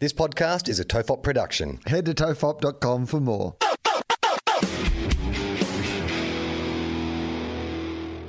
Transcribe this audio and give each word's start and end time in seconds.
This 0.00 0.12
podcast 0.12 0.68
is 0.68 0.78
a 0.78 0.84
Tofop 0.84 1.24
production. 1.24 1.80
Head 1.84 2.06
to 2.06 2.14
tofop.com 2.14 3.06
for 3.06 3.18
more. 3.18 3.56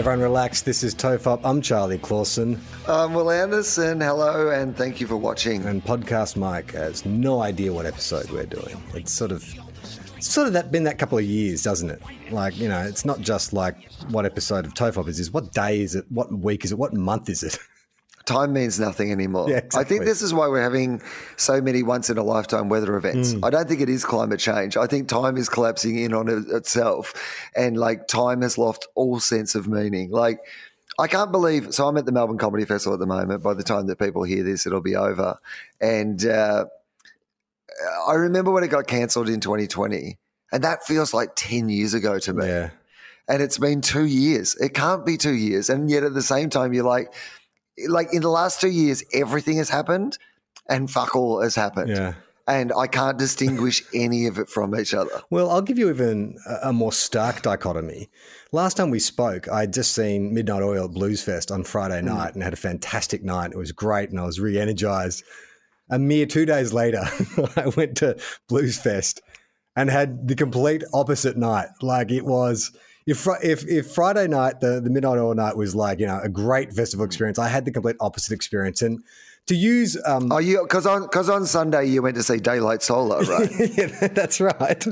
Everyone 0.00 0.20
relax. 0.22 0.62
This 0.62 0.82
is 0.82 0.94
Tofop. 0.94 1.42
I'm 1.44 1.60
Charlie 1.60 1.98
Clausen. 1.98 2.58
Um, 2.88 3.12
Will 3.12 3.30
Anderson, 3.30 4.00
hello, 4.00 4.48
and 4.48 4.74
thank 4.74 4.98
you 4.98 5.06
for 5.06 5.18
watching. 5.18 5.66
And 5.66 5.84
Podcast 5.84 6.36
Mike 6.36 6.72
has 6.72 7.04
no 7.04 7.42
idea 7.42 7.70
what 7.70 7.84
episode 7.84 8.30
we're 8.30 8.46
doing. 8.46 8.82
It's 8.94 9.12
sort 9.12 9.30
of 9.30 9.44
it's 10.16 10.32
sort 10.32 10.46
of 10.46 10.54
that 10.54 10.72
been 10.72 10.84
that 10.84 10.96
couple 10.98 11.18
of 11.18 11.24
years, 11.24 11.62
doesn't 11.62 11.90
it? 11.90 12.00
Like, 12.30 12.58
you 12.58 12.66
know, 12.66 12.80
it's 12.80 13.04
not 13.04 13.20
just 13.20 13.52
like 13.52 13.92
what 14.08 14.24
episode 14.24 14.64
of 14.64 14.72
Tofop 14.72 15.06
is, 15.06 15.20
is 15.20 15.32
what 15.32 15.52
day 15.52 15.82
is 15.82 15.94
it? 15.94 16.06
What 16.08 16.32
week 16.32 16.64
is 16.64 16.72
it? 16.72 16.78
What 16.78 16.94
month 16.94 17.28
is 17.28 17.42
it? 17.42 17.58
Time 18.30 18.52
means 18.52 18.78
nothing 18.78 19.10
anymore. 19.10 19.50
Yeah, 19.50 19.62
I 19.74 19.82
think 19.82 20.04
this 20.04 20.22
is 20.22 20.32
why 20.32 20.46
we're 20.46 20.62
having 20.62 21.02
so 21.36 21.60
many 21.60 21.82
once 21.82 22.10
in 22.10 22.16
a 22.16 22.22
lifetime 22.22 22.68
weather 22.68 22.96
events. 22.96 23.34
Mm. 23.34 23.44
I 23.44 23.50
don't 23.50 23.68
think 23.68 23.80
it 23.80 23.88
is 23.88 24.04
climate 24.04 24.38
change. 24.38 24.76
I 24.76 24.86
think 24.86 25.08
time 25.08 25.36
is 25.36 25.48
collapsing 25.48 25.98
in 25.98 26.14
on 26.14 26.28
it 26.28 26.48
itself. 26.54 27.12
And 27.56 27.76
like 27.76 28.06
time 28.06 28.42
has 28.42 28.56
lost 28.56 28.86
all 28.94 29.18
sense 29.18 29.56
of 29.56 29.66
meaning. 29.66 30.12
Like, 30.12 30.38
I 30.96 31.08
can't 31.08 31.32
believe. 31.32 31.74
So 31.74 31.88
I'm 31.88 31.96
at 31.96 32.06
the 32.06 32.12
Melbourne 32.12 32.38
Comedy 32.38 32.64
Festival 32.64 32.94
at 32.94 33.00
the 33.00 33.06
moment. 33.06 33.42
By 33.42 33.54
the 33.54 33.64
time 33.64 33.88
that 33.88 33.98
people 33.98 34.22
hear 34.22 34.44
this, 34.44 34.64
it'll 34.64 34.80
be 34.80 34.94
over. 34.94 35.40
And 35.80 36.24
uh, 36.24 36.66
I 38.06 38.14
remember 38.14 38.52
when 38.52 38.62
it 38.62 38.68
got 38.68 38.86
cancelled 38.86 39.28
in 39.28 39.40
2020, 39.40 40.18
and 40.52 40.62
that 40.62 40.84
feels 40.84 41.12
like 41.12 41.30
10 41.34 41.68
years 41.68 41.94
ago 41.94 42.20
to 42.20 42.32
me. 42.32 42.46
Yeah. 42.46 42.70
and 43.28 43.42
it's 43.42 43.58
been 43.58 43.80
two 43.80 44.06
years. 44.06 44.54
It 44.54 44.74
can't 44.74 45.04
be 45.04 45.16
two 45.16 45.34
years. 45.34 45.68
And 45.68 45.90
yet 45.90 46.04
at 46.04 46.14
the 46.14 46.22
same 46.22 46.48
time, 46.48 46.72
you're 46.72 46.84
like, 46.84 47.12
like 47.88 48.12
in 48.12 48.22
the 48.22 48.28
last 48.28 48.60
two 48.60 48.70
years, 48.70 49.02
everything 49.12 49.56
has 49.58 49.68
happened 49.68 50.18
and 50.68 50.90
fuck 50.90 51.16
all 51.16 51.42
has 51.42 51.54
happened. 51.54 51.90
Yeah. 51.90 52.14
And 52.46 52.72
I 52.76 52.88
can't 52.88 53.16
distinguish 53.16 53.84
any 53.94 54.26
of 54.26 54.38
it 54.38 54.48
from 54.48 54.74
each 54.74 54.92
other. 54.92 55.22
Well, 55.30 55.50
I'll 55.50 55.62
give 55.62 55.78
you 55.78 55.88
even 55.88 56.36
a 56.62 56.72
more 56.72 56.92
stark 56.92 57.42
dichotomy. 57.42 58.08
Last 58.50 58.76
time 58.76 58.90
we 58.90 58.98
spoke, 58.98 59.48
I'd 59.48 59.72
just 59.72 59.92
seen 59.92 60.34
Midnight 60.34 60.62
Oil 60.62 60.86
at 60.86 60.90
Blues 60.90 61.22
Fest 61.22 61.52
on 61.52 61.62
Friday 61.62 62.00
hmm. 62.00 62.06
night 62.06 62.34
and 62.34 62.42
had 62.42 62.52
a 62.52 62.56
fantastic 62.56 63.22
night. 63.22 63.52
It 63.52 63.58
was 63.58 63.72
great 63.72 64.10
and 64.10 64.18
I 64.18 64.24
was 64.24 64.40
re 64.40 64.58
energized. 64.58 65.22
A 65.90 65.98
mere 65.98 66.26
two 66.26 66.46
days 66.46 66.72
later, 66.72 67.02
I 67.56 67.68
went 67.76 67.96
to 67.98 68.18
Blues 68.48 68.78
Fest 68.78 69.22
and 69.76 69.88
had 69.88 70.26
the 70.26 70.34
complete 70.34 70.82
opposite 70.92 71.36
night. 71.36 71.68
Like 71.82 72.10
it 72.10 72.24
was. 72.24 72.72
If, 73.10 73.26
if, 73.42 73.66
if 73.66 73.90
Friday 73.92 74.28
night, 74.28 74.60
the, 74.60 74.80
the 74.80 74.88
Midnight 74.88 75.18
Oil 75.18 75.34
night 75.34 75.56
was 75.56 75.74
like, 75.74 75.98
you 75.98 76.06
know, 76.06 76.20
a 76.22 76.28
great 76.28 76.72
festival 76.72 77.04
experience, 77.04 77.40
I 77.40 77.48
had 77.48 77.64
the 77.64 77.72
complete 77.72 77.96
opposite 77.98 78.32
experience. 78.32 78.82
And 78.82 79.02
to 79.46 79.56
use 79.56 79.98
um, 80.06 80.30
Oh, 80.30 80.38
you 80.38 80.62
because 80.62 80.86
on 80.86 81.02
because 81.02 81.28
on 81.28 81.44
Sunday 81.44 81.86
you 81.86 82.02
went 82.02 82.14
to 82.16 82.22
see 82.22 82.36
Daylight 82.36 82.82
Solar, 82.82 83.20
right? 83.22 83.50
yeah, 83.76 84.08
that's 84.08 84.40
right. 84.40 84.86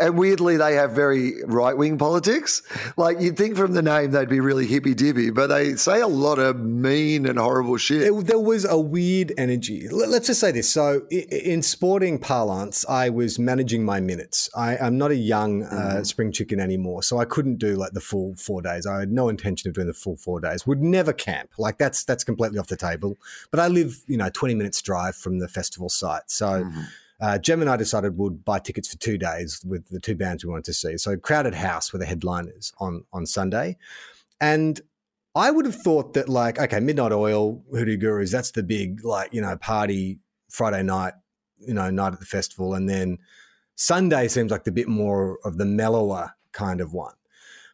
And 0.00 0.16
weirdly, 0.16 0.56
they 0.56 0.74
have 0.74 0.92
very 0.92 1.42
right 1.44 1.76
wing 1.76 1.98
politics. 1.98 2.62
Like 2.96 3.20
you'd 3.20 3.36
think 3.36 3.56
from 3.56 3.72
the 3.74 3.82
name 3.82 4.10
they'd 4.12 4.28
be 4.28 4.40
really 4.40 4.66
hippy 4.66 4.94
dippy, 4.94 5.30
but 5.30 5.48
they 5.48 5.74
say 5.76 6.00
a 6.00 6.06
lot 6.06 6.38
of 6.38 6.58
mean 6.60 7.26
and 7.26 7.38
horrible 7.38 7.76
shit. 7.78 8.02
It- 8.02 8.26
there 8.26 8.38
was 8.38 8.64
a 8.64 8.78
weird 8.78 9.32
energy. 9.36 9.88
Let- 9.88 10.08
Let's 10.10 10.26
just 10.28 10.40
say 10.40 10.52
this. 10.52 10.68
So, 10.70 11.02
i- 11.12 11.14
in 11.14 11.62
sporting 11.62 12.18
parlance, 12.18 12.84
I 12.88 13.08
was 13.10 13.38
managing 13.38 13.84
my 13.84 14.00
minutes. 14.00 14.48
I, 14.56 14.76
I'm 14.76 14.98
not 14.98 15.10
a 15.10 15.16
young 15.16 15.62
uh, 15.64 16.04
spring 16.04 16.30
chicken 16.32 16.60
anymore, 16.60 17.02
so 17.02 17.18
I 17.18 17.24
couldn't 17.24 17.56
do 17.58 17.74
like 17.76 17.92
the 17.92 18.00
full 18.00 18.34
four 18.36 18.62
days. 18.62 18.86
I 18.86 19.00
had 19.00 19.10
no 19.12 19.28
intention 19.28 19.68
of 19.68 19.74
doing 19.74 19.86
the 19.88 19.94
full 19.94 20.16
four 20.16 20.40
days. 20.40 20.66
Would 20.66 20.82
never 20.82 21.12
camp. 21.12 21.50
Like 21.58 21.78
that's 21.78 22.04
that's 22.04 22.24
completely 22.24 22.58
off 22.58 22.68
the 22.68 22.76
table. 22.76 23.18
But 23.50 23.60
I 23.60 23.68
live, 23.68 23.98
you 24.06 24.16
know, 24.16 24.28
20 24.32 24.54
minutes 24.54 24.80
drive 24.82 25.16
from 25.16 25.38
the 25.40 25.48
festival 25.48 25.88
site, 25.88 26.30
so. 26.30 26.68
Uh, 27.20 27.36
Jem 27.38 27.60
and 27.60 27.68
I 27.70 27.76
decided 27.76 28.16
we'd 28.16 28.44
buy 28.44 28.60
tickets 28.60 28.88
for 28.88 28.96
two 28.98 29.18
days 29.18 29.60
with 29.66 29.88
the 29.88 29.98
two 29.98 30.14
bands 30.14 30.44
we 30.44 30.50
wanted 30.50 30.64
to 30.66 30.72
see. 30.72 30.96
So 30.96 31.16
Crowded 31.16 31.54
House 31.54 31.92
were 31.92 31.98
the 31.98 32.06
headliners 32.06 32.72
on 32.78 33.04
on 33.12 33.26
Sunday, 33.26 33.76
and 34.40 34.80
I 35.34 35.50
would 35.50 35.66
have 35.66 35.74
thought 35.74 36.14
that 36.14 36.28
like 36.28 36.58
okay, 36.60 36.80
Midnight 36.80 37.12
Oil, 37.12 37.62
Hoodoo 37.72 37.96
Gurus, 37.96 38.30
that's 38.30 38.52
the 38.52 38.62
big 38.62 39.04
like 39.04 39.32
you 39.34 39.40
know 39.40 39.56
party 39.56 40.20
Friday 40.48 40.82
night, 40.82 41.14
you 41.58 41.74
know 41.74 41.90
night 41.90 42.12
at 42.12 42.20
the 42.20 42.26
festival, 42.26 42.74
and 42.74 42.88
then 42.88 43.18
Sunday 43.74 44.28
seems 44.28 44.50
like 44.50 44.64
the 44.64 44.72
bit 44.72 44.88
more 44.88 45.38
of 45.44 45.58
the 45.58 45.64
mellower 45.66 46.34
kind 46.52 46.80
of 46.80 46.92
one. 46.92 47.14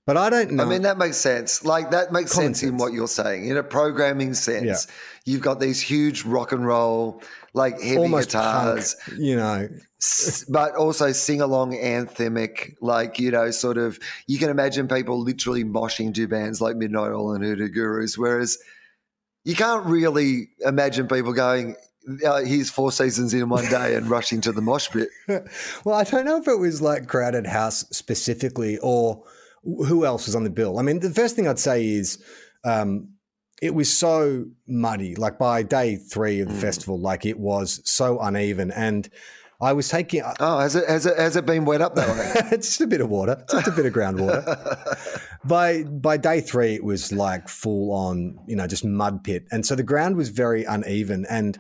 But 0.06 0.19
I 0.19 0.28
don't 0.28 0.53
know. 0.53 0.65
I 0.65 0.66
mean, 0.66 0.82
that 0.82 0.99
makes 0.99 1.16
sense. 1.16 1.65
Like 1.65 1.91
that 1.93 2.12
makes 2.12 2.34
Common 2.34 2.55
sense, 2.55 2.62
in 2.69 2.76
what 2.76 2.93
you're 2.93 3.09
saying. 3.09 3.49
In 3.49 3.56
a 3.56 3.62
programming 3.62 4.34
sense, 4.34 4.65
Yeah. 4.87 4.93
you've 5.25 5.41
got 5.41 5.61
these 5.61 5.81
huge 5.81 6.25
rock 6.25 6.53
and 6.53 6.66
roll, 6.66 7.22
like 7.55 7.81
heavy 7.81 7.99
almost 7.99 8.31
guitars, 8.31 8.97
punk, 9.05 9.19
you 9.19 9.37
know. 9.37 9.69
but 10.49 10.75
also 10.75 11.13
sing 11.13 11.41
along 11.41 11.73
anthemic, 11.73 12.75
like, 12.81 13.19
you 13.19 13.31
know, 13.31 13.51
sort 13.53 13.79
of, 13.79 13.99
you 14.27 14.39
can 14.39 14.51
imagine 14.51 14.89
people 14.89 15.21
literally 15.21 15.65
moshing 15.65 16.13
to 16.13 16.27
bands 16.27 16.61
like 16.61 16.77
Midnight 16.77 17.13
Oil 17.13 17.33
and 17.33 17.45
Hoodoo 17.45 17.69
Gurus, 17.69 18.19
whereas 18.19 18.59
you 19.45 19.55
can't 19.55 19.87
really 19.87 20.49
imagine 20.67 21.07
people 21.07 21.33
going, 21.33 21.77
uh, 22.27 22.43
here's 22.43 22.71
four 22.71 22.91
seasons 22.91 23.33
in 23.33 23.49
one 23.49 23.65
day 23.71 23.95
and 23.95 24.11
rushing 24.11 24.41
to 24.43 24.53
the 24.53 24.61
mosh 24.61 24.91
pit. 24.91 25.09
well, 25.85 25.95
I 25.95 26.05
don't 26.05 26.25
know 26.25 26.37
if 26.37 26.49
it 26.49 26.59
was 26.59 26.83
like 26.83 27.07
Crowded 27.07 27.47
House 27.47 27.87
specifically 27.91 28.79
or 28.79 29.23
who 29.63 30.05
else 30.05 30.27
was 30.27 30.35
on 30.35 30.45
the 30.45 30.51
bill. 30.51 30.79
I 30.79 30.83
mean, 30.83 31.01
the 31.01 31.11
first 31.11 31.37
thing 31.37 31.49
I'd 31.49 31.59
say 31.59 31.87
is 31.87 32.23
um, 32.65 33.14
it 33.63 33.75
was 33.75 33.93
so 33.93 34.47
muddy. 34.67 35.15
Like 35.15 35.39
by 35.39 35.63
day 35.63 35.97
three 35.97 36.41
of 36.41 36.49
the 36.49 36.55
mm. 36.55 36.61
festival, 36.61 36.99
like 36.99 37.25
it 37.25 37.39
was 37.39 37.81
so 37.85 38.19
uneven. 38.19 38.71
And 38.71 39.09
I 39.61 39.73
was 39.73 39.89
taking 39.89 40.23
uh, 40.23 40.35
Oh, 40.41 40.59
has 40.59 40.77
it, 40.77 40.89
has 40.89 41.07
it, 41.07 41.17
has 41.17 41.37
it 41.37 41.47
been 41.47 41.65
wet 41.65 41.81
up 41.81 41.95
though? 41.95 42.05
it's 42.53 42.69
just 42.69 42.81
a 42.81 42.87
bit 42.87 43.01
of 43.01 43.09
water, 43.09 43.43
just 43.51 43.69
a 43.69 43.73
bit 43.73 43.87
of 43.87 43.93
groundwater. 43.93 45.29
by 45.45 45.85
by 45.85 46.17
day 46.17 46.41
three, 46.41 46.75
it 46.75 46.85
was 46.85 47.13
like 47.13 47.49
full 47.49 47.93
on, 47.93 48.39
you 48.47 48.57
know, 48.57 48.67
just 48.67 48.85
mud 48.85 49.25
pit, 49.25 49.47
and 49.51 49.65
so 49.65 49.75
the 49.75 49.83
ground 49.83 50.17
was 50.17 50.29
very 50.29 50.65
uneven. 50.65 51.25
And 51.31 51.59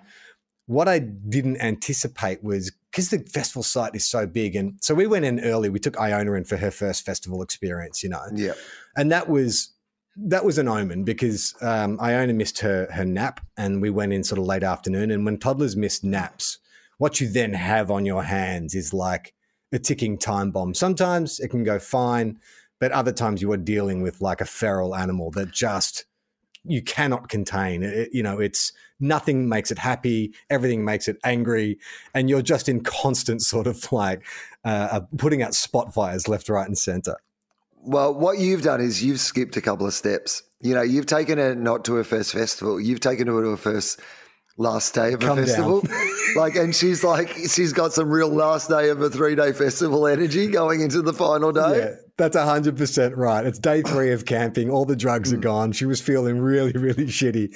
what 0.66 0.88
I 0.88 0.98
didn't 0.98 1.60
anticipate 1.60 2.42
was 2.42 2.72
because 2.90 3.10
the 3.10 3.18
festival 3.20 3.62
site 3.62 3.94
is 3.94 4.06
so 4.06 4.26
big, 4.26 4.56
and 4.56 4.74
so 4.82 4.94
we 4.94 5.06
went 5.06 5.24
in 5.24 5.40
early. 5.40 5.68
We 5.68 5.78
took 5.78 5.98
Iona 5.98 6.32
in 6.32 6.44
for 6.44 6.56
her 6.56 6.70
first 6.70 7.06
festival 7.06 7.42
experience, 7.42 8.02
you 8.02 8.08
know, 8.08 8.22
yeah. 8.34 8.52
and 8.96 9.12
that 9.12 9.28
was 9.28 9.73
that 10.16 10.44
was 10.44 10.58
an 10.58 10.68
omen 10.68 11.04
because 11.04 11.54
um, 11.60 11.98
Iona 12.00 12.32
missed 12.32 12.60
her 12.60 12.88
her 12.92 13.04
nap, 13.04 13.40
and 13.56 13.82
we 13.82 13.90
went 13.90 14.12
in 14.12 14.24
sort 14.24 14.38
of 14.38 14.46
late 14.46 14.62
afternoon. 14.62 15.10
And 15.10 15.24
when 15.24 15.38
toddlers 15.38 15.76
miss 15.76 16.04
naps, 16.04 16.58
what 16.98 17.20
you 17.20 17.28
then 17.28 17.52
have 17.52 17.90
on 17.90 18.06
your 18.06 18.22
hands 18.22 18.74
is 18.74 18.94
like 18.94 19.34
a 19.72 19.78
ticking 19.78 20.16
time 20.18 20.50
bomb. 20.50 20.74
Sometimes 20.74 21.40
it 21.40 21.48
can 21.48 21.64
go 21.64 21.78
fine, 21.78 22.38
but 22.78 22.92
other 22.92 23.12
times 23.12 23.42
you 23.42 23.50
are 23.52 23.56
dealing 23.56 24.02
with 24.02 24.20
like 24.20 24.40
a 24.40 24.46
feral 24.46 24.94
animal 24.94 25.30
that 25.32 25.50
just 25.50 26.04
you 26.64 26.82
cannot 26.82 27.28
contain. 27.28 27.82
It, 27.82 28.10
you 28.12 28.22
know, 28.22 28.38
it's 28.38 28.72
nothing 29.00 29.48
makes 29.48 29.70
it 29.70 29.78
happy, 29.78 30.32
everything 30.48 30.84
makes 30.84 31.08
it 31.08 31.18
angry, 31.24 31.78
and 32.14 32.30
you're 32.30 32.42
just 32.42 32.68
in 32.68 32.82
constant 32.82 33.42
sort 33.42 33.66
of 33.66 33.90
like 33.92 34.24
uh, 34.64 34.88
uh, 34.92 35.00
putting 35.18 35.42
out 35.42 35.54
spot 35.54 35.92
fires 35.92 36.28
left, 36.28 36.48
right, 36.48 36.66
and 36.66 36.78
center. 36.78 37.16
Well, 37.86 38.14
what 38.14 38.38
you've 38.38 38.62
done 38.62 38.80
is 38.80 39.02
you've 39.02 39.20
skipped 39.20 39.56
a 39.56 39.60
couple 39.60 39.86
of 39.86 39.94
steps. 39.94 40.42
You 40.60 40.74
know, 40.74 40.82
you've 40.82 41.06
taken 41.06 41.38
her 41.38 41.54
not 41.54 41.84
to 41.86 41.94
her 41.94 42.04
first 42.04 42.32
festival. 42.32 42.80
You've 42.80 43.00
taken 43.00 43.26
her 43.26 43.42
to 43.42 43.50
her 43.50 43.56
first 43.56 44.00
last 44.56 44.94
day 44.94 45.12
of 45.12 45.22
a 45.22 45.36
festival. 45.36 45.82
like, 46.36 46.54
and 46.54 46.74
she's 46.74 47.04
like, 47.04 47.28
she's 47.28 47.72
got 47.72 47.92
some 47.92 48.08
real 48.08 48.28
last 48.28 48.68
day 48.68 48.88
of 48.88 49.00
a 49.02 49.10
three 49.10 49.34
day 49.34 49.52
festival 49.52 50.06
energy 50.06 50.46
going 50.46 50.80
into 50.80 51.02
the 51.02 51.12
final 51.12 51.52
day. 51.52 51.78
Yeah, 51.78 51.94
That's 52.16 52.36
hundred 52.36 52.76
percent 52.76 53.16
right. 53.16 53.44
It's 53.44 53.58
day 53.58 53.82
three 53.82 54.12
of 54.12 54.24
camping. 54.24 54.70
All 54.70 54.84
the 54.84 54.96
drugs 54.96 55.32
are 55.32 55.36
hmm. 55.36 55.42
gone. 55.42 55.72
She 55.72 55.86
was 55.86 56.00
feeling 56.00 56.38
really, 56.38 56.72
really 56.72 57.06
shitty. 57.06 57.54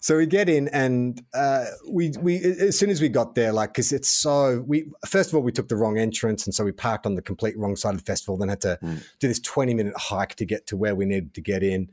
So 0.00 0.16
we 0.16 0.26
get 0.26 0.48
in, 0.48 0.68
and 0.68 1.20
uh, 1.34 1.64
we 1.90 2.12
we 2.20 2.36
as 2.38 2.78
soon 2.78 2.90
as 2.90 3.00
we 3.00 3.08
got 3.08 3.34
there, 3.34 3.52
like 3.52 3.70
because 3.72 3.92
it's 3.92 4.08
so 4.08 4.64
we 4.66 4.90
first 5.06 5.30
of 5.30 5.34
all 5.34 5.42
we 5.42 5.52
took 5.52 5.68
the 5.68 5.76
wrong 5.76 5.98
entrance, 5.98 6.46
and 6.46 6.54
so 6.54 6.64
we 6.64 6.72
parked 6.72 7.06
on 7.06 7.14
the 7.14 7.22
complete 7.22 7.58
wrong 7.58 7.76
side 7.76 7.94
of 7.94 7.98
the 8.00 8.04
festival. 8.04 8.36
Then 8.36 8.48
had 8.48 8.60
to 8.62 8.78
Mm. 8.82 9.02
do 9.18 9.28
this 9.28 9.40
twenty 9.40 9.74
minute 9.74 9.94
hike 9.96 10.34
to 10.36 10.44
get 10.44 10.66
to 10.68 10.76
where 10.76 10.94
we 10.94 11.04
needed 11.04 11.34
to 11.34 11.40
get 11.40 11.62
in. 11.62 11.90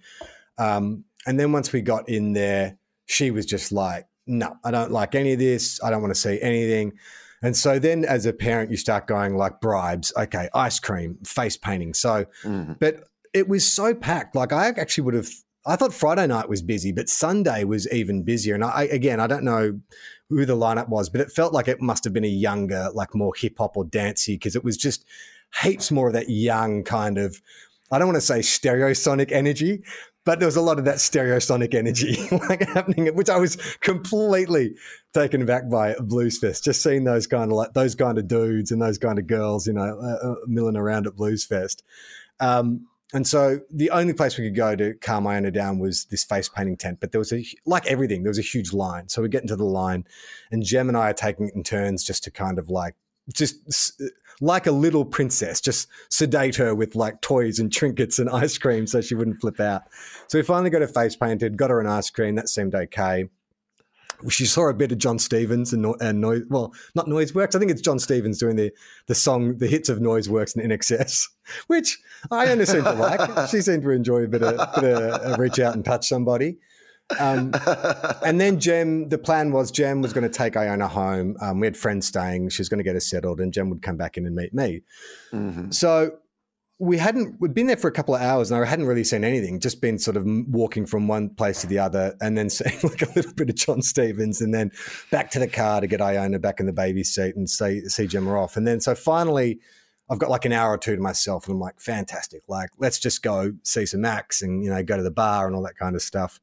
Um, 0.58 1.06
and 1.26 1.40
then 1.40 1.52
once 1.52 1.72
we 1.74 1.82
got 1.82 2.08
in 2.08 2.34
there, 2.34 2.78
she 3.06 3.32
was 3.32 3.46
just 3.46 3.72
like, 3.72 4.06
"No, 4.28 4.56
I 4.64 4.72
don't 4.72 4.92
like 4.92 5.16
any 5.16 5.34
of 5.34 5.40
this. 5.40 5.80
I 5.84 5.90
don't 5.90 6.02
want 6.02 6.14
to 6.14 6.20
see 6.20 6.40
anything." 6.42 6.94
And 7.42 7.56
so 7.56 7.80
then, 7.80 8.06
as 8.06 8.26
a 8.26 8.34
parent, 8.34 8.72
you 8.72 8.78
start 8.78 9.08
going 9.08 9.36
like 9.36 9.60
bribes. 9.62 10.14
Okay, 10.18 10.50
ice 10.54 10.80
cream, 10.80 11.18
face 11.26 11.58
painting. 11.58 11.94
So, 11.94 12.26
Mhm. 12.44 12.78
but 12.80 13.04
it 13.34 13.48
was 13.50 13.70
so 13.72 13.94
packed. 13.94 14.36
Like 14.36 14.54
I 14.54 14.68
actually 14.68 15.04
would 15.06 15.14
have. 15.16 15.30
I 15.66 15.76
thought 15.76 15.94
Friday 15.94 16.28
night 16.28 16.48
was 16.48 16.62
busy, 16.62 16.92
but 16.92 17.10
Sunday 17.10 17.64
was 17.64 17.92
even 17.92 18.24
busier. 18.24 18.56
And 18.56 18.64
I 18.64 18.84
again, 18.84 19.20
I 19.20 19.28
don't 19.28 19.44
know 19.44 19.80
who 20.30 20.46
the 20.46 20.56
lineup 20.56 20.90
was, 20.90 21.10
but 21.10 21.22
it 21.22 21.32
felt 21.32 21.54
like 21.54 21.68
it 21.68 21.82
must 21.82 22.04
have 22.04 22.14
been 22.14 22.26
a 22.26 22.28
younger, 22.28 22.90
like 22.94 23.16
more 23.16 23.34
hip 23.36 23.58
hop 23.58 23.78
or 23.78 23.86
dancey, 23.86 24.36
because 24.36 24.56
it 24.56 24.64
was 24.64 24.78
just 24.78 25.06
heaps 25.62 25.92
more 25.92 26.08
of 26.08 26.14
that 26.14 26.30
young 26.30 26.84
kind 26.84 27.18
of. 27.18 27.42
I 27.92 28.00
don't 28.00 28.08
want 28.08 28.18
to 28.18 28.22
say 28.22 28.40
stereosonic 28.40 29.32
energy, 29.32 29.84
but 30.26 30.40
there 30.40 30.48
was 30.48 30.56
a 30.56 30.62
lot 30.62 30.80
of 30.80 30.86
that 30.86 30.96
stereosonic 30.96 31.76
energy 31.76 32.28
like 32.50 32.68
happening, 32.70 33.08
which 33.16 33.30
I 33.30 33.38
was 33.38 33.56
completely 33.82 34.76
taken 35.14 35.42
aback 35.42 35.70
by 35.70 35.92
at 35.92 36.08
Blues 36.08 36.40
Fest. 36.40 36.64
Just 36.64 36.82
seeing 36.82 37.04
those 37.04 37.28
kind 37.28 37.52
of 37.52 37.58
like 37.58 37.74
those 37.74 37.94
kind 37.94 38.18
of 38.18 38.28
dudes 38.28 38.72
and 38.72 38.82
those 38.82 38.98
kind 38.98 39.20
of 39.20 39.28
girls, 39.28 39.68
you 39.68 39.74
know, 39.74 40.00
uh, 40.02 40.32
uh, 40.32 40.36
milling 40.48 40.76
around 40.76 41.06
at 41.06 41.16
Blues 41.16 41.46
Fest. 41.46 41.84
Um, 42.40 42.88
and 43.14 43.28
so 43.28 43.60
the 43.72 43.92
only 43.92 44.14
place 44.14 44.38
we 44.38 44.46
could 44.46 44.56
go 44.56 44.76
to 44.76 44.94
calm 44.96 45.28
Iona 45.28 45.52
down 45.52 45.80
was 45.80 46.06
this 46.06 46.24
face 46.24 46.50
painting 46.50 46.78
tent. 46.78 47.00
But 47.00 47.12
there 47.12 47.20
was 47.20 47.32
a 47.32 47.46
like 47.66 47.86
everything, 47.86 48.24
there 48.24 48.32
was 48.32 48.40
a 48.40 48.44
huge 48.44 48.74
line. 48.74 49.10
So 49.10 49.22
we 49.22 49.30
get 49.30 49.44
into 49.44 49.56
the 49.56 49.64
line, 49.66 50.06
and 50.52 50.64
Jem 50.64 50.88
and 50.88 50.98
I 50.98 51.12
are 51.12 51.14
taking 51.14 51.48
it 51.48 51.56
in 51.56 51.64
turns 51.64 52.04
just 52.04 52.24
to 52.24 52.32
kind 52.32 52.58
of 52.58 52.70
like 52.70 52.96
just 53.34 54.02
like 54.42 54.68
a 54.68 54.72
little 54.72 55.06
princess, 55.06 55.62
just 55.62 55.88
sedate 56.10 56.56
her 56.56 56.76
with 56.76 56.96
like 56.96 57.22
toys 57.22 57.60
and 57.60 57.72
trinkets 57.72 58.20
and 58.20 58.30
ice 58.34 58.58
cream 58.58 58.88
so 58.88 59.02
she 59.02 59.16
wouldn't 59.16 59.40
flip 59.40 59.60
out. 59.60 59.84
So 60.28 60.40
we 60.40 60.44
finally 60.44 60.70
got 60.70 60.82
her 60.82 60.88
face 60.88 61.16
painted, 61.16 61.58
got 61.58 61.70
her 61.70 61.80
an 61.80 61.88
ice 61.88 62.10
cream. 62.10 62.36
That 62.36 62.50
seemed 62.50 62.76
okay. 62.76 63.30
She 64.30 64.46
saw 64.46 64.70
a 64.70 64.74
bit 64.74 64.92
of 64.92 64.98
Jon 64.98 65.20
Stevens 65.20 65.74
and, 65.74 65.86
and 66.02 66.22
noise. 66.22 66.44
Well, 66.50 66.74
not 66.96 67.08
Noiseworks. 67.08 67.56
I 67.56 67.60
think 67.60 67.72
it's 67.72 67.82
Jon 67.82 68.00
Stevens 68.00 68.38
doing 68.38 68.56
the 68.56 68.72
the 69.08 69.16
song, 69.16 69.58
the 69.58 69.68
hits 69.68 69.90
of 69.90 70.00
Noiseworks 70.00 70.56
and 70.56 70.72
INXS, 70.72 71.28
which 71.68 72.00
I 72.32 72.52
only 72.52 72.66
seem 72.66 72.84
to 72.84 72.94
like. 72.94 73.50
She 73.50 73.62
seemed 73.62 73.84
to 73.84 73.92
enjoy 73.92 74.24
a 74.24 74.28
bit 74.28 74.44
of, 74.44 74.76
bit 74.76 74.84
of 74.84 75.34
a 75.34 75.42
reach 75.42 75.60
out 75.60 75.76
and 75.76 75.84
touch 75.84 76.08
somebody. 76.08 76.58
Um, 77.20 77.54
and 78.26 78.42
then 78.42 78.60
Jem, 78.60 79.10
the 79.10 79.18
plan 79.18 79.52
was 79.52 79.70
Jem 79.70 80.02
was 80.02 80.12
going 80.12 80.24
to 80.24 80.36
take 80.36 80.58
Iona 80.58 80.88
home. 80.88 81.38
Um, 81.40 81.60
we 81.60 81.68
had 81.68 81.78
friends 81.78 82.08
staying. 82.08 82.50
She 82.50 82.62
was 82.62 82.70
going 82.70 82.80
to 82.80 82.84
get 82.84 82.96
us 82.96 83.06
settled, 83.08 83.40
and 83.40 83.54
Jem 83.54 83.70
would 83.70 83.82
come 83.82 83.98
back 83.98 84.18
in 84.18 84.26
and 84.26 84.36
meet 84.36 84.54
me. 84.54 84.82
Mhm. 85.32 85.74
So 85.74 86.18
we 86.78 86.98
hadn't 86.98 87.40
we'd 87.40 87.54
been 87.54 87.68
there 87.68 87.78
for 87.78 87.88
a 87.88 87.92
couple 87.92 88.16
of 88.16 88.22
hours 88.22 88.52
and 88.52 88.62
I 88.62 88.66
hadn't 88.66 88.86
really 88.86 89.06
seen 89.06 89.24
anything. 89.24 89.60
Just 89.60 89.80
been 89.80 89.98
sort 89.98 90.18
of 90.18 90.26
walking 90.48 90.86
from 90.86 91.08
one 91.08 91.30
place 91.30 91.62
to 91.62 91.68
the 91.68 91.80
other, 91.80 92.16
and 92.22 92.38
then 92.38 92.50
seeing 92.50 92.78
like 92.84 93.02
a 93.02 93.12
little 93.16 93.34
bit 93.34 93.50
of 93.50 93.56
Jon 93.56 93.82
Stevens, 93.82 94.42
and 94.42 94.54
then 94.54 94.72
back 95.12 95.32
to 95.32 95.40
the 95.40 95.48
car 95.48 95.82
to 95.82 95.88
get 95.88 96.02
Iona 96.02 96.40
back 96.40 96.60
in 96.60 96.66
the 96.66 96.74
baby 96.74 97.04
seat 97.04 97.36
and 97.36 97.50
see 97.50 97.82
see 97.88 98.08
Gemma 98.08 98.40
off. 98.40 98.58
And 98.58 98.68
then 98.68 98.80
so 98.82 98.96
finally. 98.96 99.60
I've 100.08 100.20
got 100.20 100.30
like 100.30 100.46
an 100.46 100.52
hour 100.52 100.70
or 100.70 100.78
two 100.78 100.96
to 100.96 101.02
myself, 101.02 101.48
and 101.48 101.56
I'm 101.56 101.60
like, 101.60 101.82
fantastic! 101.82 102.44
Like, 102.48 102.70
let's 102.78 103.00
just 103.00 103.24
go 103.24 103.54
see 103.64 103.88
some 103.88 104.06
acts, 104.06 104.44
and 104.44 104.64
you 104.64 104.70
know, 104.70 104.84
go 104.84 104.98
to 104.98 105.02
the 105.02 105.10
bar 105.10 105.48
and 105.48 105.56
all 105.56 105.64
that 105.64 105.80
kind 105.80 105.96
of 105.96 106.04
stuff. 106.04 106.40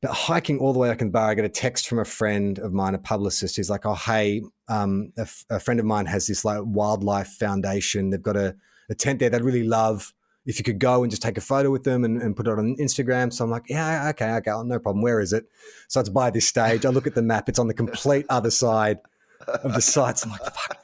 But 0.00 0.12
hiking 0.12 0.58
all 0.58 0.72
the 0.72 0.78
way 0.78 0.88
back 0.88 1.02
in 1.02 1.08
the 1.08 1.12
bar, 1.12 1.28
I 1.28 1.34
get 1.34 1.44
a 1.44 1.50
text 1.50 1.86
from 1.86 1.98
a 1.98 2.04
friend 2.06 2.58
of 2.58 2.72
mine, 2.72 2.94
a 2.94 2.98
publicist, 2.98 3.56
who's 3.56 3.68
like, 3.68 3.84
"Oh, 3.84 3.94
hey, 3.94 4.40
um, 4.68 5.12
a, 5.18 5.22
f- 5.22 5.44
a 5.50 5.60
friend 5.60 5.78
of 5.78 5.84
mine 5.84 6.06
has 6.06 6.26
this 6.28 6.46
like 6.46 6.60
wildlife 6.64 7.28
foundation. 7.28 8.08
They've 8.08 8.22
got 8.22 8.38
a, 8.38 8.56
a 8.88 8.94
tent 8.94 9.20
there. 9.20 9.30
They'd 9.30 9.42
really 9.42 9.64
love 9.64 10.12
if 10.44 10.58
you 10.58 10.64
could 10.64 10.78
go 10.78 11.02
and 11.02 11.10
just 11.10 11.22
take 11.22 11.36
a 11.36 11.40
photo 11.40 11.70
with 11.70 11.84
them 11.84 12.04
and, 12.04 12.22
and 12.22 12.36
put 12.36 12.46
it 12.46 12.58
on 12.58 12.76
Instagram." 12.76 13.32
So 13.32 13.44
I'm 13.44 13.50
like, 13.50 13.64
"Yeah, 13.68 14.08
okay, 14.10 14.30
okay, 14.34 14.50
oh, 14.50 14.62
no 14.62 14.78
problem. 14.78 15.02
Where 15.02 15.20
is 15.20 15.32
it?" 15.32 15.46
So 15.88 16.00
it's 16.00 16.08
by 16.08 16.30
this 16.30 16.46
stage. 16.46 16.84
I 16.84 16.90
look 16.90 17.06
at 17.06 17.14
the 17.14 17.22
map. 17.22 17.48
It's 17.48 17.58
on 17.58 17.68
the 17.68 17.74
complete 17.74 18.26
other 18.28 18.50
side 18.50 18.98
of 19.46 19.74
the 19.74 19.82
sites. 19.82 20.24
I'm 20.24 20.30
like, 20.30 20.44
"Fuck." 20.44 20.78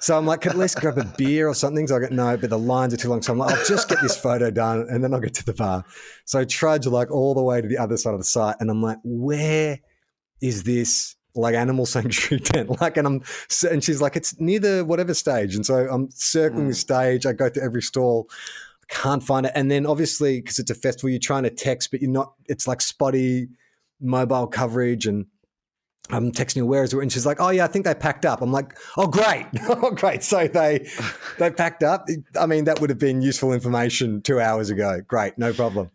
So 0.00 0.16
I'm 0.16 0.24
like, 0.24 0.40
could 0.40 0.52
at 0.52 0.58
least 0.58 0.80
grab 0.80 0.96
a 0.96 1.04
beer 1.04 1.46
or 1.46 1.54
something. 1.54 1.86
So 1.86 1.96
I 1.96 2.00
go, 2.00 2.08
no, 2.10 2.34
but 2.36 2.48
the 2.48 2.58
lines 2.58 2.94
are 2.94 2.96
too 2.96 3.10
long. 3.10 3.20
So 3.20 3.32
I'm 3.32 3.38
like, 3.38 3.54
I'll 3.54 3.66
just 3.66 3.86
get 3.86 4.00
this 4.00 4.16
photo 4.16 4.50
done 4.50 4.86
and 4.88 5.04
then 5.04 5.12
I'll 5.12 5.20
get 5.20 5.34
to 5.34 5.44
the 5.44 5.52
bar. 5.52 5.84
So 6.24 6.40
I 6.40 6.46
trudge 6.46 6.86
like 6.86 7.10
all 7.10 7.34
the 7.34 7.42
way 7.42 7.60
to 7.60 7.68
the 7.68 7.76
other 7.76 7.98
side 7.98 8.14
of 8.14 8.20
the 8.20 8.24
site. 8.24 8.56
And 8.60 8.70
I'm 8.70 8.80
like, 8.80 8.96
where 9.04 9.78
is 10.40 10.62
this 10.62 11.16
like 11.34 11.54
animal 11.54 11.86
sanctuary 11.96 12.40
tent? 12.40 12.80
Like, 12.80 12.96
and 12.96 13.06
I'm, 13.06 13.22
and 13.70 13.82
she's 13.82 14.00
like, 14.00 14.16
it's 14.16 14.38
near 14.40 14.60
the 14.60 14.84
whatever 14.84 15.14
stage. 15.14 15.54
And 15.54 15.64
so 15.64 15.88
I'm 15.90 16.10
circling 16.10 16.68
the 16.68 16.74
mm. 16.74 16.76
stage. 16.76 17.26
I 17.26 17.32
go 17.32 17.48
to 17.48 17.62
every 17.62 17.82
stall. 17.82 18.28
Can't 18.88 19.22
find 19.22 19.46
it. 19.46 19.52
And 19.54 19.70
then 19.70 19.86
obviously, 19.86 20.40
because 20.40 20.58
it's 20.58 20.70
a 20.70 20.74
festival, 20.74 21.10
you're 21.10 21.20
trying 21.20 21.44
to 21.44 21.50
text, 21.50 21.90
but 21.90 22.02
you're 22.02 22.10
not, 22.10 22.34
it's 22.46 22.66
like 22.66 22.80
spotty 22.80 23.48
mobile 24.00 24.46
coverage 24.46 25.06
and 25.06 25.26
I'm 26.12 26.32
texting 26.32 26.58
her, 26.58 26.64
where 26.64 26.82
is 26.82 26.92
it? 26.92 26.98
And 26.98 27.12
she's 27.12 27.26
like, 27.26 27.40
oh 27.40 27.50
yeah, 27.50 27.64
I 27.64 27.66
think 27.68 27.84
they 27.84 27.94
packed 27.94 28.24
up. 28.24 28.42
I'm 28.42 28.52
like, 28.52 28.76
oh 28.96 29.06
great, 29.06 29.46
oh 29.68 29.90
great. 29.90 30.22
So 30.22 30.48
they 30.48 30.88
they 31.38 31.50
packed 31.56 31.82
up. 31.82 32.08
I 32.38 32.46
mean, 32.46 32.64
that 32.64 32.80
would 32.80 32.90
have 32.90 32.98
been 32.98 33.22
useful 33.22 33.52
information 33.52 34.22
two 34.22 34.40
hours 34.40 34.70
ago. 34.70 35.00
Great, 35.06 35.38
no 35.38 35.52
problem. 35.52 35.90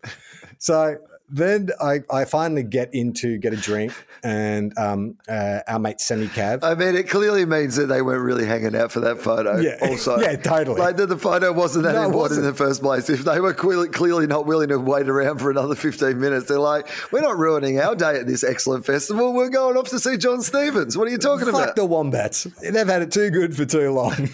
So 0.57 0.97
then 1.29 1.69
I, 1.81 2.01
I 2.11 2.25
finally 2.25 2.63
get 2.63 2.93
into 2.93 3.37
get 3.37 3.53
a 3.53 3.57
drink, 3.57 3.91
and 4.23 4.77
um, 4.77 5.17
uh, 5.27 5.59
our 5.67 5.79
mate 5.79 5.99
Sammy 5.99 6.27
Cav. 6.27 6.63
I 6.63 6.75
mean, 6.75 6.95
it 6.95 7.09
clearly 7.09 7.45
means 7.45 7.75
that 7.77 7.87
they 7.87 8.01
weren't 8.01 8.23
really 8.23 8.45
hanging 8.45 8.75
out 8.75 8.91
for 8.91 8.99
that 9.01 9.19
photo. 9.19 9.57
Yeah. 9.59 9.77
Also, 9.81 10.19
Yeah, 10.19 10.35
totally. 10.35 10.79
Like 10.79 10.97
that, 10.97 11.07
the 11.07 11.17
photo 11.17 11.51
wasn't 11.51 11.83
that 11.85 11.93
No, 11.95 12.05
important 12.05 12.39
in 12.39 12.45
wasn't. 12.45 12.57
the 12.57 12.63
first 12.63 12.81
place. 12.81 13.09
If 13.09 13.23
they 13.25 13.39
were 13.39 13.53
clearly, 13.53 13.89
clearly 13.89 14.27
not 14.27 14.45
willing 14.45 14.69
to 14.69 14.77
wait 14.79 15.09
around 15.09 15.39
for 15.39 15.49
another 15.49 15.75
fifteen 15.75 16.19
minutes, 16.19 16.45
they're 16.47 16.59
like, 16.59 16.87
"We're 17.11 17.21
not 17.21 17.37
ruining 17.37 17.79
our 17.79 17.95
day 17.95 18.19
at 18.19 18.27
this 18.27 18.43
excellent 18.43 18.85
festival. 18.85 19.33
We're 19.33 19.49
going 19.49 19.77
off 19.77 19.89
to 19.89 19.99
see 19.99 20.17
Jon 20.17 20.41
Stevens. 20.41 20.97
What 20.97 21.07
are 21.07 21.11
you 21.11 21.17
talking 21.17 21.45
Fuck 21.47 21.55
about? 21.55 21.75
the 21.75 21.85
wombats. 21.85 22.43
They've 22.61 22.87
had 22.87 23.01
it 23.01 23.11
too 23.11 23.29
good 23.31 23.55
for 23.55 23.65
too 23.65 23.91
long. 23.91 24.29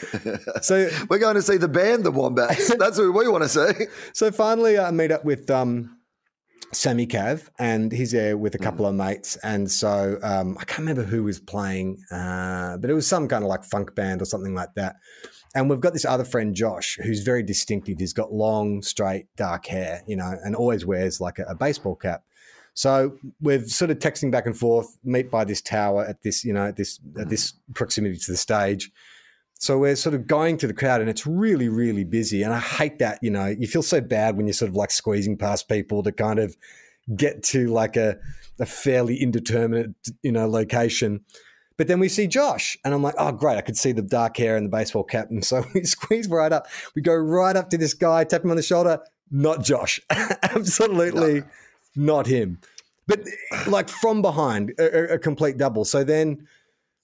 so 0.62 0.88
We're 1.08 1.18
going 1.18 1.34
to 1.36 1.42
see 1.42 1.56
the 1.56 1.68
band, 1.68 2.04
the 2.04 2.10
Wombats. 2.10 2.74
That's 2.78 2.96
who 2.96 3.12
we 3.12 3.28
want 3.28 3.44
to 3.44 3.48
see." 3.48 3.86
So 4.12 4.30
finally, 4.30 4.78
I 4.78 4.90
meet 4.90 5.10
up 5.12 5.24
with 5.24 5.50
um, 5.50 5.95
Sammy 6.76 7.06
Cav, 7.06 7.48
and 7.58 7.90
he's 7.90 8.12
there 8.12 8.36
with 8.36 8.54
a 8.54 8.58
couple 8.58 8.84
of 8.86 8.94
mates. 8.94 9.36
And 9.36 9.70
so 9.70 10.18
um, 10.22 10.58
I 10.60 10.64
can't 10.64 10.80
remember 10.80 11.04
who 11.04 11.24
was 11.24 11.40
playing, 11.40 12.04
uh, 12.10 12.76
but 12.76 12.90
it 12.90 12.92
was 12.94 13.06
some 13.06 13.28
kind 13.28 13.42
of 13.42 13.48
like 13.48 13.64
funk 13.64 13.94
band 13.94 14.20
or 14.20 14.26
something 14.26 14.54
like 14.54 14.74
that. 14.74 14.96
And 15.54 15.70
we've 15.70 15.80
got 15.80 15.94
this 15.94 16.04
other 16.04 16.24
friend, 16.24 16.54
Josh, 16.54 16.98
who's 17.02 17.22
very 17.22 17.42
distinctive. 17.42 17.98
He's 17.98 18.12
got 18.12 18.30
long, 18.30 18.82
straight, 18.82 19.26
dark 19.36 19.64
hair, 19.66 20.02
you 20.06 20.16
know, 20.16 20.36
and 20.44 20.54
always 20.54 20.84
wears 20.84 21.18
like 21.18 21.38
a, 21.38 21.44
a 21.44 21.54
baseball 21.54 21.96
cap. 21.96 22.24
So 22.74 23.16
we're 23.40 23.66
sort 23.66 23.90
of 23.90 23.98
texting 23.98 24.30
back 24.30 24.44
and 24.44 24.56
forth, 24.56 24.98
meet 25.02 25.30
by 25.30 25.44
this 25.44 25.62
tower 25.62 26.04
at 26.04 26.20
this, 26.22 26.44
you 26.44 26.52
know, 26.52 26.66
at 26.66 26.76
this 26.76 27.00
at 27.18 27.30
this 27.30 27.54
proximity 27.72 28.18
to 28.18 28.32
the 28.32 28.36
stage. 28.36 28.92
So 29.58 29.78
we're 29.78 29.96
sort 29.96 30.14
of 30.14 30.26
going 30.26 30.58
to 30.58 30.66
the 30.66 30.74
crowd 30.74 31.00
and 31.00 31.08
it's 31.08 31.26
really, 31.26 31.68
really 31.68 32.04
busy. 32.04 32.42
And 32.42 32.52
I 32.52 32.58
hate 32.60 32.98
that, 32.98 33.18
you 33.22 33.30
know, 33.30 33.46
you 33.46 33.66
feel 33.66 33.82
so 33.82 34.00
bad 34.00 34.36
when 34.36 34.46
you're 34.46 34.52
sort 34.54 34.68
of 34.68 34.76
like 34.76 34.90
squeezing 34.90 35.38
past 35.38 35.68
people 35.68 36.02
to 36.02 36.12
kind 36.12 36.38
of 36.38 36.56
get 37.14 37.42
to 37.42 37.68
like 37.68 37.96
a, 37.96 38.18
a 38.60 38.66
fairly 38.66 39.16
indeterminate, 39.16 39.94
you 40.22 40.32
know, 40.32 40.46
location. 40.46 41.24
But 41.78 41.88
then 41.88 42.00
we 42.00 42.08
see 42.08 42.26
Josh 42.26 42.76
and 42.84 42.92
I'm 42.92 43.02
like, 43.02 43.14
oh, 43.18 43.32
great. 43.32 43.56
I 43.56 43.62
could 43.62 43.76
see 43.76 43.92
the 43.92 44.02
dark 44.02 44.36
hair 44.36 44.56
and 44.56 44.66
the 44.66 44.70
baseball 44.70 45.04
cap. 45.04 45.30
And 45.30 45.44
so 45.44 45.64
we 45.74 45.84
squeeze 45.84 46.28
right 46.28 46.52
up. 46.52 46.66
We 46.94 47.02
go 47.02 47.14
right 47.14 47.56
up 47.56 47.70
to 47.70 47.78
this 47.78 47.94
guy, 47.94 48.24
tap 48.24 48.44
him 48.44 48.50
on 48.50 48.56
the 48.56 48.62
shoulder. 48.62 49.00
Not 49.30 49.64
Josh. 49.64 50.00
Absolutely 50.10 51.42
not 51.96 52.26
him. 52.26 52.60
But 53.06 53.20
like 53.66 53.88
from 53.88 54.20
behind, 54.20 54.74
a- 54.78 55.14
a 55.14 55.18
complete 55.18 55.56
double. 55.56 55.84
So 55.84 56.04
then 56.04 56.46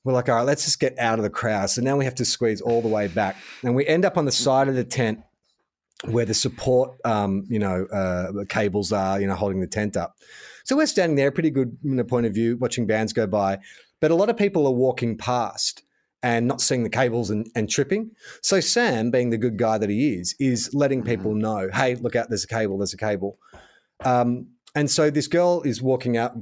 we're 0.04 0.12
like, 0.12 0.28
all 0.28 0.36
right, 0.36 0.42
let's 0.42 0.64
just 0.64 0.80
get 0.80 0.98
out 0.98 1.18
of 1.18 1.22
the 1.22 1.30
crowd. 1.30 1.70
So 1.70 1.82
now 1.82 1.96
we 1.96 2.04
have 2.04 2.14
to 2.16 2.24
squeeze 2.24 2.60
all 2.60 2.82
the 2.82 2.88
way 2.88 3.08
back, 3.08 3.36
and 3.62 3.74
we 3.74 3.86
end 3.86 4.04
up 4.04 4.16
on 4.16 4.24
the 4.24 4.32
side 4.32 4.68
of 4.68 4.74
the 4.74 4.84
tent 4.84 5.20
where 6.04 6.24
the 6.24 6.34
support, 6.34 6.98
um, 7.04 7.44
you 7.48 7.58
know, 7.58 7.86
uh, 7.86 8.44
cables 8.48 8.92
are, 8.92 9.20
you 9.20 9.26
know, 9.26 9.34
holding 9.34 9.60
the 9.60 9.66
tent 9.66 9.96
up. 9.96 10.16
So 10.64 10.76
we're 10.76 10.86
standing 10.86 11.16
there, 11.16 11.30
pretty 11.30 11.50
good 11.50 11.76
you 11.82 11.94
know, 11.94 12.04
point 12.04 12.26
of 12.26 12.34
view, 12.34 12.56
watching 12.56 12.86
bands 12.86 13.12
go 13.12 13.26
by. 13.26 13.58
But 14.00 14.10
a 14.10 14.14
lot 14.14 14.28
of 14.28 14.36
people 14.36 14.66
are 14.66 14.72
walking 14.72 15.16
past 15.16 15.82
and 16.22 16.46
not 16.46 16.60
seeing 16.60 16.82
the 16.82 16.90
cables 16.90 17.30
and, 17.30 17.48
and 17.54 17.68
tripping. 17.68 18.10
So 18.42 18.60
Sam, 18.60 19.10
being 19.10 19.30
the 19.30 19.38
good 19.38 19.56
guy 19.56 19.78
that 19.78 19.90
he 19.90 20.14
is, 20.14 20.34
is 20.38 20.72
letting 20.72 21.02
people 21.02 21.34
know, 21.34 21.68
hey, 21.72 21.96
look 21.96 22.16
out, 22.16 22.28
there's 22.28 22.44
a 22.44 22.48
cable, 22.48 22.78
there's 22.78 22.94
a 22.94 22.96
cable. 22.96 23.38
Um, 24.04 24.48
and 24.74 24.90
so 24.90 25.10
this 25.10 25.26
girl 25.26 25.62
is 25.62 25.82
walking 25.82 26.16
out, 26.16 26.32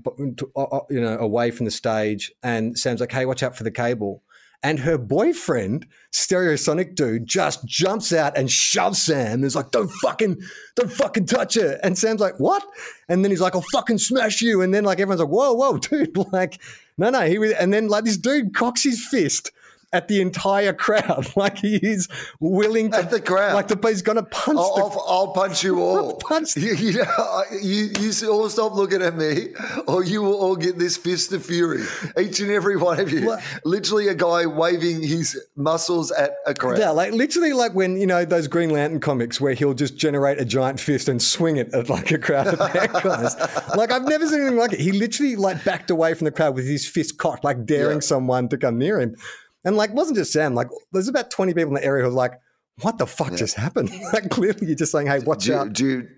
uh, 0.56 0.62
uh, 0.62 0.80
you 0.88 1.00
know, 1.00 1.18
away 1.18 1.50
from 1.50 1.64
the 1.64 1.70
stage, 1.70 2.32
and 2.42 2.78
Sam's 2.78 3.00
like, 3.00 3.12
"Hey, 3.12 3.26
watch 3.26 3.42
out 3.42 3.56
for 3.56 3.64
the 3.64 3.70
cable." 3.70 4.22
And 4.62 4.78
her 4.80 4.98
boyfriend, 4.98 5.86
stereosonic 6.12 6.94
dude, 6.94 7.26
just 7.26 7.64
jumps 7.64 8.12
out 8.12 8.36
and 8.36 8.50
shoves 8.50 9.02
Sam. 9.02 9.32
And 9.32 9.44
is 9.44 9.56
like, 9.56 9.70
don't 9.70 9.88
fucking, 9.88 10.38
don't 10.76 10.92
fucking 10.92 11.26
touch 11.26 11.54
her. 11.54 11.80
And 11.82 11.96
Sam's 11.96 12.20
like, 12.20 12.38
what? 12.38 12.62
And 13.08 13.24
then 13.24 13.30
he's 13.30 13.40
like, 13.40 13.54
I'll 13.54 13.64
fucking 13.72 13.96
smash 13.98 14.42
you. 14.42 14.60
And 14.60 14.74
then 14.74 14.84
like 14.84 15.00
everyone's 15.00 15.20
like, 15.20 15.30
whoa, 15.30 15.54
whoa, 15.54 15.78
dude. 15.78 16.14
Like, 16.30 16.60
no, 16.98 17.08
no. 17.08 17.22
He 17.22 17.38
was, 17.38 17.52
and 17.52 17.72
then 17.72 17.88
like 17.88 18.04
this 18.04 18.18
dude 18.18 18.54
cocks 18.54 18.82
his 18.82 19.02
fist 19.06 19.50
at 19.92 20.08
the 20.08 20.20
entire 20.20 20.72
crowd. 20.72 21.26
Like 21.40 21.58
he 21.58 21.76
is 21.76 22.08
willing 22.38 22.90
to 22.90 22.98
At 22.98 23.10
the 23.10 23.20
crowd. 23.20 23.54
Like 23.54 23.68
the 23.68 23.78
he's 23.88 24.02
gonna 24.02 24.24
punch 24.24 24.58
I'll, 24.58 24.74
the 24.76 24.82
I'll, 24.82 25.04
I'll 25.08 25.32
punch 25.32 25.64
you 25.64 25.80
all. 25.80 26.16
Punch- 26.20 26.56
you, 26.56 26.74
you, 26.74 26.92
know, 26.92 27.42
you, 27.62 27.90
you 27.98 28.12
all 28.30 28.48
stop 28.50 28.74
looking 28.74 29.00
at 29.00 29.16
me, 29.16 29.48
or 29.86 30.04
you 30.04 30.22
will 30.22 30.34
all 30.34 30.56
get 30.56 30.78
this 30.78 30.96
fist 30.96 31.32
of 31.32 31.44
fury. 31.44 31.82
Each 32.20 32.40
and 32.40 32.50
every 32.50 32.76
one 32.76 33.00
of 33.00 33.10
you. 33.12 33.26
What? 33.26 33.42
Literally, 33.64 34.08
a 34.08 34.14
guy 34.14 34.44
waving 34.44 35.02
his 35.02 35.40
muscles 35.56 36.10
at 36.10 36.32
a 36.46 36.52
crowd. 36.52 36.78
Yeah, 36.78 36.90
like 36.90 37.12
literally 37.12 37.52
like 37.52 37.74
when, 37.74 37.96
you 37.98 38.06
know, 38.06 38.24
those 38.24 38.48
Green 38.48 38.70
Lantern 38.70 39.00
comics 39.00 39.40
where 39.40 39.54
he'll 39.54 39.74
just 39.74 39.96
generate 39.96 40.38
a 40.40 40.44
giant 40.44 40.78
fist 40.80 41.08
and 41.08 41.22
swing 41.22 41.56
it 41.56 41.72
at 41.72 41.88
like 41.88 42.10
a 42.10 42.18
crowd 42.18 42.48
of 42.48 42.58
bad 42.58 42.92
guys. 43.02 43.34
like 43.76 43.92
I've 43.92 44.04
never 44.06 44.26
seen 44.26 44.40
anything 44.40 44.58
like 44.58 44.72
it. 44.74 44.80
He 44.80 44.92
literally 44.92 45.36
like 45.36 45.64
backed 45.64 45.90
away 45.90 46.14
from 46.14 46.26
the 46.26 46.32
crowd 46.32 46.54
with 46.54 46.66
his 46.66 46.86
fist 46.86 47.16
cocked, 47.18 47.44
like 47.44 47.64
daring 47.64 47.96
Yeah. 47.98 48.00
someone 48.00 48.48
to 48.50 48.58
come 48.58 48.78
near 48.78 49.00
him. 49.00 49.16
And 49.64 49.76
like 49.76 49.92
wasn't 49.92 50.16
just 50.18 50.32
Sam, 50.32 50.54
like 50.54 50.68
there's 50.92 51.08
about 51.08 51.30
20 51.30 51.54
people 51.54 51.68
in 51.68 51.74
the 51.74 51.84
area 51.84 52.02
who 52.04 52.10
are 52.10 52.12
like, 52.14 52.40
what 52.82 52.98
the 52.98 53.06
fuck 53.06 53.34
just 53.34 53.56
happened? 53.56 53.90
like 54.12 54.30
clearly 54.30 54.66
you're 54.68 54.76
just 54.76 54.92
saying, 54.92 55.06
hey, 55.06 55.18
watch 55.20 55.44
Do 55.44 55.50
you, 55.50 55.56
out. 55.58 55.72
do, 55.74 55.86
you, 55.86 56.08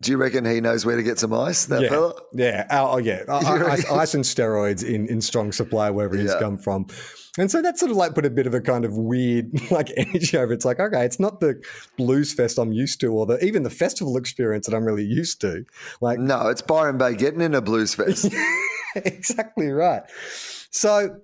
do 0.00 0.10
you 0.10 0.16
reckon 0.16 0.44
he 0.44 0.60
knows 0.60 0.84
where 0.84 0.96
to 0.96 1.02
get 1.04 1.18
some 1.20 1.32
ice, 1.32 1.66
that 1.66 1.82
yeah, 1.82 1.88
fella? 1.88 2.14
yeah, 2.32 2.66
oh, 2.70 2.92
oh, 2.94 2.96
yeah. 2.98 3.22
I- 3.28 3.34
I- 3.38 3.72
Ice, 3.72 3.90
ice 3.90 4.14
and 4.14 4.24
steroids 4.24 4.82
in, 4.84 5.06
in 5.06 5.20
strong 5.20 5.52
supply 5.52 5.90
wherever 5.90 6.16
he's 6.16 6.32
Yeah. 6.32 6.40
come 6.40 6.58
from, 6.58 6.86
and 7.38 7.50
so 7.50 7.62
that 7.62 7.78
sort 7.78 7.92
of 7.92 7.96
like 7.96 8.14
put 8.14 8.26
a 8.26 8.30
bit 8.30 8.46
of 8.48 8.52
a 8.54 8.60
kind 8.60 8.84
of 8.84 8.96
weird 8.98 9.52
like 9.70 9.90
energy 9.96 10.36
over. 10.36 10.52
it. 10.52 10.56
It's 10.56 10.64
like 10.64 10.80
okay, 10.80 11.04
it's 11.04 11.20
not 11.20 11.38
the 11.40 11.62
blues 11.96 12.34
fest 12.34 12.58
I'm 12.58 12.72
used 12.72 13.00
to, 13.02 13.12
or 13.12 13.24
the 13.26 13.42
even 13.44 13.62
the 13.62 13.70
festival 13.70 14.16
experience 14.16 14.66
that 14.66 14.74
I'm 14.74 14.84
really 14.84 15.04
used 15.04 15.40
to. 15.42 15.64
Like 16.00 16.18
No, 16.18 16.48
it's 16.48 16.62
Byron 16.62 16.98
Bay 16.98 17.14
getting 17.14 17.40
in 17.40 17.54
a 17.54 17.60
blues 17.62 17.94
fest. 17.94 18.28
exactly 18.96 19.68
right. 19.70 20.02
So 20.70 21.20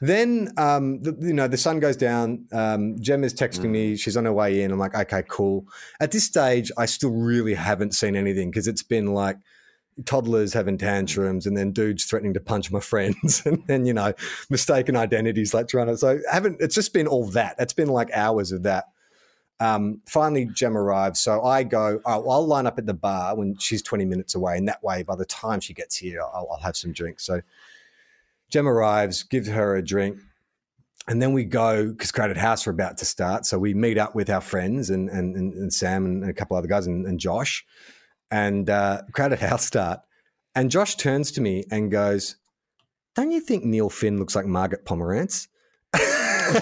then, 0.00 0.52
um, 0.56 1.02
the, 1.02 1.16
you 1.20 1.32
know, 1.32 1.48
the 1.48 1.56
sun 1.56 1.80
goes 1.80 1.96
down. 1.96 2.46
Um, 2.52 2.96
is 2.98 3.34
texting 3.34 3.70
me. 3.70 3.96
She's 3.96 4.16
on 4.16 4.24
her 4.24 4.32
way 4.32 4.62
in. 4.62 4.70
I'm 4.70 4.78
like, 4.78 4.94
okay, 4.94 5.22
cool. 5.28 5.66
At 6.00 6.12
this 6.12 6.24
stage, 6.24 6.70
I 6.76 6.86
still 6.86 7.10
really 7.10 7.54
haven't 7.54 7.94
seen 7.94 8.16
anything 8.16 8.50
because 8.50 8.68
it's 8.68 8.82
been 8.82 9.14
like 9.14 9.38
toddlers 10.04 10.52
having 10.52 10.78
tantrums 10.78 11.46
and 11.46 11.56
then 11.56 11.72
dudes 11.72 12.04
threatening 12.04 12.34
to 12.34 12.40
punch 12.40 12.70
my 12.70 12.80
friends 12.92 13.42
and 13.44 13.62
then, 13.66 13.86
you 13.86 13.92
know, 13.92 14.12
mistaken 14.48 14.96
identities 14.96 15.54
like 15.54 15.68
trying 15.68 15.86
to. 15.86 15.96
So 15.96 16.20
I 16.30 16.34
haven't, 16.34 16.58
it's 16.60 16.74
just 16.74 16.92
been 16.92 17.06
all 17.06 17.26
that. 17.30 17.56
It's 17.58 17.74
been 17.74 17.88
like 17.88 18.10
hours 18.12 18.52
of 18.52 18.62
that. 18.64 18.86
Um, 19.60 20.00
finally, 20.06 20.46
Jem 20.46 20.76
arrives. 20.76 21.20
So 21.20 21.42
I 21.44 21.64
go, 21.64 22.00
oh, 22.06 22.30
I'll 22.30 22.46
line 22.46 22.66
up 22.66 22.78
at 22.78 22.86
the 22.86 22.94
bar 22.94 23.36
when 23.36 23.56
she's 23.58 23.82
20 23.82 24.06
minutes 24.06 24.34
away. 24.34 24.56
And 24.56 24.66
that 24.68 24.82
way, 24.82 25.02
by 25.02 25.16
the 25.16 25.26
time 25.26 25.60
she 25.60 25.74
gets 25.74 25.96
here, 25.96 26.22
I'll, 26.22 26.48
I'll 26.50 26.60
have 26.60 26.76
some 26.76 26.92
drinks. 26.92 27.26
So 27.26 27.42
Jem 28.50 28.68
arrives, 28.68 29.22
gives 29.22 29.48
her 29.48 29.76
a 29.76 29.82
drink. 29.82 30.18
And 31.08 31.20
then 31.20 31.32
we 31.32 31.44
go 31.44 31.90
because 31.90 32.12
Crowded 32.12 32.36
House 32.36 32.66
are 32.66 32.70
about 32.70 32.98
to 32.98 33.04
start. 33.04 33.46
So 33.46 33.58
we 33.58 33.74
meet 33.74 33.98
up 33.98 34.14
with 34.14 34.28
our 34.28 34.40
friends 34.40 34.90
and, 34.90 35.08
and, 35.08 35.34
and, 35.34 35.72
Sam 35.72 36.04
and 36.04 36.28
a 36.28 36.32
couple 36.32 36.56
other 36.56 36.68
guys 36.68 36.86
and, 36.86 37.06
and 37.06 37.18
Josh. 37.18 37.64
And 38.30 38.68
uh, 38.68 39.02
Crowded 39.12 39.40
House 39.40 39.64
start. 39.64 40.00
And 40.54 40.70
Josh 40.70 40.96
turns 40.96 41.32
to 41.32 41.40
me 41.40 41.64
and 41.70 41.90
goes, 41.90 42.36
Don't 43.16 43.30
you 43.30 43.40
think 43.40 43.64
Neil 43.64 43.88
Finn 43.88 44.18
looks 44.18 44.36
like 44.36 44.46
Margaret 44.46 44.84
Pomeranz? 44.84 45.48
I 45.94 46.60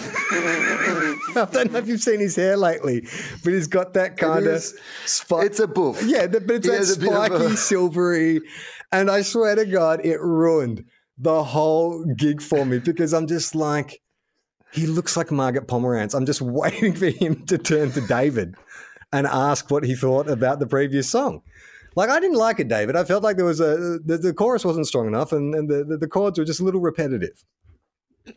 don't 1.53 1.73
know 1.73 1.79
if 1.79 1.89
you've 1.89 2.01
seen 2.01 2.21
his 2.21 2.37
hair 2.37 2.57
lately, 2.57 3.07
but 3.45 3.53
he's 3.53 3.67
got 3.67 3.95
that 3.95 4.17
kind 4.17 4.47
of 4.47 4.55
is. 4.55 4.79
spot. 5.05 5.45
It's 5.45 5.61
a 5.61 5.67
boof. 5.67 6.03
Yeah, 6.05 6.27
but 6.27 6.43
it's 6.51 6.67
He 6.67 6.73
that 6.73 6.79
has 6.79 6.97
a 6.97 7.01
bit 7.01 7.13
of 7.13 7.27
spiky, 7.27 7.45
a- 7.45 7.57
silvery. 7.57 8.41
And 8.93 9.11
I 9.11 9.23
swear 9.23 9.55
to 9.55 9.67
God, 9.67 10.01
it 10.05 10.21
ruined 10.21 10.85
the 11.19 11.43
whole 11.43 12.05
gig 12.17 12.41
for 12.41 12.65
me 12.65 12.79
because 12.79 13.13
I'm 13.13 13.27
just 13.27 13.55
like, 13.55 14.01
he 14.73 14.87
looks 14.87 15.17
like 15.17 15.31
Margaret 15.31 15.67
Pomeranz. 15.67 16.15
I'm 16.15 16.27
just 16.27 16.41
waiting 16.43 16.95
for 16.95 17.09
him 17.09 17.45
to 17.47 17.59
turn 17.59 17.91
to 17.93 18.01
David 18.03 18.55
and 19.13 19.27
ask 19.27 19.71
what 19.71 19.85
he 19.85 19.95
thought 19.95 20.29
about 20.29 20.59
the 20.59 20.67
previous 20.67 21.09
song. 21.11 21.43
Like, 21.97 22.11
I 22.11 22.21
didn't 22.21 22.37
like 22.37 22.61
it, 22.61 22.69
David. 22.69 22.95
I 22.95 23.05
felt 23.05 23.25
like 23.25 23.37
there 23.37 23.47
was 23.47 23.61
a, 23.61 23.99
the, 24.05 24.19
the 24.19 24.33
chorus 24.35 24.65
wasn't 24.65 24.87
strong 24.87 25.07
enough 25.09 25.33
and, 25.33 25.55
and 25.55 25.69
the, 25.69 25.85
the, 25.85 25.97
the 25.97 26.07
chords 26.07 26.39
were 26.39 26.45
just 26.45 26.61
a 26.61 26.65
little 26.65 26.81
repetitive. 26.81 27.43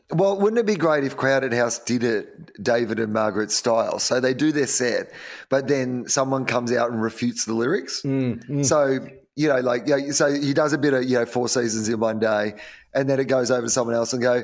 Well, 0.10 0.40
wouldn't 0.40 0.58
it 0.58 0.66
be 0.66 0.76
great 0.76 1.04
if 1.04 1.18
Crowded 1.18 1.54
House 1.54 1.78
did 1.78 2.04
it 2.04 2.64
David 2.64 2.98
and 2.98 3.12
Margaret 3.12 3.52
style? 3.52 4.00
So 4.00 4.22
they 4.22 4.34
do 4.34 4.54
their 4.54 4.66
set, 4.68 5.12
but 5.50 5.68
then 5.68 6.08
someone 6.08 6.46
comes 6.46 6.72
out 6.72 6.92
and 6.92 7.02
refutes 7.02 7.44
the 7.44 7.54
lyrics. 7.54 8.02
Mm, 8.04 8.66
So 8.66 9.06
you 9.36 9.48
know, 9.48 9.60
like 9.60 9.84
yeah, 9.86 10.12
so 10.12 10.32
he 10.32 10.54
does 10.54 10.74
a 10.74 10.78
bit 10.78 10.94
of 10.94 11.04
you 11.04 11.18
know 11.18 11.26
four 11.26 11.48
seasons 11.48 11.88
in 11.88 12.00
one 12.00 12.20
day, 12.20 12.56
and 12.94 13.10
then 13.10 13.20
it 13.20 13.26
goes 13.26 13.52
over 13.52 13.64
to 13.64 13.70
someone 13.70 13.96
else 13.96 14.14
and 14.14 14.22
go. 14.22 14.44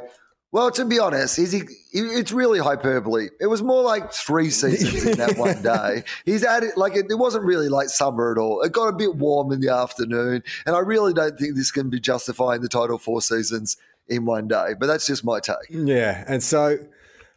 Well, 0.53 0.72
to 0.72 0.86
be 0.86 0.98
honest, 0.98 1.38
is 1.39 1.51
he? 1.51 1.63
It's 1.91 2.32
really 2.32 2.60
hyperbole. 2.60 3.27
It 3.41 3.48
was 3.48 3.62
more 3.62 3.84
like 3.84 4.13
three 4.13 4.50
seasons 4.50 5.06
in 5.06 5.17
that 5.17 5.38
one 5.38 5.62
day. 5.62 6.03
He's 6.25 6.44
added 6.44 6.72
like 6.77 6.96
it, 6.96 7.08
it 7.10 7.15
wasn't 7.15 7.44
really 7.44 7.67
like 7.67 7.89
summer 7.89 8.32
at 8.32 8.38
all. 8.38 8.62
It 8.62 8.72
got 8.72 8.88
a 8.88 8.94
bit 8.94 9.15
warm 9.15 9.51
in 9.51 9.60
the 9.60 9.74
afternoon, 9.74 10.44
and 10.65 10.75
I 10.75 10.79
really 10.79 11.13
don't 11.13 11.38
think 11.38 11.56
this 11.56 11.70
can 11.70 11.89
be 11.89 12.00
justifying 12.00 12.62
the 12.62 12.70
title 12.70 12.98
four 12.98 13.22
seasons 13.22 13.75
in 14.08 14.24
one 14.24 14.48
day. 14.48 14.74
But 14.79 14.88
that's 14.88 15.06
just 15.06 15.25
my 15.25 15.41
take. 15.41 15.56
Yeah, 15.70 16.24
and 16.29 16.41
so, 16.41 16.79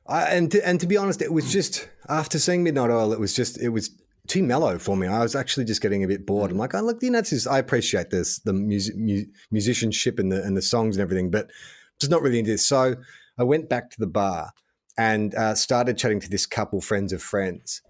I, 0.07 0.23
and 0.27 0.49
to, 0.53 0.67
and 0.67 0.79
to 0.79 0.87
be 0.87 0.97
honest, 0.97 1.21
it 1.21 1.33
was 1.33 1.53
just 1.53 1.89
after 2.09 2.39
seeing 2.39 2.63
Midnight 2.63 2.91
Oil, 2.91 3.13
it 3.13 3.19
was 3.19 3.35
just 3.35 3.61
it 3.61 3.71
was 3.71 3.91
too 4.31 4.43
mellow 4.43 4.79
for 4.79 4.97
me. 4.97 5.09
I 5.09 5.23
was 5.23 5.35
actually 5.35 5.67
just 5.67 5.83
getting 5.83 6.05
a 6.05 6.09
bit 6.09 6.25
bored. 6.25 6.51
I'm 6.51 6.57
like, 6.57 6.75
oh 6.75 6.81
look, 6.81 7.03
you 7.03 7.11
know, 7.11 7.21
just, 7.21 7.49
I 7.49 7.59
appreciate 7.59 8.11
this, 8.11 8.39
the 8.39 8.53
music, 8.53 8.95
mu- 8.97 9.27
musicianship 9.51 10.19
and 10.19 10.31
the 10.31 10.43
and 10.43 10.57
the 10.57 10.63
songs 10.63 10.97
and 10.97 11.03
everything, 11.03 11.31
but 11.31 11.51
just 11.99 12.11
not 12.11 12.23
really 12.23 12.39
into 12.39 12.53
this. 12.53 12.67
So 12.67 12.95
I 13.39 13.45
went 13.45 13.69
back 13.69 13.91
to 13.91 13.97
the 13.99 14.07
bar 14.07 14.53
and 14.97 15.35
uh, 15.35 15.55
started 15.55 15.99
chatting 15.99 16.21
to 16.21 16.31
this 16.31 16.47
couple, 16.47 16.81
friends 16.81 17.13
of 17.13 17.23
friends, 17.23 17.83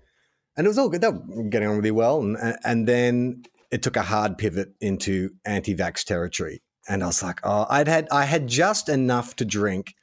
and 0.57 0.67
it 0.67 0.69
was 0.69 0.79
all 0.79 0.89
good. 0.89 1.03
They 1.03 1.11
were 1.11 1.49
getting 1.51 1.69
on 1.69 1.77
really 1.77 1.91
well, 1.91 2.21
and 2.21 2.57
and 2.65 2.89
then 2.89 3.43
it 3.71 3.83
took 3.83 3.97
a 3.97 4.03
hard 4.03 4.39
pivot 4.39 4.71
into 4.81 5.31
anti-vax 5.45 6.05
territory. 6.05 6.63
And 6.89 7.03
I 7.05 7.07
was 7.07 7.23
like, 7.23 7.41
oh, 7.45 7.67
I'd 7.69 7.89
had 7.89 8.09
I 8.11 8.25
had 8.25 8.49
just 8.49 8.89
enough 8.89 9.37
to 9.37 9.45
drink 9.45 9.95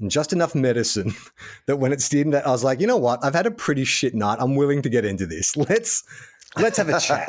and 0.00 0.10
just 0.10 0.32
enough 0.32 0.54
medicine 0.54 1.14
that 1.66 1.76
when 1.76 1.92
it 1.92 2.00
did 2.10 2.32
that, 2.32 2.46
I 2.46 2.50
was 2.50 2.64
like, 2.64 2.80
you 2.80 2.86
know 2.86 2.96
what? 2.96 3.24
I've 3.24 3.34
had 3.34 3.46
a 3.46 3.50
pretty 3.50 3.84
shit 3.84 4.14
night. 4.14 4.38
I'm 4.40 4.56
willing 4.56 4.82
to 4.82 4.88
get 4.88 5.04
into 5.04 5.26
this. 5.26 5.56
Let's 5.68 6.02
let's 6.56 6.78
have 6.78 6.88
a 6.88 6.98
chat. 6.98 7.28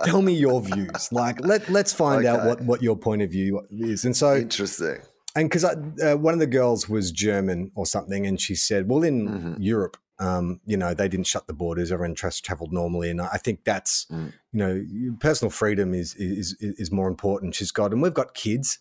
Tell 0.04 0.20
me 0.20 0.34
your 0.34 0.60
views. 0.60 1.10
Like 1.12 1.40
let 1.40 1.68
let's 1.70 1.92
find 1.92 2.26
out 2.26 2.44
what 2.46 2.60
what 2.62 2.82
your 2.82 2.96
point 2.96 3.22
of 3.22 3.30
view 3.30 3.66
is. 3.70 4.04
And 4.04 4.14
so 4.16 4.36
Interesting. 4.36 4.98
and 5.34 5.48
because 5.48 5.64
uh, 5.64 6.16
one 6.16 6.34
of 6.34 6.40
the 6.40 6.46
girls 6.46 6.88
was 6.88 7.10
German 7.10 7.70
or 7.74 7.86
something, 7.86 8.26
and 8.26 8.38
she 8.40 8.54
said, 8.54 8.88
"Well, 8.88 9.02
in 9.02 9.28
Mhm. 9.28 9.56
Europe, 9.60 9.96
um, 10.18 10.60
you 10.66 10.76
know, 10.76 10.92
they 10.94 11.08
didn't 11.08 11.26
shut 11.26 11.46
the 11.46 11.54
borders; 11.54 11.90
everyone 11.90 12.14
traveled 12.16 12.72
normally." 12.72 13.08
And 13.10 13.20
I 13.22 13.38
think 13.38 13.64
that's, 13.64 14.06
Mm. 14.12 14.32
you 14.52 14.58
know, 14.60 15.16
personal 15.20 15.50
freedom 15.50 15.94
is 15.94 16.14
is 16.16 16.54
is 16.60 16.92
more 16.92 17.08
important. 17.08 17.54
She's 17.54 17.72
got, 17.72 17.92
and 17.92 18.02
we've 18.02 18.12
got 18.14 18.34
kids. 18.34 18.78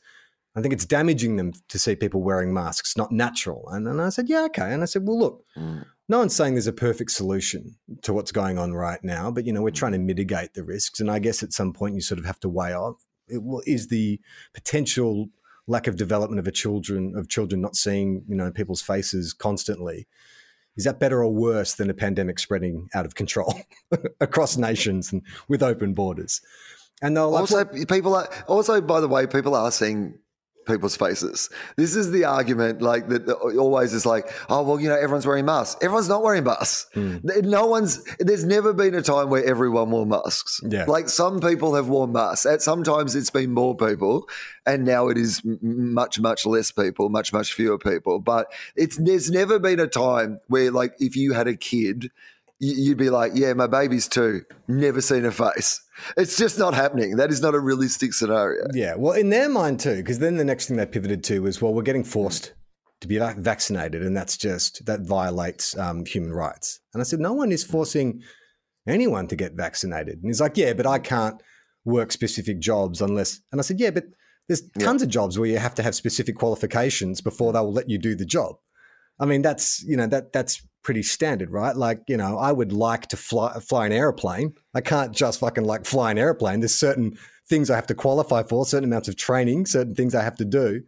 I 0.56 0.62
think 0.62 0.74
it's 0.74 0.86
damaging 0.86 1.38
them 1.38 1.54
to 1.70 1.80
see 1.80 1.96
people 1.96 2.22
wearing 2.22 2.54
masks, 2.54 2.96
not 2.96 3.12
natural. 3.12 3.68
And, 3.70 3.88
and 3.88 4.02
I 4.02 4.10
said, 4.10 4.30
yeah, 4.30 4.44
okay. 4.46 4.72
And 4.72 4.84
I 4.84 4.86
said, 4.86 5.08
well, 5.08 5.18
look, 5.18 5.44
Mm. 5.58 5.86
no 6.10 6.20
one's 6.20 6.36
saying 6.36 6.54
there's 6.54 6.68
a 6.68 6.74
perfect 6.74 7.12
solution 7.12 7.76
to 8.04 8.14
what's 8.14 8.32
going 8.32 8.58
on 8.60 8.74
right 8.74 9.04
now, 9.04 9.32
but 9.32 9.46
you 9.46 9.54
know, 9.54 9.62
we're 9.62 9.72
trying 9.72 9.94
to 9.94 10.00
mitigate 10.00 10.54
the 10.54 10.64
risks. 10.64 11.00
And 11.00 11.10
I 11.10 11.20
guess 11.20 11.42
at 11.44 11.54
some 11.54 11.74
point 11.74 11.96
you 11.96 12.02
sort 12.02 12.20
of 12.20 12.26
have 12.26 12.40
to 12.42 12.50
weigh 12.50 12.74
off 12.74 13.04
it, 13.28 13.42
is 13.66 13.88
the 13.88 14.20
potential 14.54 15.30
lack 15.66 15.88
of 15.88 15.96
development 15.96 16.40
of 16.40 16.48
a 16.48 16.52
children 16.52 17.14
of 17.16 17.30
children 17.30 17.62
not 17.62 17.76
seeing 17.76 18.24
you 18.28 18.36
know 18.36 18.52
people's 18.52 18.82
faces 18.82 19.32
constantly 19.32 20.08
is 20.76 20.84
that 20.84 21.00
better 21.00 21.24
or 21.24 21.34
worse 21.34 21.76
than 21.76 21.90
a 21.90 21.94
pandemic 21.94 22.38
spreading 22.38 22.90
out 22.94 23.06
of 23.06 23.16
control 23.16 23.56
across 24.20 24.58
nations 24.58 25.14
and 25.14 25.22
with 25.48 25.64
open 25.64 25.94
borders 25.94 26.42
and 27.02 27.18
Also, 27.18 27.66
people 27.66 28.16
are 28.16 28.30
also, 28.48 28.80
by 28.80 29.02
the 29.02 29.10
way, 29.10 29.28
people 29.28 29.56
are 29.56 29.72
seeing 29.72 30.20
people's 30.66 30.96
faces. 30.96 31.50
This 31.78 31.96
is 31.96 32.12
the 32.12 32.26
argument, 32.26 32.82
like 32.82 33.08
that 33.10 33.30
always 33.30 33.94
is 33.94 34.06
like, 34.06 34.32
oh 34.50 34.64
well, 34.64 34.80
you 34.80 34.90
know, 34.90 34.96
everyone's 34.96 35.26
wearing 35.26 35.46
masks. 35.46 35.78
Everyone's 35.82 36.10
not 36.10 36.24
wearing 36.24 36.44
masks. 36.44 36.90
Hmm. 36.94 37.18
No 37.24 37.66
one's. 37.66 38.04
There's 38.20 38.44
never 38.46 38.74
been 38.74 38.96
a 38.96 39.02
time 39.02 39.30
where 39.30 39.44
everyone 39.44 39.92
wore 39.92 40.06
masks. 40.06 40.60
Yeah. 40.64 40.86
like 40.86 41.10
some 41.10 41.40
people 41.40 41.76
have 41.76 41.88
worn 41.88 42.12
masks. 42.12 42.46
At 42.46 42.62
sometimes 42.62 43.16
it's 43.16 43.30
been 43.30 43.52
more 43.54 43.76
people, 43.76 44.28
and 44.66 44.86
now 44.86 45.08
it 45.10 45.18
is 45.18 45.42
much 45.62 46.20
much 46.20 46.46
less 46.46 46.72
people, 46.72 47.10
much 47.10 47.34
much 47.34 47.54
fewer 47.54 47.78
people. 47.78 48.20
But 48.20 48.52
it's 48.76 48.98
there's 48.98 49.30
never 49.30 49.60
been 49.60 49.80
a 49.80 49.88
time 49.88 50.40
where 50.48 50.72
like 50.72 50.96
if 51.00 51.16
you 51.16 51.34
had 51.34 51.48
a 51.48 51.56
kid. 51.56 52.12
You'd 52.66 52.98
be 52.98 53.10
like, 53.10 53.34
yeah, 53.36 53.54
my 53.54 53.68
baby's 53.68 54.08
two. 54.08 54.44
Never 54.68 55.02
seen 55.02 55.26
a 55.26 55.32
face. 55.32 55.82
It's 56.18 56.38
just 56.38 56.58
not 56.58 56.74
happening. 56.74 57.18
That 57.18 57.30
is 57.32 57.42
not 57.42 57.56
a 57.56 57.60
realistic 57.60 58.14
scenario. 58.14 58.66
yeah 58.74 58.96
well 58.98 59.14
in 59.14 59.30
their 59.30 59.50
mind 59.50 59.80
too 59.80 59.98
because 59.98 60.20
then 60.20 60.38
the 60.38 60.46
next 60.46 60.68
thing 60.68 60.78
they 60.78 60.86
pivoted 60.86 61.24
to 61.26 61.42
was 61.42 61.62
well 61.62 61.74
we're 61.74 61.84
getting 61.84 62.04
forced 62.04 62.54
to 63.04 63.08
be 63.08 63.18
vac- 63.20 63.38
vaccinated, 63.38 64.02
and 64.02 64.18
that's 64.18 64.38
just 64.38 64.86
that 64.86 65.02
violates 65.02 65.78
um, 65.78 66.06
human 66.06 66.32
rights. 66.34 66.80
And 66.94 67.02
I 67.02 67.04
said, 67.04 67.20
no 67.20 67.34
one 67.34 67.52
is 67.52 67.64
forcing 67.64 68.24
anyone 68.88 69.28
to 69.28 69.36
get 69.36 69.54
vaccinated. 69.54 70.16
And 70.16 70.26
he's 70.26 70.42
like, 70.42 70.58
yeah, 70.58 70.74
but 70.74 70.88
I 70.88 71.00
can't 71.00 71.42
work 71.86 72.12
specific 72.12 72.60
jobs 72.60 73.02
unless. 73.02 73.42
And 73.52 73.60
I 73.60 73.64
said, 73.64 73.80
yeah, 73.80 73.92
but 73.92 74.06
there's 74.48 74.64
tons 74.80 75.02
of 75.02 75.10
jobs 75.10 75.38
where 75.38 75.50
you 75.50 75.58
have 75.58 75.76
to 75.76 75.84
have 75.84 75.96
specific 75.96 76.36
qualifications 76.38 77.22
before 77.22 77.54
they 77.54 77.60
will 77.60 77.74
let 77.74 77.90
you 77.90 77.98
do 77.98 78.16
the 78.16 78.26
job. 78.26 78.56
I 79.20 79.26
mean, 79.26 79.42
that's 79.42 79.84
you 79.84 79.96
know 79.96 80.08
that 80.08 80.34
that's 80.34 80.66
pretty 80.84 81.04
standard, 81.04 81.50
right? 81.50 81.76
Like 81.76 82.02
you 82.08 82.18
know, 82.18 82.38
I 82.38 82.52
would 82.52 82.72
like 82.72 83.08
to 83.08 83.18
fly 83.18 83.60
fly 83.60 83.86
an 83.86 83.92
airplane. 83.92 84.54
I 84.74 84.82
can't 84.82 85.12
just 85.14 85.40
fucking 85.40 85.64
like 85.64 85.86
fly 85.86 86.12
an 86.12 86.18
airplane. 86.18 86.60
There's 86.60 86.76
certain 86.76 87.18
things 87.48 87.70
I 87.70 87.76
have 87.76 87.88
to 87.88 87.96
qualify 87.96 88.44
for, 88.44 88.66
certain 88.66 88.90
amounts 88.90 89.08
of 89.08 89.16
training, 89.16 89.66
certain 89.66 89.96
things 89.96 90.16
I 90.16 90.24
have 90.24 90.36
to 90.36 90.46
do. 90.46 90.84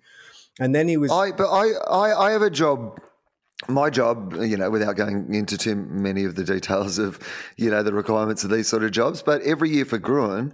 And 0.59 0.73
then 0.73 0.87
he 0.87 0.97
was. 0.97 1.11
I 1.11 1.31
but 1.31 1.49
I 1.49 1.71
I, 1.89 2.27
I 2.27 2.31
have 2.31 2.41
a 2.41 2.49
job. 2.49 2.99
My 3.69 3.89
job, 3.89 4.35
you 4.41 4.57
know, 4.57 4.69
without 4.69 4.97
going 4.97 5.33
into 5.33 5.57
too 5.57 5.75
many 5.75 6.25
of 6.25 6.35
the 6.35 6.43
details 6.43 6.99
of, 6.99 7.19
you 7.55 7.69
know, 7.71 7.83
the 7.83 7.93
requirements 7.93 8.43
of 8.43 8.49
these 8.49 8.67
sort 8.67 8.83
of 8.83 8.91
jobs, 8.91 9.23
but 9.23 9.41
every 9.43 9.69
year 9.69 9.85
for 9.85 9.97
Gruen, 9.97 10.53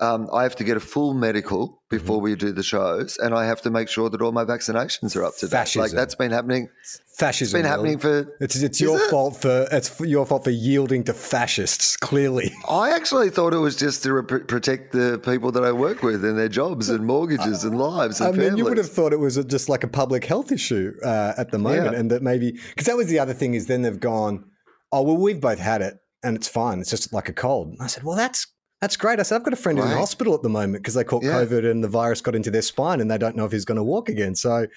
um, 0.00 0.28
I 0.32 0.44
have 0.44 0.54
to 0.56 0.64
get 0.64 0.76
a 0.76 0.80
full 0.80 1.14
medical 1.14 1.82
before 1.90 2.16
Mm-hmm. 2.18 2.24
we 2.24 2.36
do 2.36 2.52
the 2.52 2.62
shows, 2.62 3.16
and 3.18 3.34
I 3.34 3.46
have 3.46 3.62
to 3.62 3.70
make 3.70 3.88
sure 3.88 4.08
that 4.10 4.20
all 4.22 4.32
my 4.32 4.44
vaccinations 4.44 5.16
are 5.16 5.24
up 5.24 5.36
to 5.38 5.48
date. 5.48 5.74
Like 5.76 5.90
that's 5.92 6.14
been 6.14 6.30
happening. 6.30 6.68
fascism. 7.16 7.46
It's 7.46 7.52
been 7.52 7.64
happening 7.64 7.98
for. 7.98 8.36
It's 8.40 8.56
it's 8.56 8.80
your 8.80 8.98
it? 8.98 9.10
fault 9.10 9.40
for 9.40 9.66
it's 9.72 9.98
your 10.00 10.24
fault 10.26 10.44
for 10.44 10.50
yielding 10.50 11.04
to 11.04 11.14
fascists. 11.14 11.96
Clearly, 11.96 12.52
I 12.68 12.90
actually 12.90 13.30
thought 13.30 13.52
it 13.54 13.58
was 13.58 13.74
just 13.76 14.02
to 14.04 14.12
re- 14.12 14.22
protect 14.44 14.92
the 14.92 15.18
people 15.18 15.50
that 15.52 15.64
I 15.64 15.72
work 15.72 16.02
with 16.02 16.24
and 16.24 16.38
their 16.38 16.48
jobs 16.48 16.88
and 16.90 17.04
mortgages 17.06 17.64
and 17.64 17.76
lives 17.78 18.20
and 18.20 18.28
I 18.28 18.32
mean, 18.32 18.40
families. 18.40 18.58
you 18.58 18.64
would 18.66 18.78
have 18.78 18.90
thought 18.90 19.12
it 19.12 19.18
was 19.20 19.36
just 19.46 19.68
like 19.68 19.82
a 19.84 19.88
public 19.88 20.24
health 20.24 20.52
issue 20.52 20.92
uh, 21.04 21.32
at 21.36 21.50
the 21.50 21.58
moment, 21.58 21.92
Yeah. 21.92 21.98
and 22.00 22.10
that 22.10 22.22
maybe 22.22 22.52
because 22.52 22.86
that 22.86 22.96
was 22.96 23.08
the 23.08 23.18
other 23.18 23.34
thing 23.34 23.54
is 23.54 23.66
then 23.66 23.82
they've 23.82 23.98
gone, 23.98 24.44
oh 24.92 25.02
well, 25.02 25.16
we've 25.16 25.40
both 25.40 25.58
had 25.58 25.82
it 25.82 25.94
and 26.22 26.36
it's 26.36 26.48
fine. 26.48 26.80
It's 26.80 26.90
just 26.90 27.12
like 27.12 27.28
a 27.28 27.32
cold. 27.32 27.68
And 27.68 27.78
I 27.80 27.86
said, 27.88 28.02
well, 28.04 28.16
that's 28.16 28.46
that's 28.80 28.96
great. 28.96 29.18
I 29.18 29.22
said, 29.22 29.36
I've 29.36 29.42
got 29.44 29.52
a 29.52 29.56
friend 29.56 29.78
in 29.78 29.88
the 29.88 29.96
hospital 29.96 30.34
at 30.34 30.42
the 30.42 30.48
moment 30.48 30.82
because 30.82 30.94
they 30.94 31.04
caught 31.04 31.22
Yeah. 31.24 31.32
COVID 31.32 31.68
and 31.70 31.82
the 31.82 31.88
virus 31.88 32.20
got 32.20 32.34
into 32.34 32.50
their 32.50 32.62
spine 32.62 33.00
and 33.00 33.10
they 33.10 33.18
don't 33.18 33.34
know 33.36 33.44
if 33.44 33.52
he's 33.52 33.64
going 33.64 33.76
to 33.76 33.82
walk 33.84 34.08
again. 34.08 34.34
So 34.34 34.52
I'm 34.52 34.68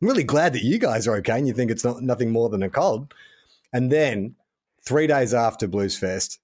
really 0.00 0.24
glad 0.24 0.52
that 0.52 0.62
you 0.62 0.78
guys 0.78 1.08
are 1.08 1.16
okay 1.16 1.38
and 1.38 1.46
you 1.48 1.54
think 1.54 1.70
it's 1.70 1.84
not 1.84 2.02
nothing 2.02 2.30
more 2.30 2.48
than 2.50 2.62
a 2.62 2.68
cold. 2.70 3.14
And 3.72 3.90
then 3.90 4.34
three 4.86 5.06
days 5.06 5.32
after 5.34 5.66
Blues 5.66 5.98
Fest, 5.98 6.40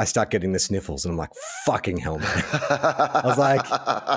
I 0.00 0.04
start 0.04 0.30
getting 0.30 0.52
the 0.52 0.60
sniffles 0.60 1.04
and 1.04 1.12
I'm 1.12 1.18
like, 1.18 1.30
fucking 1.66 1.96
hell, 1.96 2.18
man. 2.20 2.44
I 2.70 3.22
was 3.24 3.36
like, 3.38 3.64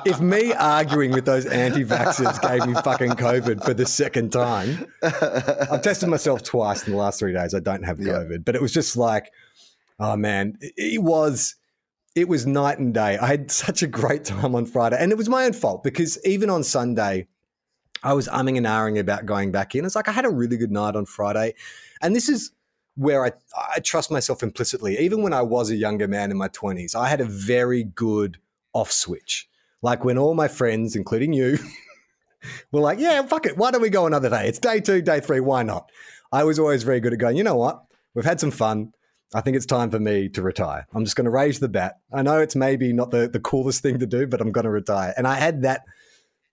if 0.06 0.20
me 0.20 0.54
arguing 0.54 1.12
with 1.12 1.26
those 1.26 1.48
anti-vaxxers 1.48 2.40
gave 2.42 2.68
me 2.68 2.76
fucking 2.84 3.12
COVID 3.14 3.64
for 3.64 3.74
the 3.74 3.88
second 3.88 4.32
time, 4.32 4.86
I've 5.02 5.82
tested 5.82 6.10
myself 6.10 6.44
twice 6.44 6.86
in 6.86 6.92
the 6.94 7.00
last 7.00 7.18
three 7.18 7.34
days. 7.34 7.56
I 7.56 7.60
don't 7.62 7.82
have 7.84 8.00
Yeah. 8.00 8.14
COVID, 8.14 8.46
but 8.46 8.56
it 8.56 8.62
was 8.62 8.72
just 8.72 8.96
like, 8.96 9.32
oh 10.00 10.16
man, 10.16 10.58
it 10.62 11.02
was, 11.02 11.56
it 12.16 12.28
was 12.28 12.46
night 12.46 12.80
and 12.80 12.94
day. 12.94 13.18
I 13.18 13.28
had 13.28 13.52
such 13.66 13.84
a 13.84 13.88
great 13.88 14.26
time 14.26 14.56
on 14.56 14.66
Friday, 14.66 14.98
and 15.00 15.12
it 15.12 15.18
was 15.18 15.30
my 15.30 15.46
own 15.46 15.54
fault 15.54 15.84
because 15.84 16.24
even 16.26 16.50
on 16.50 16.64
Sunday, 16.64 17.28
I 18.04 18.14
was 18.14 18.28
umming 18.28 18.58
and 18.58 18.66
ahhing 18.66 19.00
about 19.00 19.26
going 19.26 19.52
back 19.52 19.76
in. 19.76 19.86
It's 19.86 19.96
like 19.96 20.08
I 20.08 20.12
had 20.12 20.26
a 20.26 20.30
really 20.30 20.58
good 20.58 20.72
night 20.72 20.96
on 20.96 21.06
Friday, 21.06 21.54
and 22.02 22.16
this 22.16 22.30
is 22.30 22.52
where 22.96 23.26
I 23.26 23.32
I 23.56 23.80
trust 23.80 24.12
myself 24.12 24.44
implicitly. 24.44 24.98
Even 25.00 25.22
when 25.22 25.34
I 25.34 25.42
was 25.42 25.70
a 25.70 25.76
younger 25.76 26.08
man 26.08 26.32
in 26.32 26.38
my 26.38 26.48
twenties, 26.48 26.96
I 26.96 27.08
had 27.08 27.22
a 27.22 27.26
very 27.26 27.84
good 27.84 28.40
off 28.74 28.92
switch. 28.92 29.48
Like 29.82 30.04
when 30.04 30.18
all 30.18 30.34
my 30.34 30.48
friends, 30.48 30.96
including 30.96 31.34
you, 31.34 31.58
were 32.72 32.82
like, 32.82 33.00
"Yeah, 33.00 33.22
fuck 33.24 33.46
it, 33.46 33.58
why 33.58 33.72
don't 33.72 33.82
we 33.82 33.90
go 33.90 34.08
another 34.08 34.30
day? 34.30 34.48
It's 34.48 34.60
day 34.60 34.80
two, 34.80 35.02
day 35.02 35.20
three, 35.20 35.40
why 35.40 35.64
not?" 35.64 35.92
I 36.32 36.44
was 36.44 36.60
always 36.60 36.84
very 36.84 37.00
good 37.02 37.14
at 37.14 37.20
going. 37.20 37.38
You 37.38 37.44
know 37.44 37.58
what? 37.58 37.84
We've 38.14 38.26
had 38.26 38.40
some 38.40 38.52
fun. 38.52 38.94
I 39.34 39.42
think 39.42 39.56
it's 39.56 39.66
time 39.66 39.90
for 39.92 40.00
me 40.00 40.28
to 40.30 40.42
retire. 40.42 40.86
I'm 40.94 41.06
just 41.06 41.16
going 41.16 41.26
to 41.26 41.32
raise 41.32 41.60
the 41.60 41.70
bat. 41.70 42.00
I 42.12 42.22
know 42.22 42.40
it's 42.40 42.56
maybe 42.56 42.92
not 42.92 43.12
the, 43.12 43.30
the 43.30 43.40
coolest 43.40 43.82
thing 43.82 44.00
to 44.00 44.06
do, 44.06 44.28
but 44.28 44.42
I'm 44.42 44.52
going 44.52 44.66
to 44.66 44.72
retire. 44.72 45.14
And 45.16 45.26
I 45.26 45.36
had 45.36 45.62
that 45.62 45.84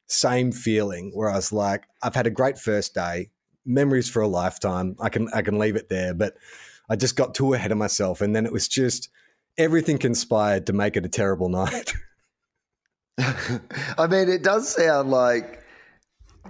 same 0.07 0.53
feeling 0.53 1.11
where 1.13 1.29
I 1.29 1.37
was 1.37 1.53
like, 1.53 1.85
I've 2.03 2.15
had 2.15 2.27
a 2.27 2.31
great 2.31 2.59
first 2.59 2.95
day, 2.95 3.31
memories 3.65 4.09
for 4.09 4.23
a 4.23 4.29
lifetime. 4.29 4.97
I 5.01 5.09
can 5.09 5.29
I 5.35 5.43
can 5.43 5.59
leave 5.59 5.77
it 5.77 5.89
there, 5.89 6.15
but 6.15 6.35
I 6.89 6.97
just 6.97 7.17
got 7.17 7.35
too 7.35 7.55
ahead 7.55 7.73
of 7.73 7.79
myself, 7.79 8.21
and 8.21 8.35
then 8.35 8.47
it 8.47 8.53
was 8.53 8.69
just 8.69 9.09
everything 9.59 9.99
conspired 9.99 10.67
to 10.67 10.73
make 10.73 10.97
it 10.97 11.05
a 11.05 11.09
terrible 11.09 11.49
night. 11.51 11.95
I 13.19 14.07
mean, 14.09 14.29
it 14.29 14.43
does 14.43 14.69
sound 14.69 15.11
like 15.11 15.58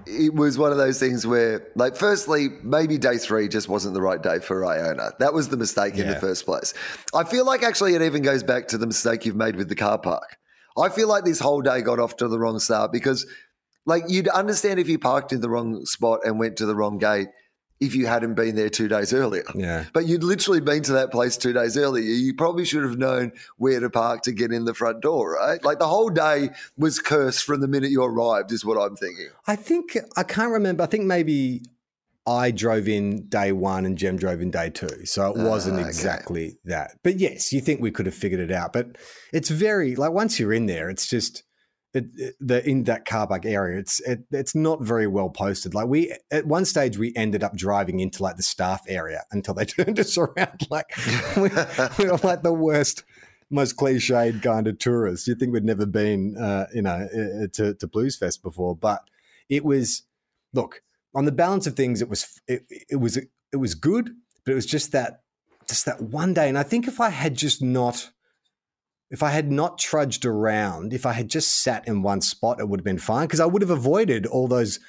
it 0.09 0.35
was 0.35 0.59
one 0.59 0.73
of 0.73 0.79
those 0.79 0.99
things 0.99 1.27
where, 1.27 1.67
like, 1.77 1.97
firstly, 1.97 2.49
maybe 2.63 2.99
day 2.99 3.19
three 3.19 3.49
just 3.49 3.69
wasn't 3.69 3.95
the 3.95 4.03
right 4.03 4.23
day 4.23 4.39
for 4.39 4.65
Iona. 4.65 5.13
That 5.19 5.35
was 5.35 5.49
the 5.49 5.57
mistake 5.57 5.97
in 5.97 6.09
the 6.09 6.17
first 6.17 6.45
place. 6.45 6.75
I 7.15 7.25
feel 7.25 7.45
like 7.45 7.63
actually 7.63 7.95
it 7.95 8.03
even 8.03 8.23
goes 8.23 8.43
back 8.43 8.69
to 8.69 8.79
the 8.79 8.87
mistake 8.87 9.27
you've 9.27 9.37
made 9.37 9.57
with 9.57 9.69
the 9.69 9.77
car 9.77 9.99
park. 9.99 10.37
I 10.77 10.89
feel 10.89 11.09
like 11.09 11.25
this 11.25 11.41
whole 11.41 11.61
day 11.61 11.83
got 11.83 11.99
off 11.99 12.17
to 12.17 12.29
the 12.29 12.39
wrong 12.39 12.59
start 12.59 12.93
because, 12.93 13.27
like, 13.85 14.05
you'd 14.09 14.29
understand 14.29 14.81
if 14.81 14.89
you 14.89 14.99
parked 14.99 15.33
in 15.33 15.41
the 15.41 15.51
wrong 15.51 15.85
spot 15.85 16.21
and 16.25 16.39
went 16.39 16.57
to 16.57 16.67
the 16.67 16.75
wrong 16.75 16.99
gate 16.99 17.29
if 17.81 17.95
you 17.95 18.07
hadn't 18.07 18.35
been 18.35 18.57
there 18.57 18.69
two 18.69 18.89
days 18.89 19.13
earlier. 19.13 19.45
yeah. 19.55 19.85
But 19.93 20.07
you'd 20.07 20.25
literally 20.25 20.61
been 20.61 20.83
to 20.85 20.93
that 20.95 21.11
place 21.13 21.37
two 21.37 21.53
days 21.53 21.77
earlier. 21.77 22.03
You 22.05 22.35
probably 22.35 22.65
should 22.65 22.83
have 22.83 22.99
known 22.99 23.33
where 23.57 23.79
to 23.79 23.89
park 23.89 24.23
to 24.23 24.33
get 24.33 24.53
in 24.53 24.65
the 24.65 24.75
front 24.75 25.01
door, 25.01 25.35
right? 25.35 25.63
Like 25.65 25.79
the 25.79 25.87
whole 25.87 26.11
day 26.11 26.51
was 26.77 26.99
cursed 26.99 27.45
from 27.45 27.61
the 27.61 27.69
minute 27.69 27.91
you 27.91 28.03
arrived, 28.03 28.51
is 28.53 28.65
what 28.65 28.77
I'm 28.77 28.97
thinking. 28.97 29.29
I 29.47 29.55
think 29.57 29.97
I 30.17 30.25
can't 30.25 30.51
remember. 30.53 30.83
I 30.83 30.87
think 30.87 31.05
maybe 31.05 31.63
I 32.27 32.51
drove 32.51 32.89
in 32.89 33.27
day 33.29 33.53
one 33.53 33.87
and 33.87 33.97
Jem 33.97 34.17
drove 34.17 34.41
in 34.43 34.51
day 34.51 34.71
two, 34.71 35.07
so 35.07 35.31
it 35.31 35.39
wasn't 35.39 35.77
Ah, 35.77 35.81
okay. 35.83 35.89
exactly 35.89 36.59
that. 36.65 36.99
But 37.03 37.19
yes, 37.21 37.53
you 37.53 37.61
think 37.61 37.81
we 37.81 37.91
could 37.91 38.07
have 38.07 38.15
figured 38.15 38.41
it 38.41 38.51
out. 38.51 38.73
But 38.73 38.97
it's 39.33 39.49
very 39.51 39.95
like 39.97 40.11
once 40.13 40.39
you're 40.39 40.53
in 40.53 40.67
there, 40.67 40.91
it's 40.91 41.07
just 41.07 41.45
the 41.93 42.63
in 42.69 42.85
that 42.85 43.05
car 43.05 43.27
park 43.27 43.47
area. 43.47 43.79
It's 43.79 44.01
it, 44.01 44.21
it's 44.31 44.55
not 44.55 44.83
very 44.83 45.07
well 45.07 45.31
posted. 45.31 45.75
Like 45.75 45.89
we 45.89 46.15
at 46.31 46.47
one 46.47 46.65
stage 46.65 46.99
we 46.99 47.13
ended 47.17 47.43
up 47.43 47.57
driving 47.57 48.01
into 48.01 48.23
like 48.23 48.37
the 48.37 48.43
staff 48.43 48.83
area 48.89 49.25
until 49.33 49.55
they 49.55 49.65
turned 49.67 49.99
us 49.99 50.17
around. 50.19 50.67
Like 50.71 50.87
we, 51.37 51.49
we 51.99 52.11
were 52.11 52.21
like 52.23 52.43
the 52.43 52.55
worst. 52.55 53.05
Most 53.51 53.79
cliched 53.79 54.43
kind 54.43 54.67
of 54.67 54.79
tourists. 54.79 55.27
You 55.27 55.35
think 55.35 55.55
we'd 55.55 55.65
never 55.65 55.87
been, 55.87 56.37
uh, 56.37 56.67
you 56.75 56.83
know, 56.83 57.09
to, 57.55 57.73
to 57.73 57.87
Blues 57.87 58.15
Fest 58.15 58.43
before, 58.43 58.77
but 58.77 59.09
it 59.49 59.65
was 59.65 60.03
look 60.53 60.83
on 61.15 61.25
the 61.25 61.33
balance 61.33 61.67
of 61.67 61.75
things 61.75 62.01
it 62.01 62.09
was 62.09 62.41
it, 62.47 62.65
it 62.89 62.97
was 62.97 63.17
it 63.17 63.57
was 63.57 63.75
good 63.75 64.11
but 64.45 64.53
it 64.53 64.55
was 64.55 64.67
just 64.67 64.93
that 64.93 65.23
just 65.69 65.87
that 65.87 66.01
one 66.01 66.35
day 66.35 66.49
and 66.49 66.59
i 66.59 66.63
think 66.63 66.87
if 66.87 67.01
i 67.01 67.09
had 67.09 67.35
just 67.35 67.63
not 67.63 68.11
if 69.11 69.23
i 69.23 69.31
had 69.31 69.51
not 69.51 69.79
trudged 69.79 70.25
around 70.25 70.93
if 70.93 71.07
i 71.07 71.13
had 71.13 71.29
just 71.29 71.63
sat 71.63 71.87
in 71.87 72.03
one 72.03 72.21
spot 72.21 72.61
it 72.61 72.69
would 72.69 72.81
have 72.81 72.85
been 72.85 72.99
fine 72.99 73.27
because 73.27 73.41
i 73.41 73.47
would 73.47 73.63
have 73.63 73.71
avoided 73.71 74.27
all 74.27 74.49
those 74.49 74.81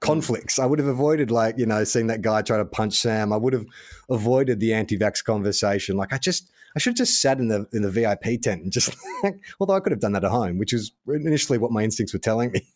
conflicts 0.00 0.58
i 0.58 0.66
would 0.66 0.78
have 0.78 0.88
avoided 0.88 1.30
like 1.30 1.56
you 1.58 1.66
know 1.66 1.82
seeing 1.84 2.08
that 2.08 2.22
guy 2.22 2.42
try 2.42 2.56
to 2.56 2.64
punch 2.64 2.94
sam 2.94 3.32
i 3.32 3.36
would 3.36 3.52
have 3.52 3.66
avoided 4.10 4.60
the 4.60 4.72
anti-vax 4.72 5.24
conversation 5.24 5.96
like 5.96 6.12
i 6.12 6.18
just 6.18 6.50
i 6.76 6.78
should 6.78 6.90
have 6.90 6.98
just 6.98 7.20
sat 7.20 7.38
in 7.38 7.48
the 7.48 7.66
in 7.72 7.82
the 7.82 7.90
vip 7.90 8.22
tent 8.42 8.62
and 8.62 8.72
just 8.72 8.94
like, 9.22 9.34
although 9.60 9.74
i 9.74 9.80
could 9.80 9.92
have 9.92 10.00
done 10.00 10.12
that 10.12 10.24
at 10.24 10.30
home 10.30 10.58
which 10.58 10.72
is 10.72 10.92
initially 11.08 11.58
what 11.58 11.70
my 11.70 11.82
instincts 11.82 12.12
were 12.12 12.18
telling 12.18 12.50
me 12.50 12.66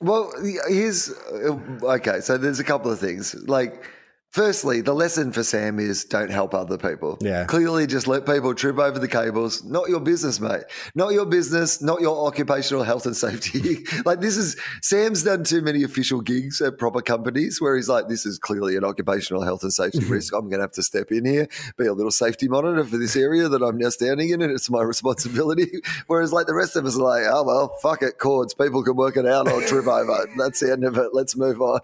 Well, 0.00 0.32
here's 0.66 1.10
uh, 1.10 1.58
okay. 1.82 2.20
So 2.20 2.38
there's 2.38 2.58
a 2.58 2.64
couple 2.64 2.90
of 2.90 2.98
things. 2.98 3.34
Like, 3.46 3.86
firstly, 4.30 4.80
the 4.80 4.94
lesson 4.94 5.32
for 5.32 5.42
Sam 5.42 5.78
is 5.78 6.04
don't 6.04 6.30
help 6.30 6.54
other 6.54 6.78
people. 6.78 7.18
Yeah. 7.20 7.44
Clearly, 7.44 7.86
just 7.86 8.06
let 8.06 8.26
people 8.26 8.54
trip 8.54 8.78
over 8.78 8.98
the 8.98 9.08
cables. 9.08 9.64
Not 9.64 9.88
your 9.88 10.00
business, 10.00 10.40
mate. 10.40 10.62
Not 10.94 11.12
your 11.12 11.26
business. 11.26 11.82
Not 11.82 12.00
your 12.00 12.26
occupational 12.26 12.82
health 12.82 13.06
and 13.06 13.16
safety. 13.16 13.84
like, 14.04 14.20
this 14.20 14.36
is 14.36 14.56
Sam's 14.82 15.22
done 15.22 15.44
too 15.44 15.60
many 15.62 15.82
official 15.82 16.20
gigs 16.20 16.60
at 16.60 16.78
proper 16.78 17.02
companies 17.02 17.60
where 17.60 17.76
he's 17.76 17.88
like, 17.88 18.08
this 18.08 18.26
is 18.26 18.38
clearly 18.38 18.76
an 18.76 18.84
occupational 18.84 19.42
health 19.42 19.62
and 19.62 19.72
safety 19.72 20.00
mm-hmm. 20.00 20.12
risk. 20.12 20.34
I'm 20.34 20.48
going 20.48 20.58
to 20.58 20.64
have 20.64 20.72
to 20.72 20.82
step 20.82 21.10
in 21.10 21.24
here, 21.24 21.48
be 21.76 21.86
a 21.86 21.92
little 21.92 22.10
safety 22.10 22.48
monitor 22.48 22.84
for 22.84 22.98
this 22.98 23.16
area 23.16 23.48
that 23.48 23.62
I'm 23.62 23.78
now 23.78 23.90
standing 23.90 24.30
in, 24.30 24.42
and 24.42 24.52
it's 24.52 24.70
my 24.70 24.82
responsibility. 24.90 25.70
Whereas, 26.06 26.32
like 26.32 26.46
the 26.46 26.54
rest 26.54 26.76
of 26.76 26.86
us 26.86 26.96
are 26.96 27.02
like, 27.02 27.24
oh 27.26 27.42
well, 27.44 27.76
fuck 27.82 28.02
it, 28.02 28.18
cords. 28.18 28.54
People 28.54 28.82
can 28.82 28.96
work 28.96 29.16
it 29.16 29.26
out. 29.26 29.48
I'll 29.48 29.62
trip 29.62 29.86
over. 29.86 30.28
That's 30.36 30.60
the 30.60 30.72
end 30.72 30.84
of 30.84 30.96
it. 30.96 31.10
Let's 31.12 31.36
move 31.36 31.60
on. 31.60 31.80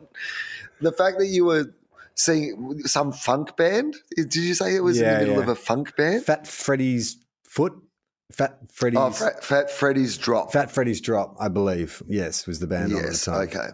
The 0.81 0.93
fact 0.93 1.19
that 1.19 1.27
you 1.27 1.47
were 1.47 1.73
seeing 2.17 2.81
some 2.85 3.13
funk 3.13 3.57
band. 3.57 3.95
Did 4.17 4.35
you 4.35 4.55
say 4.55 4.75
it 4.75 4.81
was 4.81 5.01
in 5.01 5.07
the 5.07 5.19
middle 5.19 5.35
yeah. 5.37 5.43
of 5.43 5.49
a 5.49 5.55
funk 5.55 5.97
band? 5.97 6.25
Fat 6.25 6.47
Freddy's 6.47 7.19
foot. 7.45 7.75
Fat 8.33 8.59
Freddy's. 8.73 8.99
oh, 8.99 9.11
Fat, 9.11 9.45
Fat 9.45 9.71
Freddy's 9.71 10.19
drop. 10.19 10.53
Fat 10.53 10.71
Freddy's 10.71 11.01
drop, 11.01 11.37
I 11.39 11.49
believe. 11.49 12.03
Yes, 12.09 12.47
was 12.47 12.59
the 12.59 12.67
band 12.67 12.93
on 12.93 13.03
the 13.03 13.09
yes. 13.09 13.25
time. 13.25 13.49
Okay. 13.49 13.69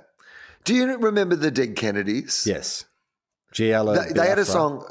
Do 0.65 0.75
you 0.75 0.97
remember 0.99 1.37
the 1.37 1.51
Dead 1.51 1.75
Kennedys? 1.75 2.47
Yes. 2.47 2.85
GLO. 3.57 3.95
They, 3.95 4.13
they 4.13 4.29
had 4.29 4.39
a 4.39 4.45
song. 4.45 4.85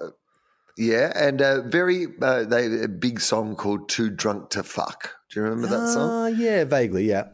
Yeah, 0.77 1.11
and 1.15 1.41
a 1.41 1.61
very 1.61 2.07
uh, 2.21 2.45
they 2.45 2.83
a 2.83 2.87
big 2.87 3.19
song 3.19 3.55
called 3.55 3.89
"Too 3.89 4.09
Drunk 4.09 4.51
to 4.51 4.63
Fuck." 4.63 5.15
Do 5.29 5.39
you 5.39 5.43
remember 5.43 5.67
that 5.67 5.93
song? 5.93 6.09
Uh, 6.09 6.27
yeah, 6.27 6.63
vaguely. 6.63 7.07
Yeah. 7.07 7.25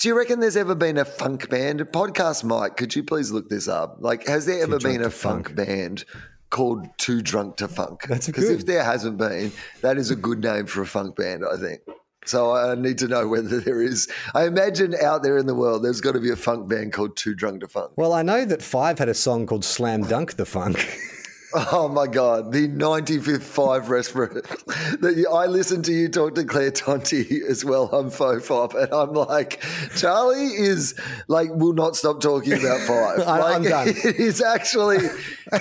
Do 0.00 0.08
you 0.08 0.16
reckon 0.16 0.40
there's 0.40 0.56
ever 0.56 0.74
been 0.74 0.96
a 0.96 1.04
funk 1.04 1.50
band? 1.50 1.80
Podcast 1.80 2.42
Mike, 2.42 2.78
could 2.78 2.96
you 2.96 3.04
please 3.04 3.30
look 3.32 3.50
this 3.50 3.68
up? 3.68 3.98
Like, 4.00 4.26
has 4.26 4.46
there 4.46 4.62
ever 4.62 4.78
been 4.78 5.02
a 5.02 5.10
funk, 5.10 5.48
Funk. 5.48 5.56
band 5.56 6.04
called 6.48 6.86
Too 6.96 7.20
Drunk 7.20 7.58
to 7.58 7.68
Funk? 7.68 8.04
That's 8.08 8.26
Because 8.26 8.44
good. 8.48 8.60
if 8.60 8.64
there 8.64 8.82
hasn't 8.82 9.18
been, 9.18 9.52
that 9.82 9.98
is 9.98 10.10
a 10.10 10.16
good 10.16 10.42
name 10.42 10.64
for 10.64 10.80
a 10.80 10.86
funk 10.86 11.16
band, 11.16 11.44
I 11.44 11.58
think. 11.58 11.82
So 12.24 12.52
I 12.56 12.74
need 12.76 12.96
to 12.98 13.08
know 13.08 13.28
whether 13.28 13.60
there 13.60 13.82
is. 13.82 14.08
I 14.34 14.46
imagine 14.46 14.94
out 14.94 15.22
there 15.22 15.36
in 15.36 15.44
the 15.44 15.54
world, 15.54 15.84
there's 15.84 16.00
got 16.00 16.12
to 16.12 16.20
be 16.20 16.30
a 16.30 16.36
funk 16.36 16.66
band 16.66 16.94
called 16.94 17.14
Too 17.18 17.34
Drunk 17.34 17.60
to 17.60 17.68
Funk. 17.68 17.92
Well, 17.96 18.14
I 18.14 18.22
know 18.22 18.46
that 18.46 18.62
Five 18.62 18.98
had 19.00 19.10
a 19.10 19.14
song 19.14 19.44
called 19.46 19.66
Slam 19.66 20.04
Dunk 20.04 20.36
the 20.36 20.46
Funk. 20.46 20.98
Oh 21.52 21.88
my 21.88 22.06
God, 22.06 22.52
the 22.52 22.68
95th 22.68 23.42
Five 23.42 23.88
that 23.88 25.26
I 25.32 25.46
listened 25.46 25.84
to 25.86 25.92
you 25.92 26.08
talk 26.08 26.36
to 26.36 26.44
Claire 26.44 26.70
Tonti 26.70 27.40
as 27.48 27.64
well 27.64 27.88
on 27.92 28.10
Fofop, 28.10 28.74
and 28.80 28.92
I'm 28.92 29.12
like, 29.12 29.60
Charlie 29.96 30.46
is 30.46 30.94
like, 31.26 31.50
will 31.52 31.72
not 31.72 31.96
stop 31.96 32.20
talking 32.20 32.52
about 32.52 32.80
Five. 32.82 33.20
I- 33.26 33.38
like, 33.40 33.56
I'm 33.56 33.62
done. 33.64 33.88
It 34.04 34.16
is 34.16 34.40
actually, 34.42 34.98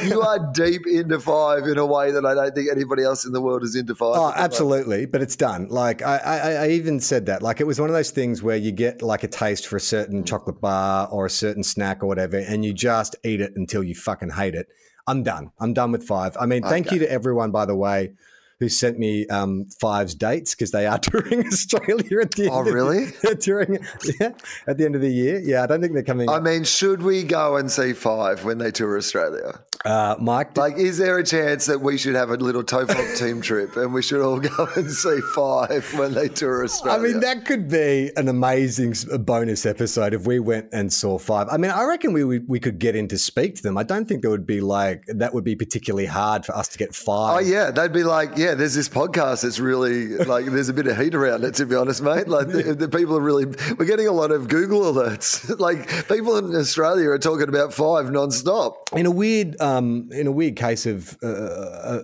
you 0.03 0.21
are 0.21 0.51
deep 0.53 0.85
into 0.85 1.19
Five 1.19 1.63
in 1.63 1.77
a 1.77 1.85
way 1.85 2.11
that 2.11 2.25
I 2.25 2.33
don't 2.35 2.53
think 2.53 2.69
anybody 2.71 3.03
else 3.03 3.25
in 3.25 3.31
the 3.31 3.41
world 3.41 3.63
is 3.63 3.75
into 3.75 3.95
Five. 3.95 4.15
Oh, 4.15 4.33
absolutely, 4.35 5.05
but 5.07 5.21
it's 5.21 5.35
done. 5.35 5.69
Like 5.69 6.01
I, 6.01 6.17
I, 6.17 6.51
I 6.51 6.67
even 6.69 6.99
said 6.99 7.25
that. 7.27 7.41
Like 7.41 7.61
it 7.61 7.67
was 7.67 7.79
one 7.79 7.89
of 7.89 7.95
those 7.95 8.11
things 8.11 8.43
where 8.43 8.57
you 8.57 8.71
get 8.71 9.01
like 9.01 9.23
a 9.23 9.27
taste 9.27 9.65
for 9.67 9.77
a 9.77 9.81
certain 9.81 10.23
chocolate 10.23 10.61
bar 10.61 11.07
or 11.11 11.25
a 11.25 11.29
certain 11.29 11.63
snack 11.63 12.03
or 12.03 12.07
whatever, 12.07 12.37
and 12.37 12.63
you 12.63 12.73
just 12.73 13.15
eat 13.23 13.41
it 13.41 13.53
until 13.55 13.83
you 13.83 13.95
fucking 13.95 14.31
hate 14.31 14.53
it. 14.53 14.67
I'm 15.09 15.23
done. 15.23 15.51
I'm 15.59 15.73
done 15.73 15.91
with 15.91 16.03
five. 16.03 16.37
I 16.39 16.45
mean, 16.45 16.61
thank 16.61 16.91
you 16.91 16.99
to 16.99 17.11
everyone, 17.11 17.49
by 17.49 17.65
the 17.65 17.75
way, 17.75 18.11
who 18.59 18.67
sent 18.69 18.99
me 18.99 19.25
um, 19.27 19.65
five's 19.79 20.13
dates 20.15 20.53
because 20.55 20.71
they 20.71 20.85
are 20.85 20.97
touring 20.99 21.45
Australia 21.47 22.19
at 22.21 22.31
the 22.31 22.43
end. 22.43 22.51
Oh, 22.53 22.59
of 22.59 22.65
the- 22.65 22.73
really? 22.73 23.05
they're 23.23 23.35
touring, 23.35 23.79
yeah, 24.19 24.31
at 24.67 24.77
the 24.77 24.85
end 24.85 24.95
of 24.95 25.01
the 25.01 25.09
year. 25.11 25.39
Yeah, 25.39 25.63
I 25.63 25.67
don't 25.67 25.81
think 25.81 25.93
they're 25.93 26.03
coming. 26.03 26.29
I 26.29 26.39
mean, 26.39 26.63
should 26.63 27.01
we 27.01 27.23
go 27.23 27.57
and 27.57 27.71
see 27.71 27.93
Five 27.93 28.43
when 28.43 28.57
they 28.57 28.71
tour 28.71 28.97
Australia? 28.97 29.59
Uh, 29.85 30.15
Mike, 30.19 30.53
did- 30.53 30.59
Like, 30.61 30.77
is 30.77 30.97
there 30.97 31.17
a 31.17 31.23
chance 31.23 31.65
that 31.67 31.79
we 31.81 31.97
should 31.97 32.15
have 32.15 32.29
a 32.31 32.35
little 32.35 32.63
Tofop 32.63 33.17
team 33.17 33.41
trip 33.41 33.77
and 33.77 33.93
we 33.93 34.01
should 34.01 34.21
all 34.21 34.39
go 34.39 34.67
and 34.75 34.91
see 34.91 35.19
Five 35.33 35.89
when 35.97 36.13
they 36.13 36.27
tour 36.27 36.63
Australia? 36.65 36.99
I 36.99 37.01
mean, 37.01 37.19
that 37.21 37.45
could 37.45 37.69
be 37.69 38.11
an 38.17 38.27
amazing 38.27 38.93
bonus 39.21 39.65
episode 39.65 40.13
if 40.13 40.27
we 40.27 40.39
went 40.39 40.67
and 40.73 40.91
saw 40.91 41.17
five. 41.17 41.47
I 41.49 41.57
mean, 41.57 41.71
I 41.71 41.83
reckon 41.85 42.11
we 42.13 42.23
would, 42.23 42.47
we 42.49 42.59
could 42.59 42.77
get 42.79 42.95
in 42.95 43.07
to 43.09 43.17
speak 43.17 43.55
to 43.55 43.63
them. 43.63 43.77
I 43.77 43.83
don't 43.83 44.05
think 44.07 44.21
there 44.21 44.31
would 44.31 44.45
be 44.45 44.59
like 44.61 45.05
that 45.07 45.33
would 45.33 45.43
be 45.43 45.55
particularly 45.55 46.05
hard 46.07 46.45
for 46.45 46.55
us 46.55 46.67
to 46.69 46.77
get 46.77 46.93
five. 46.93 47.37
Oh 47.37 47.39
yeah, 47.39 47.71
they'd 47.71 47.93
be 47.93 48.03
like, 48.03 48.31
yeah. 48.37 48.48
There's 48.55 48.73
this 48.73 48.89
podcast 48.89 49.43
that's 49.43 49.59
really 49.59 50.17
like, 50.17 50.45
there's 50.45 50.69
a 50.69 50.73
bit 50.73 50.87
of 50.87 50.97
heat 50.97 51.15
around 51.15 51.43
it. 51.43 51.55
To 51.55 51.65
be 51.65 51.75
honest, 51.75 52.01
mate, 52.01 52.27
like 52.27 52.47
the, 52.47 52.75
the 52.75 52.89
people 52.89 53.17
are 53.17 53.21
really, 53.21 53.45
we're 53.77 53.85
getting 53.85 54.07
a 54.07 54.11
lot 54.11 54.31
of 54.31 54.47
Google 54.47 54.81
alerts. 54.81 55.59
like 55.59 55.87
people 56.07 56.37
in 56.37 56.55
Australia 56.55 57.09
are 57.09 57.19
talking 57.19 57.49
about 57.49 57.73
five 57.73 58.05
nonstop. 58.05 58.75
In 58.93 59.05
a 59.05 59.11
weird, 59.11 59.59
um, 59.61 60.09
in 60.11 60.27
a 60.27 60.31
weird 60.31 60.55
case 60.55 60.85
of, 60.85 61.17
uh, 61.23 61.27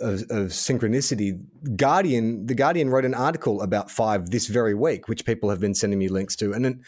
of 0.01 0.21
of 0.29 0.47
synchronicity, 0.49 1.39
Guardian, 1.75 2.45
the 2.45 2.55
Guardian 2.55 2.89
wrote 2.89 3.05
an 3.05 3.13
article 3.13 3.62
about 3.62 3.89
five 3.89 4.29
this 4.29 4.47
very 4.47 4.73
week, 4.73 5.08
which 5.08 5.25
people 5.25 5.49
have 5.49 5.60
been 5.60 5.73
sending 5.73 5.99
me 5.99 6.08
links 6.08 6.36
to, 6.38 6.53
and 6.53 6.65
then, 6.65 6.84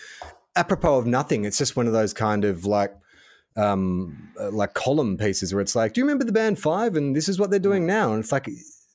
apropos 0.56 0.98
of 0.98 1.06
nothing, 1.06 1.46
it's 1.46 1.58
just 1.58 1.76
one 1.76 1.88
of 1.88 1.93
those 1.93 2.13
kind 2.13 2.46
of 2.46 2.65
like. 2.65 2.93
Um, 3.56 4.30
uh, 4.39 4.52
like 4.52 4.76
column 4.76 5.17
pieces 5.17 5.52
where 5.52 5.62
it's 5.62 5.76
like, 5.76 5.93
do 5.93 6.00
you 6.00 6.06
remember 6.06 6.24
the 6.24 6.32
band 6.32 6.60
Five? 6.60 6.96
And 6.96 7.15
this 7.15 7.28
is 7.28 7.39
what 7.39 7.50
they're 7.50 7.58
doing 7.58 7.88
now. 7.88 8.13
And 8.13 8.24
it's 8.24 8.32
like, 8.32 8.48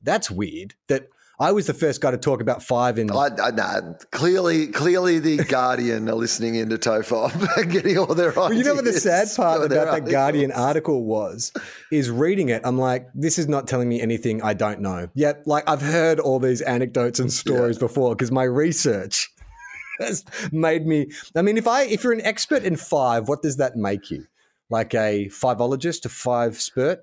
that's 0.02 0.30
weird. 0.30 0.74
That 0.88 1.08
I 1.42 1.50
was 1.50 1.66
the 1.66 1.74
first 1.74 2.00
guy 2.00 2.12
to 2.12 2.18
talk 2.18 2.40
about 2.40 2.62
Five 2.62 2.98
in 2.98 3.10
I, 3.10 3.28
I 3.42 3.50
nah, 3.50 3.80
clearly, 4.12 4.68
clearly, 4.68 5.18
the 5.18 5.38
Guardian 5.48 6.08
are 6.08 6.14
listening 6.14 6.54
into 6.54 6.76
Tofop 6.76 7.56
and 7.56 7.72
getting 7.72 7.98
all 7.98 8.14
their 8.14 8.30
ideas. 8.30 8.36
Well, 8.36 8.52
you 8.52 8.62
know 8.62 8.74
what 8.74 8.84
the 8.84 8.92
sad 8.92 9.28
part 9.34 9.64
about 9.64 9.92
that 10.04 10.10
Guardian 10.10 10.52
article 10.52 11.04
was? 11.04 11.52
Is 11.90 12.10
reading 12.10 12.50
it, 12.50 12.62
I'm 12.64 12.78
like, 12.78 13.08
this 13.12 13.38
is 13.38 13.48
not 13.48 13.66
telling 13.66 13.88
me 13.88 14.00
anything 14.00 14.40
I 14.40 14.54
don't 14.54 14.80
know. 14.80 15.08
Yet, 15.14 15.44
like, 15.46 15.68
I've 15.68 15.82
heard 15.82 16.20
all 16.20 16.38
these 16.38 16.60
anecdotes 16.60 17.18
and 17.18 17.32
stories 17.32 17.76
before 17.76 18.14
because 18.14 18.30
my 18.30 18.44
research 18.44 19.28
has 20.00 20.24
made 20.52 20.86
me. 20.86 21.10
I 21.34 21.42
mean, 21.42 21.56
if 21.56 21.66
I 21.66 21.82
if 21.82 22.04
you're 22.04 22.12
an 22.12 22.24
expert 22.24 22.62
in 22.62 22.76
five, 22.76 23.26
what 23.26 23.42
does 23.42 23.56
that 23.56 23.74
make 23.74 24.12
you? 24.12 24.26
Like 24.70 24.94
a 24.94 25.28
fiveologist, 25.32 26.04
a 26.04 26.08
five 26.08 26.60
spurt? 26.60 27.00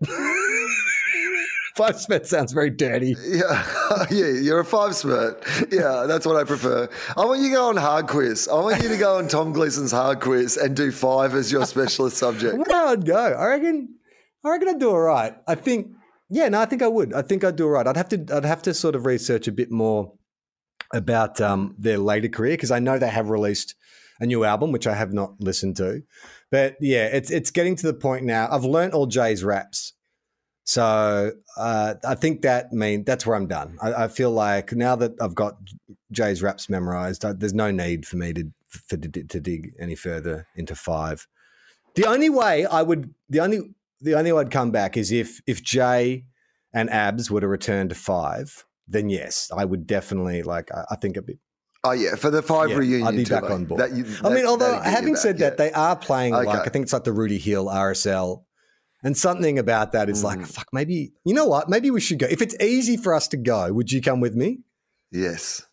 Five 1.80 1.98
spurt 1.98 2.28
sounds 2.28 2.52
very 2.52 2.72
dirty. 2.72 3.16
Yeah, 3.26 4.06
yeah, 4.12 4.32
you're 4.32 4.60
a 4.60 4.66
five 4.66 4.94
spurt. 4.98 5.42
Yeah, 5.72 6.04
that's 6.10 6.26
what 6.26 6.36
I 6.36 6.44
prefer. 6.44 6.90
I 7.16 7.24
want 7.24 7.40
you 7.40 7.48
to 7.48 7.54
go 7.54 7.70
on 7.70 7.78
hard 7.78 8.08
quiz. 8.08 8.50
I 8.50 8.56
want 8.56 8.84
you 8.84 8.90
to 8.90 8.98
go 8.98 9.18
on 9.18 9.30
Tom 9.30 9.54
Gleeson's 9.54 9.94
hard 9.94 10.20
quiz 10.20 10.58
and 10.58 10.76
do 10.76 10.92
five 10.92 11.34
as 11.36 11.54
your 11.54 11.66
specialist 11.66 12.18
subject. 12.26 12.58
Where 12.58 12.88
I'd 12.88 13.06
go, 13.06 13.16
I 13.16 13.46
reckon. 13.46 13.96
I 14.44 14.50
reckon 14.50 14.68
I'd 14.68 14.80
do 14.80 14.90
all 14.90 15.00
right. 15.00 15.34
I 15.48 15.56
think, 15.56 15.94
yeah, 16.30 16.50
no, 16.50 16.60
I 16.60 16.66
think 16.66 16.82
I 16.82 16.88
would. 16.90 17.14
I 17.14 17.22
think 17.22 17.46
I'd 17.46 17.56
do 17.56 17.64
all 17.64 17.72
right. 17.72 17.88
I'd 17.88 17.96
have 17.96 18.10
to, 18.10 18.26
I'd 18.30 18.44
have 18.44 18.62
to 18.64 18.74
sort 18.74 18.96
of 18.96 19.06
research 19.06 19.48
a 19.48 19.54
bit 19.54 19.72
more 19.72 20.12
about 20.94 21.40
um, 21.40 21.76
their 21.80 21.98
later 21.98 22.28
career 22.28 22.56
because 22.56 22.72
I 22.72 22.80
know 22.80 23.00
they 23.00 23.08
have 23.08 23.30
released 23.30 23.76
a 24.20 24.26
new 24.26 24.44
album, 24.44 24.74
which 24.74 24.86
I 24.86 24.96
have 24.96 25.14
not 25.14 25.40
listened 25.40 25.78
to. 25.78 26.02
But 26.52 26.76
yeah, 26.82 27.06
it's 27.06 27.32
it's 27.32 27.52
getting 27.52 27.78
to 27.78 27.88
the 27.88 27.94
point 27.94 28.26
now. 28.26 28.50
I've 28.52 28.66
learnt 28.66 28.94
all 28.94 29.06
Jay's 29.06 29.46
raps, 29.46 29.94
so 30.70 31.32
uh, 31.58 31.96
I 32.08 32.14
think 32.14 32.44
that 32.44 32.72
mean 32.72 33.04
that's 33.04 33.26
where 33.26 33.36
I'm 33.36 33.48
done. 33.48 33.76
I, 33.82 34.04
I 34.04 34.08
feel 34.08 34.30
like 34.30 34.72
now 34.74 34.96
that 34.98 35.14
I've 35.20 35.34
got 35.34 35.58
Jay's 36.12 36.44
raps 36.44 36.70
memorized, 36.70 37.26
I, 37.26 37.34
there's 37.34 37.56
no 37.56 37.72
need 37.72 38.06
for 38.06 38.18
me 38.18 38.34
to 38.34 38.52
for, 38.68 38.98
to, 38.98 39.10
to 39.24 39.40
dig 39.40 39.74
any 39.80 39.96
further 39.96 40.46
into 40.56 40.76
five. 40.76 41.28
The 41.96 42.06
only 42.06 42.30
way 42.30 42.68
I 42.68 42.84
would, 42.84 43.12
the 43.30 43.40
only 43.40 43.74
the 44.00 44.14
only 44.14 44.32
way 44.32 44.42
I'd 44.42 44.52
come 44.52 44.70
back 44.70 44.96
is 44.96 45.12
if 45.12 45.42
if 45.48 45.64
Jay 45.64 46.26
and 46.72 46.88
Abs 46.92 47.32
were 47.32 47.42
to 47.42 47.48
return 47.48 47.90
to 47.90 47.96
five. 47.96 48.64
Then 48.88 49.10
yes, 49.10 49.52
I 49.56 49.66
would 49.66 49.88
definitely 49.88 50.44
like. 50.44 50.72
I, 50.72 50.86
I 50.92 50.96
think 50.98 51.18
a 51.18 51.24
bit. 51.24 51.40
Oh 51.84 51.94
yeah, 51.94 52.14
for 52.14 52.30
the 52.30 52.44
five 52.44 52.70
Yeah, 52.70 52.76
reunion. 52.78 53.08
I'd 53.08 53.16
be 53.16 53.26
back 53.26 53.50
on 53.50 53.66
board. 53.66 53.82
that 53.82 53.94
you- 53.96 54.06
I 54.24 54.30
mean, 54.30 54.46
although 54.46 54.68
that'd 54.68 54.84
get 54.84 54.90
you 54.90 54.96
having 54.96 55.14
back, 55.14 55.22
said 55.22 55.38
that, 55.40 55.54
yeah. 55.54 55.56
they 55.56 55.72
are 55.72 55.96
playing 55.96 56.34
like 56.34 56.48
I 56.48 56.70
think 56.70 56.84
it's 56.84 56.94
like 56.94 57.06
the 57.06 57.14
Rooty 57.14 57.40
Hill 57.40 57.66
RSL, 57.66 58.44
and 59.04 59.18
something 59.18 59.58
about 59.60 59.92
that 59.94 60.10
is 60.10 60.22
Mm. 60.22 60.24
like 60.26 60.46
fuck. 60.46 60.68
Maybe 60.74 61.14
you 61.26 61.34
know 61.34 61.46
what? 61.46 61.70
Maybe 61.70 61.90
we 61.92 62.02
should 62.02 62.20
go. 62.20 62.28
If 62.30 62.42
it's 62.42 62.56
easy 62.62 62.98
for 62.98 63.14
us 63.14 63.28
to 63.30 63.38
go, 63.38 63.72
would 63.74 63.92
you 63.92 64.02
come 64.02 64.20
with 64.22 64.36
me? 64.36 64.60
yes, 65.12 65.64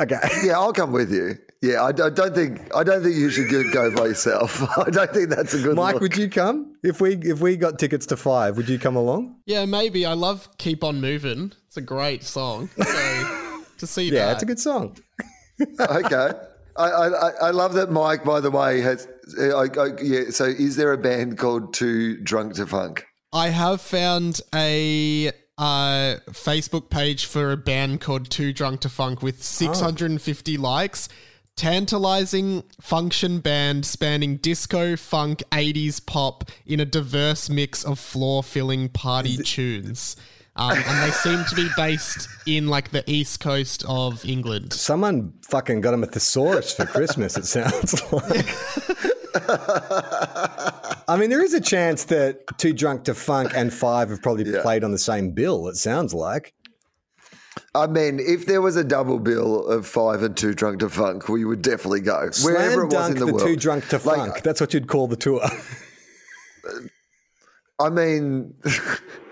Okay. 0.00 0.20
yeah, 0.44 0.52
I'll 0.58 0.72
come 0.72 0.92
with 0.92 1.12
you. 1.12 1.36
Yeah, 1.60 1.82
I, 1.82 1.88
I 1.88 2.10
don't 2.10 2.34
think 2.34 2.74
I 2.74 2.82
don't 2.82 3.02
think 3.04 3.14
you 3.14 3.30
should 3.30 3.48
go- 3.50 3.70
go 3.72 3.94
by 3.94 4.06
yourself. 4.06 4.62
I 4.78 4.90
don't 4.90 5.12
think 5.12 5.28
that's 5.28 5.54
a 5.54 5.60
good. 5.60 5.76
Mike, 5.76 5.94
look. 5.94 6.02
would 6.02 6.16
you 6.16 6.28
come 6.30 6.74
if 6.82 7.00
we 7.00 7.14
if 7.16 7.40
we 7.40 7.56
got 7.56 7.78
tickets 7.78 8.06
to 8.06 8.16
five? 8.16 8.56
Would 8.56 8.68
you 8.68 8.78
come 8.78 8.96
along? 8.96 9.36
Yeah, 9.46 9.64
maybe. 9.66 10.04
I 10.06 10.14
love 10.14 10.48
Keep 10.58 10.82
On 10.82 11.00
Moving. 11.00 11.52
It's 11.68 11.76
a 11.76 11.80
great 11.82 12.24
song. 12.24 12.68
So 12.76 12.84
to 13.78 13.86
see 13.86 14.04
Yeah, 14.10 14.26
that. 14.26 14.32
it's 14.34 14.42
a 14.42 14.46
good 14.46 14.58
song. 14.60 14.96
okay. 15.78 16.30
I, 16.76 16.84
I, 16.88 17.08
I- 17.08 17.32
I 17.42 17.50
love 17.50 17.74
that 17.74 17.90
Mike, 17.90 18.24
by 18.24 18.40
the 18.40 18.50
way, 18.50 18.80
has. 18.80 19.06
I, 19.40 19.68
I, 19.78 19.88
yeah. 20.02 20.30
So, 20.30 20.44
is 20.44 20.76
there 20.76 20.92
a 20.92 20.98
band 20.98 21.38
called 21.38 21.74
Too 21.74 22.16
Drunk 22.22 22.54
to 22.54 22.66
Funk? 22.66 23.04
I 23.32 23.48
have 23.48 23.80
found 23.80 24.40
a 24.54 25.28
uh, 25.58 26.16
Facebook 26.30 26.90
page 26.90 27.26
for 27.26 27.52
a 27.52 27.56
band 27.56 28.00
called 28.00 28.30
Too 28.30 28.52
Drunk 28.52 28.80
to 28.80 28.88
Funk 28.88 29.22
with 29.22 29.42
650 29.42 30.56
likes. 30.58 31.08
Tantalizing 31.54 32.64
function 32.80 33.38
band 33.40 33.86
spanning 33.86 34.36
disco, 34.38 34.96
funk, 34.96 35.42
80s 35.52 36.04
pop 36.04 36.44
in 36.66 36.80
a 36.80 36.84
diverse 36.84 37.48
mix 37.48 37.84
of 37.84 37.98
floor 37.98 38.42
filling 38.42 38.88
party 38.88 39.36
tunes. 39.36 40.16
Um, 40.54 40.72
and 40.76 41.02
they 41.02 41.10
seem 41.12 41.44
to 41.48 41.54
be 41.54 41.68
based 41.76 42.28
in 42.46 42.66
like 42.68 42.90
the 42.90 43.02
east 43.10 43.40
coast 43.40 43.84
of 43.88 44.22
England. 44.24 44.74
Someone 44.74 45.32
fucking 45.48 45.80
got 45.80 45.94
him 45.94 46.02
a 46.02 46.06
thesaurus 46.06 46.74
for 46.74 46.84
Christmas. 46.84 47.36
It 47.38 47.46
sounds 47.46 47.94
like. 48.12 48.46
I 51.08 51.16
mean, 51.18 51.30
there 51.30 51.42
is 51.42 51.54
a 51.54 51.60
chance 51.60 52.04
that 52.04 52.58
Too 52.58 52.72
Drunk 52.74 53.04
to 53.04 53.14
Funk 53.14 53.52
and 53.54 53.72
Five 53.72 54.10
have 54.10 54.20
probably 54.22 54.44
Yeah. 54.52 54.60
played 54.62 54.84
on 54.84 54.92
the 54.92 54.98
same 54.98 55.30
bill. 55.32 55.68
It 55.68 55.76
sounds 55.76 56.12
like. 56.12 56.52
I 57.74 57.86
mean, 57.86 58.20
if 58.20 58.44
there 58.46 58.60
was 58.60 58.76
a 58.76 58.84
double 58.84 59.18
bill 59.18 59.66
of 59.66 59.86
five 59.86 60.22
and 60.22 60.36
Too 60.36 60.52
Drunk 60.54 60.80
to 60.80 60.88
Funk, 60.90 61.28
we 61.30 61.44
would 61.46 61.62
definitely 61.62 62.00
go 62.00 62.28
wherever 62.44 62.86
Slam 62.86 62.90
it 62.90 62.94
was 62.94 63.08
in 63.10 63.14
the, 63.18 63.24
the 63.26 63.32
world. 63.32 63.46
Too 63.46 63.56
Drunk 63.56 63.88
to 63.88 63.96
Like, 63.96 64.04
Funk. 64.18 64.42
That's 64.42 64.60
what 64.60 64.74
you'd 64.74 64.88
call 64.88 65.06
the 65.08 65.16
tour. 65.16 65.42
I 67.80 67.88
mean, 67.90 68.54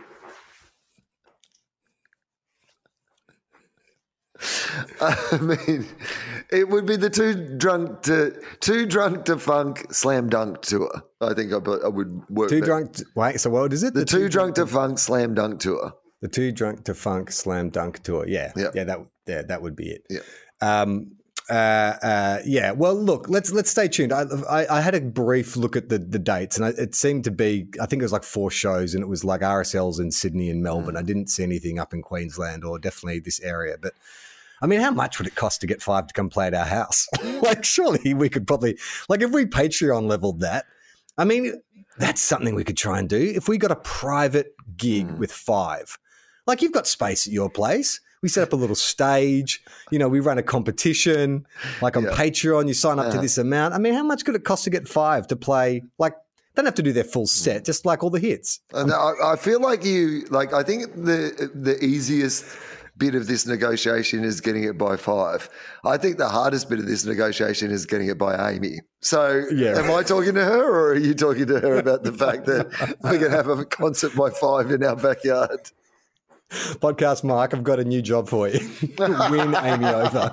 I 5.00 5.38
mean, 5.40 5.86
it 6.50 6.68
would 6.68 6.86
be 6.86 6.96
the 6.96 7.10
too 7.10 7.56
drunk 7.56 8.02
to 8.02 8.40
too 8.60 8.86
drunk 8.86 9.26
to 9.26 9.38
funk 9.38 9.92
slam 9.92 10.28
dunk 10.28 10.62
tour. 10.62 11.02
I 11.20 11.34
think 11.34 11.52
I, 11.52 11.56
I 11.56 11.88
would 11.88 12.28
work. 12.30 12.48
Too 12.48 12.60
that. 12.60 12.66
drunk. 12.66 12.92
To, 12.94 13.04
wait. 13.14 13.40
So 13.40 13.50
what 13.50 13.72
is 13.72 13.82
it? 13.82 13.94
The 13.94 14.04
too 14.04 14.28
drunk 14.28 14.54
to 14.56 14.66
funk 14.66 14.98
slam 14.98 15.34
dunk 15.34 15.60
tour. 15.60 15.94
The 16.20 16.28
Too 16.28 16.52
Drunk 16.52 16.84
to 16.84 16.94
Funk 16.94 17.32
Slam 17.32 17.70
Dunk 17.70 18.02
Tour. 18.02 18.26
Yeah. 18.28 18.52
Yeah. 18.56 18.70
Yeah. 18.74 18.84
That. 18.84 18.98
Yeah. 19.26 19.42
That 19.42 19.62
would 19.62 19.74
be 19.74 19.90
it. 19.90 20.06
Yeah. 20.10 20.20
Um, 20.60 21.12
uh, 21.48 21.96
uh, 22.02 22.38
yeah. 22.44 22.72
Well, 22.72 22.94
look, 22.94 23.28
let's 23.28 23.50
let's 23.50 23.70
stay 23.70 23.88
tuned. 23.88 24.12
I, 24.12 24.24
I, 24.48 24.78
I 24.78 24.80
had 24.82 24.94
a 24.94 25.00
brief 25.00 25.56
look 25.56 25.76
at 25.76 25.88
the 25.88 25.98
the 25.98 26.18
dates, 26.18 26.56
and 26.56 26.66
I, 26.66 26.68
it 26.70 26.94
seemed 26.94 27.24
to 27.24 27.30
be. 27.30 27.68
I 27.80 27.86
think 27.86 28.02
it 28.02 28.04
was 28.04 28.12
like 28.12 28.22
four 28.22 28.50
shows, 28.50 28.94
and 28.94 29.02
it 29.02 29.08
was 29.08 29.24
like 29.24 29.40
RSLs 29.40 29.98
in 29.98 30.12
Sydney 30.12 30.50
and 30.50 30.62
Melbourne. 30.62 30.96
I 30.96 31.02
didn't 31.02 31.28
see 31.28 31.42
anything 31.42 31.78
up 31.78 31.92
in 31.92 32.02
Queensland 32.02 32.64
or 32.64 32.78
definitely 32.78 33.20
this 33.20 33.40
area. 33.40 33.76
But 33.80 33.94
I 34.62 34.66
mean, 34.66 34.80
how 34.80 34.90
much 34.90 35.18
would 35.18 35.26
it 35.26 35.34
cost 35.34 35.60
to 35.62 35.66
get 35.66 35.80
five 35.82 36.06
to 36.06 36.12
come 36.14 36.28
play 36.28 36.46
at 36.46 36.54
our 36.54 36.64
house? 36.66 37.06
like, 37.42 37.64
surely 37.64 38.14
we 38.14 38.28
could 38.28 38.46
probably 38.46 38.78
like 39.08 39.22
if 39.22 39.30
we 39.30 39.46
Patreon 39.46 40.08
leveled 40.08 40.40
that. 40.40 40.66
I 41.18 41.24
mean, 41.24 41.60
that's 41.98 42.20
something 42.20 42.54
we 42.54 42.64
could 42.64 42.76
try 42.76 42.98
and 42.98 43.08
do. 43.08 43.18
If 43.36 43.48
we 43.48 43.58
got 43.58 43.70
a 43.70 43.76
private 43.76 44.54
gig 44.76 45.10
with 45.18 45.32
five, 45.32 45.98
like 46.46 46.62
you've 46.62 46.72
got 46.72 46.86
space 46.86 47.26
at 47.26 47.32
your 47.32 47.50
place. 47.50 48.00
We 48.22 48.28
set 48.28 48.42
up 48.42 48.52
a 48.52 48.56
little 48.56 48.76
stage. 48.76 49.62
You 49.90 49.98
know, 49.98 50.08
we 50.08 50.20
run 50.20 50.36
a 50.36 50.42
competition. 50.42 51.46
Like 51.80 51.96
on 51.96 52.04
Yeah. 52.04 52.10
Patreon, 52.10 52.68
you 52.68 52.74
sign 52.74 52.98
up 52.98 53.06
to 53.06 53.12
Uh-huh. 53.12 53.20
this 53.22 53.38
amount. 53.38 53.72
I 53.74 53.78
mean, 53.78 53.94
how 53.94 54.02
much 54.02 54.24
could 54.26 54.34
it 54.34 54.44
cost 54.44 54.64
to 54.64 54.70
get 54.70 54.86
five 54.86 55.26
to 55.28 55.36
play? 55.36 55.82
Like, 55.98 56.12
they 56.54 56.60
don't 56.62 56.66
have 56.66 56.74
to 56.74 56.82
do 56.82 56.92
their 56.92 57.04
full 57.04 57.26
set, 57.26 57.64
just 57.64 57.86
like 57.86 58.02
all 58.02 58.10
the 58.10 58.18
hits. 58.18 58.60
And 58.74 58.92
I, 58.92 59.12
I 59.24 59.36
feel 59.36 59.60
like 59.60 59.84
you 59.84 60.26
like. 60.30 60.52
I 60.52 60.62
think 60.62 60.92
the 60.94 61.50
the 61.54 61.82
easiest 61.82 62.44
bit 63.00 63.14
of 63.14 63.26
this 63.26 63.46
negotiation 63.46 64.22
is 64.22 64.40
getting 64.40 64.62
it 64.62 64.78
by 64.78 64.96
five. 64.96 65.48
I 65.84 65.96
think 65.96 66.18
the 66.18 66.28
hardest 66.28 66.68
bit 66.68 66.78
of 66.78 66.86
this 66.86 67.04
negotiation 67.04 67.70
is 67.70 67.86
getting 67.86 68.08
it 68.08 68.18
by 68.18 68.52
Amy. 68.52 68.80
So, 69.00 69.42
Yeah. 69.50 69.78
am 69.78 69.90
I 69.90 70.02
talking 70.02 70.34
to 70.34 70.44
her, 70.44 70.62
or 70.62 70.92
are 70.92 70.96
you 70.96 71.14
talking 71.14 71.46
to 71.46 71.58
her 71.58 71.76
about 71.76 72.04
the 72.04 72.12
fact 72.12 72.44
that 72.44 72.68
we 73.10 73.18
can 73.18 73.30
have 73.30 73.48
a 73.48 73.64
concert 73.64 74.14
by 74.14 74.28
five 74.30 74.70
in 74.70 74.84
our 74.84 74.94
backyard? 74.94 75.72
Podcast 76.50 77.24
Mark, 77.24 77.54
I've 77.54 77.64
got 77.64 77.80
a 77.80 77.84
new 77.84 78.02
job 78.02 78.28
for 78.28 78.48
you. 78.48 78.60
Win 78.98 79.54
Amy 79.54 79.86
over. 79.86 80.30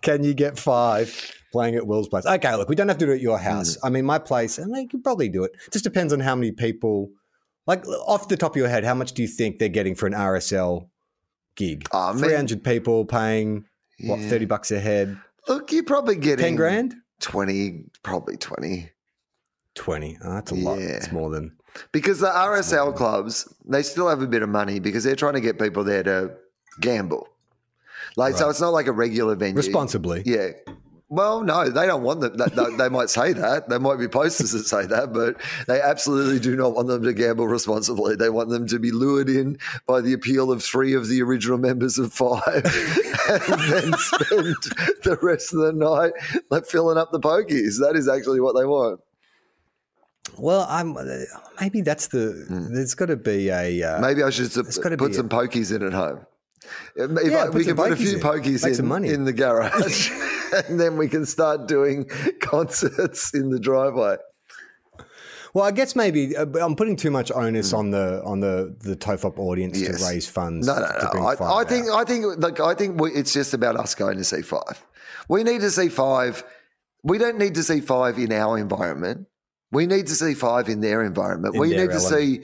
Can 0.00 0.24
you 0.24 0.32
get 0.32 0.58
five 0.58 1.34
playing 1.52 1.74
at 1.74 1.86
Will's 1.86 2.08
place? 2.08 2.24
Okay, 2.24 2.54
look, 2.56 2.70
we 2.70 2.76
don't 2.76 2.88
have 2.88 2.98
to 2.98 3.06
do 3.06 3.12
it 3.12 3.16
at 3.16 3.20
your 3.20 3.38
hmm. 3.38 3.44
house. 3.44 3.76
I 3.84 3.90
mean, 3.90 4.06
my 4.06 4.18
place, 4.18 4.58
I 4.58 4.64
mean, 4.64 4.82
you 4.82 4.88
could 4.88 5.04
probably 5.04 5.28
do 5.28 5.44
it. 5.44 5.52
Just 5.70 5.84
depends 5.84 6.14
on 6.14 6.20
how 6.20 6.34
many 6.34 6.52
people, 6.52 7.10
like 7.66 7.86
off 8.06 8.28
the 8.28 8.38
top 8.38 8.52
of 8.52 8.56
your 8.56 8.68
head, 8.68 8.84
how 8.84 8.94
much 8.94 9.12
do 9.12 9.20
you 9.20 9.28
think 9.28 9.58
they're 9.58 9.68
getting 9.68 9.94
for 9.94 10.06
an 10.06 10.14
RSL 10.14 10.88
gig? 11.56 11.86
Ah, 11.92 12.10
oh, 12.10 12.14
man. 12.14 12.24
300 12.24 12.64
people 12.64 13.04
paying, 13.04 13.64
what, 14.04 14.20
Yeah. 14.20 14.28
30 14.28 14.44
bucks 14.46 14.70
a 14.70 14.80
head? 14.80 15.18
Look, 15.48 15.72
you're 15.72 15.84
probably 15.84 16.16
getting 16.16 16.44
10 16.44 16.56
grand? 16.56 16.94
twenty, 17.20 17.84
probably 18.02 18.36
twenty. 18.36 18.90
20. 19.74 20.18
Oh, 20.22 20.34
that's 20.34 20.50
a 20.50 20.54
lot. 20.54 20.78
Yeah. 20.78 20.86
It's 20.88 21.12
more 21.12 21.30
than. 21.30 21.56
Because 21.92 22.20
the 22.20 22.26
RSL 22.26 22.94
clubs, 22.94 23.52
they 23.64 23.82
still 23.82 24.08
have 24.08 24.20
a 24.22 24.26
bit 24.26 24.42
of 24.42 24.48
money 24.48 24.80
because 24.80 25.04
they're 25.04 25.16
trying 25.16 25.34
to 25.34 25.40
get 25.40 25.58
people 25.58 25.84
there 25.84 26.02
to 26.02 26.32
gamble. 26.80 27.28
Like, 28.16 28.36
so 28.36 28.50
it's 28.50 28.60
not 28.60 28.70
like 28.70 28.88
a 28.88 28.92
regular 28.92 29.34
venue. 29.36 29.56
Responsibly. 29.56 30.22
Yeah. 30.26 30.48
Well, 31.12 31.42
no, 31.42 31.68
they 31.68 31.86
don't 31.86 32.02
want 32.02 32.22
them. 32.22 32.38
That, 32.38 32.54
that- 32.54 32.78
they 32.78 32.88
might 32.88 33.10
say 33.10 33.34
that. 33.34 33.68
There 33.68 33.78
might 33.78 33.98
be 33.98 34.08
posters 34.08 34.52
that 34.52 34.64
say 34.64 34.86
that, 34.86 35.12
but 35.12 35.36
they 35.66 35.78
absolutely 35.78 36.38
do 36.40 36.56
not 36.56 36.74
want 36.74 36.88
them 36.88 37.02
to 37.02 37.12
gamble 37.12 37.46
responsibly. 37.46 38.16
They 38.16 38.30
want 38.30 38.48
them 38.48 38.66
to 38.68 38.78
be 38.78 38.90
lured 38.92 39.28
in 39.28 39.58
by 39.86 40.00
the 40.00 40.14
appeal 40.14 40.50
of 40.50 40.64
three 40.64 40.94
of 40.94 41.08
the 41.08 41.20
original 41.20 41.58
members 41.58 41.98
of 41.98 42.14
Five 42.14 42.64
and 43.28 43.60
then 43.60 43.92
spend 43.98 44.56
the 45.04 45.18
rest 45.20 45.52
of 45.52 45.60
the 45.60 45.72
night 45.74 46.12
like 46.48 46.64
filling 46.64 46.96
up 46.96 47.12
the 47.12 47.20
pokies. 47.20 47.78
That 47.78 47.92
is 47.94 48.08
actually 48.08 48.40
what 48.40 48.56
they 48.58 48.64
want. 48.64 49.00
Well, 50.38 50.64
I'm 50.66 50.96
uh, 50.96 51.04
maybe 51.60 51.82
that's 51.82 52.06
the. 52.06 52.46
Hmm. 52.48 52.72
There's 52.74 52.94
got 52.94 53.06
to 53.06 53.16
be 53.16 53.50
a. 53.50 53.82
Uh, 53.82 54.00
Maybe 54.00 54.22
I 54.22 54.30
should 54.30 54.50
put 54.54 55.14
some 55.14 55.28
pokies 55.28 55.76
in 55.76 55.82
at 55.82 55.92
home. 55.92 56.24
If 56.96 57.30
Yeah, 57.32 57.44
I- 57.44 57.48
we 57.50 57.64
can 57.64 57.76
put 57.76 57.92
a 57.92 57.96
few 57.96 58.14
in. 58.16 58.20
pokies 58.20 58.66
in, 58.66 59.04
in 59.04 59.24
the 59.24 59.32
garage, 59.32 60.10
and 60.68 60.78
then 60.78 60.96
we 60.96 61.08
can 61.08 61.24
start 61.26 61.66
doing 61.68 62.04
concerts 62.40 63.34
in 63.34 63.50
the 63.50 63.58
driveway. 63.58 64.16
Well, 65.54 65.64
I 65.66 65.70
guess 65.70 65.94
maybe 65.94 66.34
uh, 66.34 66.46
I'm 66.62 66.76
putting 66.76 66.96
too 66.96 67.10
much 67.10 67.30
onus 67.30 67.74
on 67.74 67.90
the 67.90 68.22
on 68.24 68.40
the 68.40 68.74
the 68.80 68.96
Tofop 68.96 69.38
audience. 69.38 69.78
Yes. 69.78 70.00
to 70.00 70.06
raise 70.08 70.26
funds. 70.28 70.66
No, 70.66 70.74
no, 70.76 70.80
no. 71.14 71.26
I, 71.26 71.60
I 71.60 71.64
think, 71.64 71.90
I 71.90 72.04
think, 72.04 72.24
like, 72.38 72.58
I 72.58 72.74
think 72.74 72.98
we, 72.98 73.10
it's 73.12 73.34
just 73.34 73.52
about 73.52 73.76
us 73.76 73.94
going 73.94 74.16
to 74.16 74.24
see 74.24 74.40
five. 74.40 74.82
We 75.28 75.42
need 75.44 75.60
to 75.60 75.70
see 75.70 75.88
five. 75.90 76.42
We 77.02 77.18
don't 77.18 77.36
need 77.36 77.54
to 77.56 77.62
see 77.62 77.80
five 77.80 78.18
in 78.18 78.32
our 78.32 78.56
environment. 78.56 79.26
We 79.70 79.86
need 79.86 80.06
to 80.06 80.14
see 80.14 80.32
five 80.34 80.68
in 80.70 80.80
their 80.80 81.02
environment. 81.02 81.54
In 81.54 81.60
we 81.60 81.70
their 81.70 81.86
need 81.86 81.92
to 81.92 82.00
see 82.00 82.42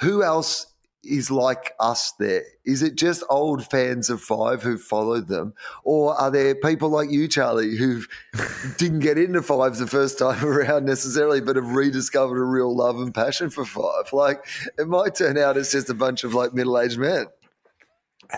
who 0.00 0.22
else 0.22 0.66
is 1.04 1.30
like 1.30 1.72
us 1.80 2.12
there. 2.18 2.44
Is 2.64 2.82
it 2.82 2.96
just 2.96 3.22
old 3.28 3.64
fans 3.66 4.10
of 4.10 4.20
five 4.20 4.62
who 4.62 4.78
followed 4.78 5.28
them, 5.28 5.54
or 5.84 6.14
are 6.14 6.30
there 6.30 6.54
people 6.54 6.88
like 6.88 7.10
you, 7.10 7.28
Charlie, 7.28 7.76
who 7.76 8.02
didn't 8.78 9.00
get 9.00 9.18
into 9.18 9.42
five 9.42 9.76
the 9.76 9.86
first 9.86 10.18
time 10.18 10.44
around 10.44 10.84
necessarily, 10.84 11.40
but 11.40 11.56
have 11.56 11.74
rediscovered 11.74 12.38
a 12.38 12.44
real 12.44 12.74
love 12.74 13.00
and 13.00 13.14
passion 13.14 13.50
for 13.50 13.64
five? 13.64 14.12
Like, 14.12 14.44
it 14.78 14.88
might 14.88 15.14
turn 15.14 15.38
out 15.38 15.56
it's 15.56 15.72
just 15.72 15.90
a 15.90 15.94
bunch 15.94 16.24
of 16.24 16.34
like 16.34 16.54
middle-aged 16.54 16.98
men. 16.98 17.26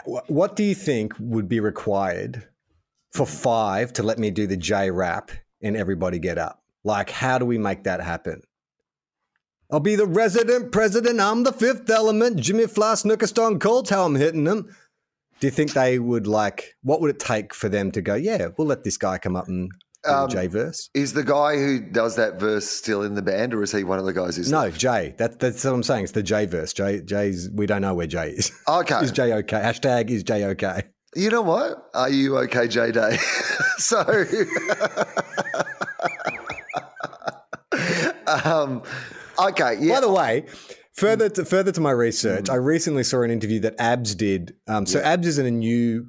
What 0.05 0.57
do 0.57 0.64
you 0.64 0.74
think 0.74 1.14
would 1.18 1.48
be 1.48 1.61
required 1.61 2.46
for 3.12 3.26
five 3.26 3.92
to 3.94 4.02
let 4.02 4.18
me 4.18 4.31
do 4.31 4.46
the 4.46 4.57
J 4.57 4.90
rap 4.90 5.31
and 5.62 5.76
everybody 5.76 6.18
get 6.18 6.38
up? 6.38 6.62
Like, 6.85 7.11
how 7.11 7.38
do 7.38 7.44
we 7.44 7.59
make 7.59 7.85
that 7.85 8.00
happen? 8.00 8.42
I'll 9.70 9.81
be 9.81 9.96
the 9.96 10.07
resident 10.07 10.72
president. 10.72 11.20
I'm 11.20 11.42
the 11.42 11.52
fifth 11.52 11.90
element. 11.90 12.38
Jimmy 12.38 12.66
Fly, 12.66 12.94
Snooker 12.94 13.26
Stone 13.26 13.59
Cold's 13.59 13.90
how 13.90 14.05
I'm 14.05 14.14
hitting 14.14 14.44
them. 14.44 14.74
Do 15.40 15.46
you 15.46 15.50
think 15.50 15.72
they 15.72 15.98
would 15.98 16.26
like? 16.26 16.76
What 16.83 17.00
would 17.00 17.11
it 17.11 17.18
take 17.18 17.52
for 17.52 17.68
them 17.68 17.90
to 17.92 18.00
go? 18.00 18.14
Yeah, 18.14 18.48
we'll 18.57 18.68
let 18.68 18.85
this 18.85 18.96
guy 18.96 19.18
come 19.18 19.37
up 19.37 19.48
and 19.48 19.70
do 20.05 20.11
Um, 20.11 20.29
the 20.29 20.35
J 20.35 20.46
verse. 20.46 20.88
Is 20.94 21.12
the 21.12 21.24
guy 21.24 21.57
who 21.57 21.81
does 21.81 22.16
that 22.16 22.40
verse 22.40 22.66
still 22.66 23.02
in 23.02 23.14
the 23.14 23.22
band, 23.22 23.52
or 23.52 23.62
is 23.62 23.72
he 23.72 23.85
one 23.85 23.98
of 23.98 24.07
the 24.07 24.12
guys 24.12 24.37
who's 24.37 24.50
No, 24.50 24.70
Jay. 24.70 25.14
That, 25.18 25.40
that's 25.40 25.64
what 25.64 25.74
I'm 25.74 25.83
saying. 25.83 26.05
It's 26.05 26.12
the 26.12 26.22
J 26.22 26.46
verse. 26.46 26.72
Jay, 26.72 27.02
Jay's. 27.02 27.50
We 27.52 27.66
don't 27.66 27.83
know 27.83 27.94
where 27.94 28.07
Jay 28.07 28.31
is. 28.31 28.52
Okay. 28.68 28.98
is 29.02 29.12
Jay 29.12 29.33
okay? 29.33 29.61
Hashtag 29.61 30.11
is 30.11 30.22
Jay 30.22 30.44
okay? 30.44 30.85
You 31.16 31.31
know 31.31 31.42
what? 31.42 31.90
Are 31.94 32.11
you 32.11 32.38
okay, 32.38 32.68
J 32.68 32.92
Day? 32.92 33.16
so, 33.79 34.00
um, 38.44 38.83
okay, 39.38 39.77
yeah. 39.81 39.94
By 39.94 40.01
the 40.01 40.11
way, 40.12 40.44
further 40.94 41.29
to 41.31 41.44
further 41.44 41.72
to 41.72 41.81
my 41.81 41.90
research, 41.92 42.49
I 42.49 42.57
recently 42.57 43.05
saw 43.05 43.22
an 43.22 43.31
interview 43.31 43.61
that 43.61 43.75
Abs 43.79 44.14
did. 44.14 44.55
Um, 44.66 44.87
so 44.87 45.01
Abs 45.01 45.27
is 45.27 45.38
in 45.38 45.46
a 45.46 45.51
new 45.51 46.09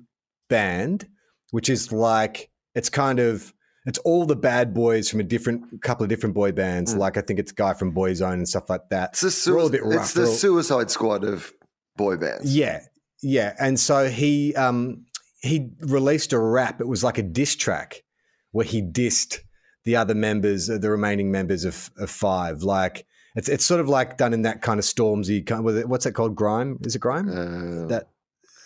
band, 0.49 1.07
which 1.51 1.69
is 1.69 1.91
like 1.91 2.49
it's 2.75 2.89
kind 2.89 3.19
of 3.19 3.53
it's 3.85 3.99
all 3.99 4.25
the 4.25 4.35
bad 4.35 4.73
boys 4.73 5.09
from 5.09 5.19
a 5.21 5.23
different 5.23 5.81
couple 5.81 6.03
of 6.03 6.09
different 6.09 6.35
boy 6.35 6.51
bands. 6.51 6.95
Like 6.95 7.17
I 7.17 7.21
think 7.21 7.39
it's 7.39 7.51
guy 7.51 7.73
from 7.73 7.93
Boyzone 7.93 8.33
and 8.33 8.47
stuff 8.47 8.69
like 8.69 8.89
that. 8.89 9.11
it's 9.13 9.21
the, 9.45 9.51
They're 9.51 9.59
all 9.59 9.67
a 9.67 9.71
bit 9.71 9.83
rough. 9.83 10.03
it's 10.03 10.13
the 10.13 10.25
all- 10.25 10.33
Suicide 10.33 10.91
Squad 10.91 11.23
of 11.23 11.51
boy 11.95 12.17
bands. 12.17 12.55
Yeah, 12.55 12.81
yeah. 13.21 13.53
And 13.59 13.79
so 13.79 14.09
he 14.09 14.53
um 14.55 15.05
he 15.41 15.69
released 15.79 16.33
a 16.33 16.39
rap. 16.39 16.81
It 16.81 16.87
was 16.87 17.03
like 17.03 17.17
a 17.17 17.23
diss 17.23 17.55
track 17.55 18.03
where 18.51 18.65
he 18.65 18.81
dissed 18.81 19.39
the 19.85 19.95
other 19.95 20.15
members, 20.15 20.69
uh, 20.69 20.77
the 20.77 20.89
remaining 20.91 21.31
members 21.31 21.63
of, 21.63 21.89
of 21.97 22.09
Five. 22.09 22.63
Like 22.63 23.05
it's 23.37 23.47
it's 23.47 23.65
sort 23.65 23.79
of 23.79 23.87
like 23.87 24.17
done 24.17 24.33
in 24.33 24.41
that 24.41 24.61
kind 24.63 24.79
of 24.79 24.85
Stormzy 24.85 25.45
kind. 25.45 25.65
It, 25.69 25.87
what's 25.87 26.05
that 26.05 26.13
called? 26.13 26.35
Grime? 26.35 26.79
Is 26.81 26.95
it 26.95 26.99
grime? 26.99 27.29
Uh, 27.29 27.87
that 27.87 28.09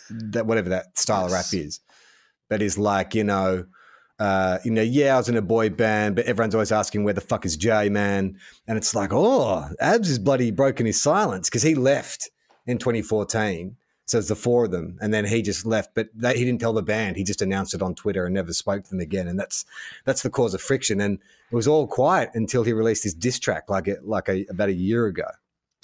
that 0.09 0.45
whatever 0.45 0.69
that 0.69 0.97
style 0.97 1.25
of 1.25 1.33
rap 1.33 1.45
is. 1.53 1.81
That 2.49 2.61
is 2.61 2.77
like 2.77 3.13
you 3.13 3.23
know. 3.23 3.65
Uh, 4.17 4.59
you 4.63 4.69
know, 4.69 4.83
yeah, 4.83 5.15
I 5.15 5.17
was 5.17 5.29
in 5.29 5.35
a 5.35 5.41
boy 5.41 5.71
band, 5.71 6.15
but 6.15 6.25
everyone's 6.25 6.53
always 6.53 6.71
asking 6.71 7.03
where 7.03 7.13
the 7.13 7.21
fuck 7.21 7.43
is 7.43 7.57
Jay, 7.57 7.89
man? 7.89 8.37
And 8.67 8.77
it's 8.77 8.93
like, 8.93 9.09
oh, 9.11 9.67
Abs 9.79 10.11
is 10.11 10.19
bloody 10.19 10.51
broken 10.51 10.85
his 10.85 11.01
silence 11.01 11.49
because 11.49 11.63
he 11.63 11.73
left 11.73 12.29
in 12.67 12.77
2014. 12.77 13.75
It's 14.19 14.27
the 14.27 14.35
four 14.35 14.65
of 14.65 14.71
them, 14.71 14.97
and 15.01 15.13
then 15.13 15.25
he 15.25 15.41
just 15.41 15.65
left. 15.65 15.95
But 15.95 16.09
they, 16.13 16.37
he 16.37 16.45
didn't 16.45 16.61
tell 16.61 16.73
the 16.73 16.81
band. 16.81 17.15
He 17.17 17.23
just 17.23 17.41
announced 17.41 17.73
it 17.73 17.81
on 17.81 17.95
Twitter 17.95 18.25
and 18.25 18.33
never 18.33 18.53
spoke 18.53 18.83
to 18.83 18.89
them 18.89 18.99
again. 18.99 19.27
And 19.27 19.39
that's 19.39 19.65
that's 20.05 20.21
the 20.23 20.29
cause 20.29 20.53
of 20.53 20.61
friction. 20.61 21.01
And 21.01 21.19
it 21.51 21.55
was 21.55 21.67
all 21.67 21.87
quiet 21.87 22.31
until 22.33 22.63
he 22.63 22.73
released 22.73 23.03
his 23.03 23.13
diss 23.13 23.39
track, 23.39 23.69
like 23.69 23.87
it, 23.87 24.05
like 24.05 24.29
a, 24.29 24.45
about 24.49 24.69
a 24.69 24.73
year 24.73 25.05
ago. 25.07 25.25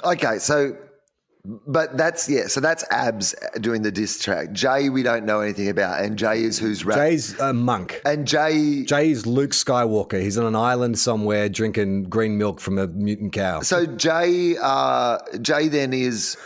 okay, 0.04 0.38
so, 0.40 0.78
but 1.46 1.98
that's 1.98 2.30
yeah. 2.30 2.48
So 2.48 2.60
that's 2.60 2.84
Abs 2.92 3.34
doing 3.62 3.82
the 3.82 3.92
diss 3.92 4.22
track. 4.22 4.52
Jay, 4.52 4.90
we 4.90 5.04
don't 5.04 5.26
know 5.26 5.40
anything 5.42 5.70
about, 5.70 6.04
and 6.04 6.18
Jay 6.18 6.44
is 6.44 6.60
who's 6.60 6.84
rap. 6.86 6.98
Jay's 6.98 7.40
a 7.40 7.54
monk. 7.54 8.02
and 8.06 8.28
Jay, 8.28 8.84
Jay's 8.84 9.26
Luke 9.26 9.52
Skywalker. 9.52 10.22
He's 10.22 10.38
on 10.38 10.46
an 10.46 10.56
island 10.56 11.00
somewhere 11.00 11.50
drinking 11.50 12.06
green 12.06 12.38
milk 12.38 12.60
from 12.60 12.78
a 12.78 12.88
mutant 12.88 13.34
cow. 13.34 13.62
So 13.62 13.86
Jay, 13.86 14.56
uh, 14.62 15.20
Jay 15.42 15.68
then 15.68 15.94
is. 15.94 16.38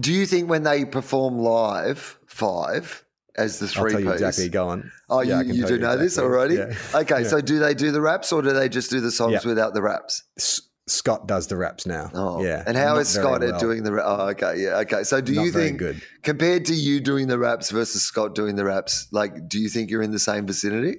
Do 0.00 0.12
you 0.12 0.26
think 0.26 0.48
when 0.50 0.62
they 0.62 0.84
perform 0.84 1.38
live, 1.38 2.18
five 2.26 3.04
as 3.36 3.58
the 3.58 3.66
I'll 3.66 3.72
three 3.72 3.90
tell 3.92 4.00
you 4.00 4.06
piece? 4.12 4.20
exactly. 4.20 4.48
Go 4.48 4.68
on. 4.68 4.90
Oh, 5.10 5.20
Yeah, 5.20 5.42
you, 5.42 5.54
you 5.54 5.66
do 5.66 5.74
you 5.74 5.80
know 5.80 5.96
this 5.96 6.18
already? 6.18 6.54
Yeah. 6.56 6.72
Okay, 6.94 7.22
Yeah. 7.22 7.28
so 7.28 7.40
do 7.40 7.58
they 7.58 7.74
do 7.74 7.90
the 7.92 8.00
raps 8.00 8.32
or 8.32 8.42
do 8.42 8.52
they 8.52 8.68
just 8.68 8.90
do 8.90 9.00
the 9.00 9.10
songs 9.10 9.44
without 9.44 9.74
the 9.74 9.82
raps? 9.82 10.22
S- 10.38 10.60
Scott 10.88 11.26
does 11.26 11.48
the 11.48 11.56
raps 11.56 11.84
now. 11.84 12.10
Oh, 12.14 12.44
yeah. 12.44 12.62
And 12.66 12.76
how 12.76 12.92
not 12.94 13.00
is 13.00 13.08
Scott 13.08 13.40
well. 13.40 13.58
doing 13.58 13.82
the? 13.82 13.92
ra- 13.92 14.04
Oh, 14.06 14.28
okay, 14.28 14.54
yeah, 14.58 14.78
okay. 14.80 15.02
So, 15.02 15.20
do 15.20 15.34
Not 15.34 15.44
you 15.46 15.50
think, 15.50 15.78
good. 15.78 16.00
compared 16.22 16.64
to 16.66 16.74
you 16.74 17.00
doing 17.00 17.26
the 17.26 17.38
raps 17.40 17.70
versus 17.72 18.02
Scott 18.02 18.36
doing 18.36 18.54
the 18.54 18.64
raps, 18.64 19.08
like, 19.10 19.48
do 19.48 19.58
you 19.58 19.68
think 19.68 19.90
you're 19.90 20.02
in 20.02 20.12
the 20.12 20.20
same 20.20 20.46
vicinity? 20.46 20.98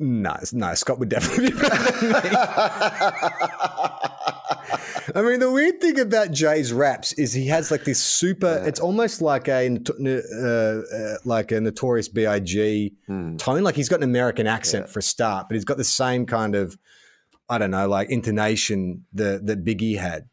No, 0.00 0.34
no, 0.52 0.74
Scott 0.74 0.98
would 0.98 1.08
definitely 1.08 1.50
be 1.52 1.56
better 1.56 2.00
than 2.00 2.12
me. 2.12 2.18
I 5.14 5.22
mean, 5.22 5.40
the 5.40 5.50
weird 5.50 5.80
thing 5.80 5.98
about 6.00 6.30
Jay's 6.32 6.72
raps 6.72 7.12
is 7.14 7.32
he 7.32 7.46
has 7.48 7.70
like 7.70 7.84
this 7.84 8.02
super. 8.02 8.62
It's 8.66 8.80
almost 8.80 9.22
like 9.22 9.48
a 9.48 9.68
uh, 9.68 10.42
uh, 10.42 11.16
like 11.24 11.52
a 11.52 11.60
notorious 11.60 12.08
Big 12.08 12.26
tone. 13.38 13.62
Like 13.62 13.74
he's 13.74 13.88
got 13.88 13.96
an 13.96 14.04
American 14.04 14.46
accent 14.46 14.88
for 14.88 14.98
a 14.98 15.02
start, 15.02 15.48
but 15.48 15.54
he's 15.54 15.64
got 15.64 15.76
the 15.76 15.84
same 15.84 16.26
kind 16.26 16.54
of 16.54 16.76
I 17.48 17.58
don't 17.58 17.70
know, 17.70 17.88
like 17.88 18.10
intonation 18.10 19.06
that 19.14 19.46
that 19.46 19.64
Biggie 19.64 19.98
had. 19.98 20.28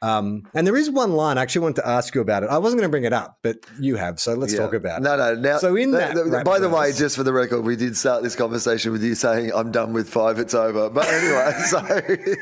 Um, 0.00 0.42
and 0.54 0.64
there 0.66 0.76
is 0.76 0.88
one 0.90 1.12
line 1.12 1.38
I 1.38 1.42
actually 1.42 1.62
wanted 1.62 1.82
to 1.82 1.88
ask 1.88 2.14
you 2.14 2.20
about 2.20 2.44
it. 2.44 2.50
I 2.50 2.58
wasn't 2.58 2.80
going 2.80 2.88
to 2.88 2.90
bring 2.92 3.04
it 3.04 3.12
up, 3.12 3.38
but 3.42 3.56
you 3.80 3.96
have, 3.96 4.20
so 4.20 4.34
let's 4.34 4.52
Yeah. 4.52 4.60
talk 4.60 4.74
about 4.74 5.02
no, 5.02 5.14
it. 5.14 5.16
no. 5.16 5.34
Now, 5.52 5.58
So 5.58 5.74
in 5.74 5.90
th- 5.90 6.14
that 6.14 6.30
th- 6.30 6.44
by 6.44 6.60
the 6.60 6.68
way, 6.68 6.92
just 6.92 7.16
for 7.16 7.24
the 7.24 7.32
record, 7.32 7.62
we 7.62 7.74
did 7.74 7.96
start 7.96 8.22
this 8.22 8.36
conversation 8.36 8.92
with 8.92 9.02
you 9.02 9.14
saying, 9.16 9.50
"I'm 9.54 9.72
done 9.72 9.92
with 9.92 10.08
five, 10.08 10.38
it's 10.38 10.54
over." 10.54 10.88
But 10.88 11.08
anyway, 11.08 11.52
so 11.68 11.78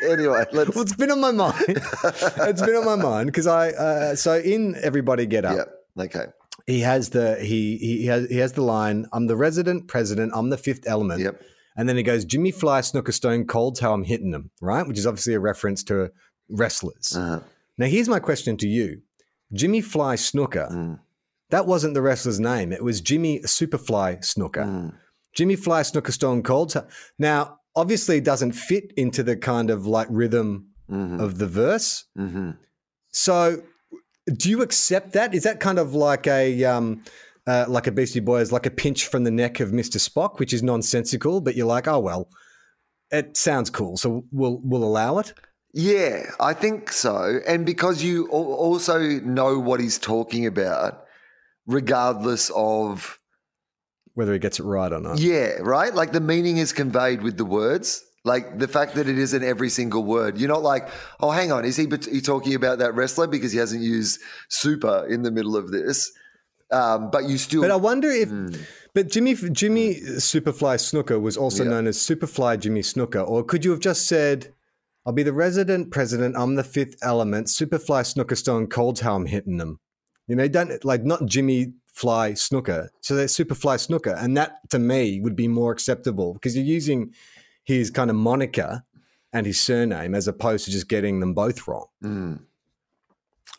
anyway, 0.07 0.45
let's. 0.53 0.75
Well, 0.75 0.83
it's 0.83 0.95
been 0.97 1.11
on 1.11 1.21
my 1.21 1.31
mind. 1.33 1.55
it's 1.69 2.61
been 2.63 2.77
on 2.77 2.85
my 2.85 2.97
mind 2.97 3.27
because 3.29 3.47
I. 3.47 3.71
Uh, 3.71 4.15
so 4.17 4.39
in 4.39 4.77
Everybody 4.83 5.25
Get 5.27 5.45
Up, 5.47 5.57
Yeah. 5.97 6.05
Okay. 6.05 6.27
he 6.67 6.81
has 6.81 7.09
the 7.11 7.37
he 7.41 7.79
he 7.79 8.07
has 8.07 8.29
he 8.29 8.37
has 8.39 8.53
the 8.53 8.63
line. 8.63 9.07
I'm 9.15 9.29
the 9.29 9.37
resident 9.37 9.89
president. 9.89 10.33
I'm 10.35 10.51
the 10.51 10.59
fifth 10.59 10.85
element. 10.87 11.21
Yep. 11.23 11.41
And 11.79 11.89
then 11.89 11.97
he 11.97 12.03
goes, 12.03 12.25
Jimmy 12.25 12.53
Fly, 12.53 12.81
Snooker 12.83 13.13
Stone, 13.13 13.47
Cold's 13.47 13.81
how 13.81 13.93
I'm 13.93 14.05
hitting 14.05 14.31
them, 14.31 14.51
right? 14.63 14.87
Which 14.87 14.99
is 14.99 15.07
obviously 15.07 15.35
a 15.35 15.41
reference 15.41 15.83
to 15.85 16.11
wrestlers. 16.49 17.15
Uh-huh. 17.17 17.41
Now, 17.79 17.87
here's 17.87 18.09
my 18.09 18.19
question 18.21 18.57
to 18.59 18.69
you 18.69 19.03
Jimmy 19.53 19.81
Fly 19.81 20.17
Snooker, 20.17 20.69
Mm. 20.71 20.99
that 21.51 21.67
wasn't 21.67 21.95
the 21.95 22.03
wrestler's 22.03 22.41
name. 22.41 22.73
It 22.73 22.83
was 22.83 23.01
Jimmy 23.01 23.41
Superfly 23.41 24.25
Snooker. 24.25 24.63
Mm. 24.65 24.95
Jimmy 25.35 25.57
Fly 25.57 25.83
Snooker 25.83 26.13
Stone 26.13 26.43
Cold. 26.43 26.75
Now, 27.19 27.59
obviously, 27.75 28.17
it 28.19 28.25
doesn't 28.25 28.53
fit 28.53 28.93
into 28.97 29.23
the 29.23 29.37
kind 29.37 29.71
of 29.71 29.87
like 29.87 30.09
rhythm 30.11 30.69
Mhm. 30.91 31.21
of 31.21 31.39
the 31.39 31.47
verse. 31.47 32.05
hmm 32.17 32.53
So, 33.13 33.63
do 34.27 34.51
you 34.51 34.63
accept 34.63 35.13
that? 35.13 35.35
Is 35.35 35.43
that 35.45 35.61
kind 35.61 35.79
of 35.79 35.95
like 35.95 36.27
a 36.27 36.65
um, 36.65 37.03
uh, 37.47 37.65
like 37.69 37.87
a 37.87 37.93
Beastie 37.93 38.21
Boys, 38.21 38.51
like 38.51 38.67
a 38.67 38.71
pinch 38.71 39.07
from 39.07 39.23
the 39.25 39.31
neck 39.31 39.61
of 39.61 39.73
Mister 39.73 39.99
Spock, 39.99 40.39
which 40.39 40.53
is 40.53 40.63
nonsensical, 40.63 41.41
but 41.41 41.55
you're 41.57 41.67
like, 41.67 41.87
oh 41.87 42.01
well, 42.01 42.29
it 43.13 43.37
sounds 43.37 43.71
cool, 43.71 43.97
so 43.97 44.25
we'll 44.33 44.61
we'll 44.65 44.83
allow 44.85 45.19
it. 45.19 45.33
Yeah, 45.79 46.31
I 46.41 46.55
think 46.55 46.91
so. 46.91 47.41
And 47.47 47.67
because 47.67 48.03
you 48.03 48.29
also 48.29 48.99
know 49.21 49.59
what 49.59 49.79
he's 49.79 49.99
talking 49.99 50.47
about, 50.47 51.05
regardless 51.67 52.51
of 52.57 53.19
Whether 54.15 54.33
he 54.33 54.39
gets 54.39 54.59
it 54.59 54.65
right 54.65 54.91
or 54.91 55.01
not. 55.01 55.19
Yeah, 55.19 55.59
right? 55.61 55.95
Like 55.95 56.13
the 56.13 56.21
meaning 56.21 56.57
is 56.57 56.73
conveyed 56.73 57.21
with 57.23 57.37
the 57.37 57.45
words. 57.45 58.03
Like 58.25 58.59
the 58.59 58.67
fact 58.67 58.95
that 58.95 59.07
it 59.07 59.19
isn't 59.19 59.45
every 59.45 59.69
single 59.69 60.03
word. 60.03 60.39
You're 60.39 60.49
not 60.49 60.63
like, 60.63 60.89
oh, 61.21 61.31
hang 61.31 61.53
on, 61.53 61.67
is 61.67 61.77
he, 61.77 61.87
he 62.11 62.23
talking 62.23 62.55
about 62.55 62.79
that 62.79 62.95
wrestler 62.95 63.27
because 63.27 63.53
he 63.53 63.59
hasn't 63.59 63.83
used 63.83 64.19
super 64.49 65.07
in 65.11 65.23
the 65.23 65.31
middle 65.31 65.57
of 65.59 65.71
this? 65.71 66.11
Um, 66.73 67.11
but 67.11 67.25
you 67.29 67.37
still. 67.37 67.61
But 67.61 67.71
I 67.71 67.77
wonder 67.77 68.11
if, 68.11 68.31
but 68.95 69.09
Jimmy 69.09 69.35
Jimmy 69.35 69.97
Superfly 69.97 70.81
Snooker 70.81 71.21
was 71.21 71.37
also 71.37 71.63
Yeah. 71.65 71.71
known 71.71 71.87
as 71.87 71.99
Superfly 71.99 72.59
Jimmy 72.61 72.83
Snooker, 72.83 73.21
or 73.21 73.45
could 73.45 73.63
you 73.63 73.71
have 73.73 73.81
just 73.81 74.07
said, 74.07 74.55
"I'll 75.07 75.13
be 75.13 75.23
the 75.23 75.33
resident 75.33 75.91
president. 75.91 76.37
I'm 76.37 76.57
the 76.57 76.65
fifth 76.65 76.97
element. 77.03 77.47
Superfly 77.47 78.05
Snooker 78.05 78.37
Stone 78.37 78.67
Cold's 78.67 79.01
how 79.01 79.15
I'm 79.15 79.27
hitting 79.27 79.57
them." 79.57 79.81
You 80.27 80.37
know, 80.37 80.49
don't 80.49 80.85
like 80.85 81.05
not 81.05 81.25
Jimmy 81.25 81.73
Fly 81.93 82.35
Snooker. 82.35 82.91
So 83.01 83.17
they're 83.17 83.27
Superfly 83.27 83.81
Snooker, 83.81 84.15
and 84.19 84.37
that 84.37 84.69
to 84.71 84.79
me 84.79 85.21
would 85.21 85.37
be 85.37 85.49
more 85.49 85.73
acceptable 85.73 86.35
because 86.35 86.55
you're 86.55 86.65
using 86.65 87.15
his 87.65 87.91
kind 87.91 88.11
of 88.11 88.17
moniker 88.17 88.83
and 89.33 89.47
his 89.47 89.61
surname 89.61 90.15
as 90.15 90.29
opposed 90.29 90.65
to 90.67 90.71
just 90.71 90.89
getting 90.89 91.21
them 91.21 91.35
both 91.35 91.67
wrong. 91.67 91.87
Mm. 92.05 92.41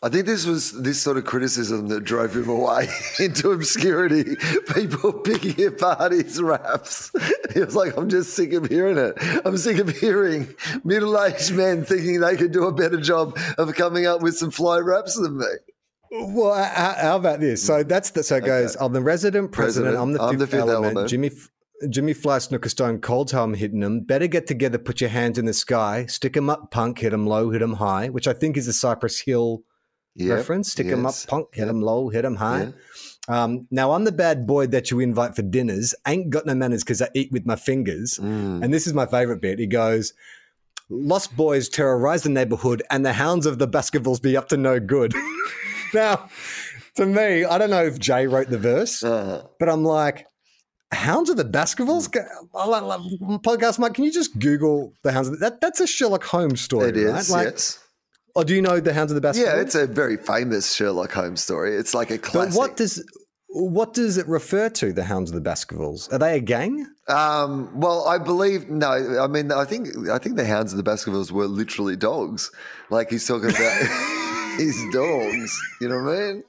I 0.00 0.08
think 0.08 0.26
this 0.26 0.46
was 0.46 0.80
this 0.80 1.02
sort 1.02 1.16
of 1.16 1.24
criticism 1.24 1.88
that 1.88 2.04
drove 2.04 2.36
him 2.36 2.48
away 2.48 2.88
into 3.18 3.50
obscurity. 3.50 4.36
People 4.74 5.12
picking 5.12 5.66
apart 5.66 6.12
his 6.12 6.40
raps. 6.40 7.10
He 7.54 7.60
was 7.60 7.74
like, 7.74 7.96
I'm 7.96 8.10
just 8.10 8.34
sick 8.34 8.52
of 8.52 8.66
hearing 8.66 8.98
it. 8.98 9.14
I'm 9.44 9.56
sick 9.56 9.78
of 9.78 9.88
hearing 9.88 10.54
middle 10.84 11.20
aged 11.20 11.54
men 11.54 11.82
thinking 11.82 12.20
they 12.20 12.36
could 12.36 12.52
do 12.52 12.66
a 12.66 12.72
better 12.72 13.00
job 13.00 13.38
of 13.56 13.74
coming 13.74 14.06
up 14.06 14.20
with 14.20 14.36
some 14.36 14.50
fly 14.50 14.78
raps 14.78 15.18
than 15.18 15.38
me. 15.38 15.46
Well, 16.10 16.54
how, 16.54 16.94
how 16.94 17.16
about 17.16 17.40
this? 17.40 17.64
So 17.64 17.82
mm. 17.82 17.88
that's 17.88 18.10
the, 18.10 18.22
so 18.22 18.36
it 18.36 18.44
goes. 18.44 18.76
I'm 18.76 18.92
the 18.92 19.00
resident 19.00 19.50
president. 19.50 19.96
President. 19.96 20.02
I'm 20.02 20.12
the 20.12 20.18
5th 20.18 20.28
I'm 20.28 20.38
the 20.38 20.46
fifth 20.46 20.60
element. 20.60 20.84
element. 20.84 21.08
Jimmy, 21.08 21.30
Jimmy 21.88 22.12
Fly, 22.12 22.38
Snooker 22.38 22.68
Stone, 22.68 23.00
Cold 23.00 23.32
I'm 23.32 23.54
hitting 23.54 23.80
them. 23.80 24.00
Better 24.00 24.26
get 24.26 24.46
together. 24.46 24.78
Put 24.78 25.00
your 25.00 25.10
hands 25.10 25.38
in 25.38 25.46
the 25.46 25.54
sky. 25.54 26.06
Stick 26.06 26.36
'em 26.36 26.50
up, 26.50 26.70
punk. 26.70 26.98
Hit 26.98 27.12
'em 27.12 27.26
low. 27.26 27.50
Hit 27.50 27.62
'em 27.62 27.74
high. 27.74 28.10
Which 28.10 28.28
I 28.28 28.34
think 28.34 28.56
is 28.56 28.68
a 28.68 28.72
Cypress 28.74 29.20
Hill 29.20 29.62
Yep, 30.18 30.36
reference. 30.36 30.72
Stick 30.72 30.86
yes, 30.86 31.24
up, 31.24 31.30
punk. 31.30 31.48
Hit 31.52 31.62
yep. 31.62 31.68
'em 31.68 31.80
low. 31.82 32.08
Hit 32.08 32.24
'em 32.24 32.36
high. 32.36 32.72
Um, 33.28 33.66
now 33.70 33.92
I'm 33.92 34.04
the 34.04 34.12
bad 34.12 34.46
boy 34.46 34.66
that 34.68 34.90
you 34.90 35.00
invite 35.00 35.36
for 35.36 35.42
dinners. 35.42 35.94
Ain't 36.06 36.30
got 36.30 36.46
no 36.46 36.54
manners 36.54 36.82
because 36.82 37.02
I 37.02 37.08
eat 37.14 37.30
with 37.30 37.44
my 37.46 37.56
fingers. 37.56 38.18
Mm. 38.20 38.64
And 38.64 38.72
this 38.72 38.86
is 38.86 38.94
my 38.94 39.06
favorite 39.06 39.40
bit. 39.40 39.58
He 39.58 39.66
goes. 39.66 40.12
Lost 40.90 41.36
boys 41.36 41.68
terrorize 41.68 42.22
the 42.22 42.30
neighborhood, 42.30 42.82
and 42.90 43.04
the 43.04 43.12
hounds 43.12 43.44
of 43.44 43.58
the 43.58 43.66
Baskervilles 43.66 44.20
be 44.20 44.38
up 44.38 44.48
to 44.48 44.56
no 44.56 44.80
good. 44.80 45.12
now, 45.94 46.30
to 46.94 47.04
me, 47.04 47.44
I 47.44 47.58
don't 47.58 47.68
know 47.68 47.84
if 47.84 47.98
Jay 47.98 48.26
wrote 48.26 48.48
the 48.48 48.56
verse, 48.56 49.02
Uh, 49.02 49.44
but 49.58 49.68
I'm 49.68 49.84
like, 49.84 50.26
Hounds 50.90 51.28
of 51.28 51.36
the 51.36 51.44
Baskervilles? 51.44 52.08
Podcast 52.08 53.78
Mike, 53.78 53.94
can 53.94 54.04
you 54.04 54.12
just 54.12 54.38
Google 54.38 54.94
the 55.02 55.12
Hounds 55.12 55.28
of 55.28 55.34
the, 55.34 55.40
that? 55.40 55.60
That's 55.60 55.80
a 55.80 55.86
Sherlock 55.86 56.24
Holmes 56.24 56.62
story, 56.62 56.88
it 56.88 56.96
is, 56.96 57.12
right? 57.12 57.44
Like, 57.44 57.52
yes. 57.52 57.78
Or 58.34 58.44
do 58.44 58.54
you 58.54 58.62
know 58.62 58.80
the 58.80 58.92
Hounds 58.92 59.10
of 59.10 59.16
the 59.16 59.20
Baskervilles? 59.20 59.56
Yeah, 59.56 59.60
it's 59.60 59.74
a 59.74 59.86
very 59.86 60.16
famous 60.16 60.74
Sherlock 60.74 61.12
Holmes 61.12 61.42
story. 61.42 61.74
It's 61.74 61.94
like 61.94 62.10
a 62.10 62.18
classic. 62.18 62.52
But 62.52 62.58
what 62.58 62.76
does 62.76 63.04
what 63.50 63.94
does 63.94 64.18
it 64.18 64.28
refer 64.28 64.68
to? 64.68 64.92
The 64.92 65.04
Hounds 65.04 65.30
of 65.30 65.34
the 65.34 65.40
Baskervilles? 65.40 66.08
Are 66.12 66.18
they 66.18 66.36
a 66.36 66.40
gang? 66.40 66.86
Um, 67.08 67.70
well, 67.80 68.06
I 68.06 68.18
believe 68.18 68.68
no. 68.68 69.18
I 69.20 69.26
mean, 69.26 69.50
I 69.50 69.64
think 69.64 70.08
I 70.08 70.18
think 70.18 70.36
the 70.36 70.46
hounds 70.46 70.72
of 70.72 70.76
the 70.76 70.82
Baskervilles 70.82 71.32
were 71.32 71.46
literally 71.46 71.96
dogs. 71.96 72.50
Like 72.90 73.10
he's 73.10 73.26
talking 73.26 73.50
about 73.50 73.58
his 74.58 74.76
dogs. 74.92 75.58
You 75.80 75.88
know 75.88 76.02
what 76.02 76.14
I 76.14 76.18
mean? 76.32 76.44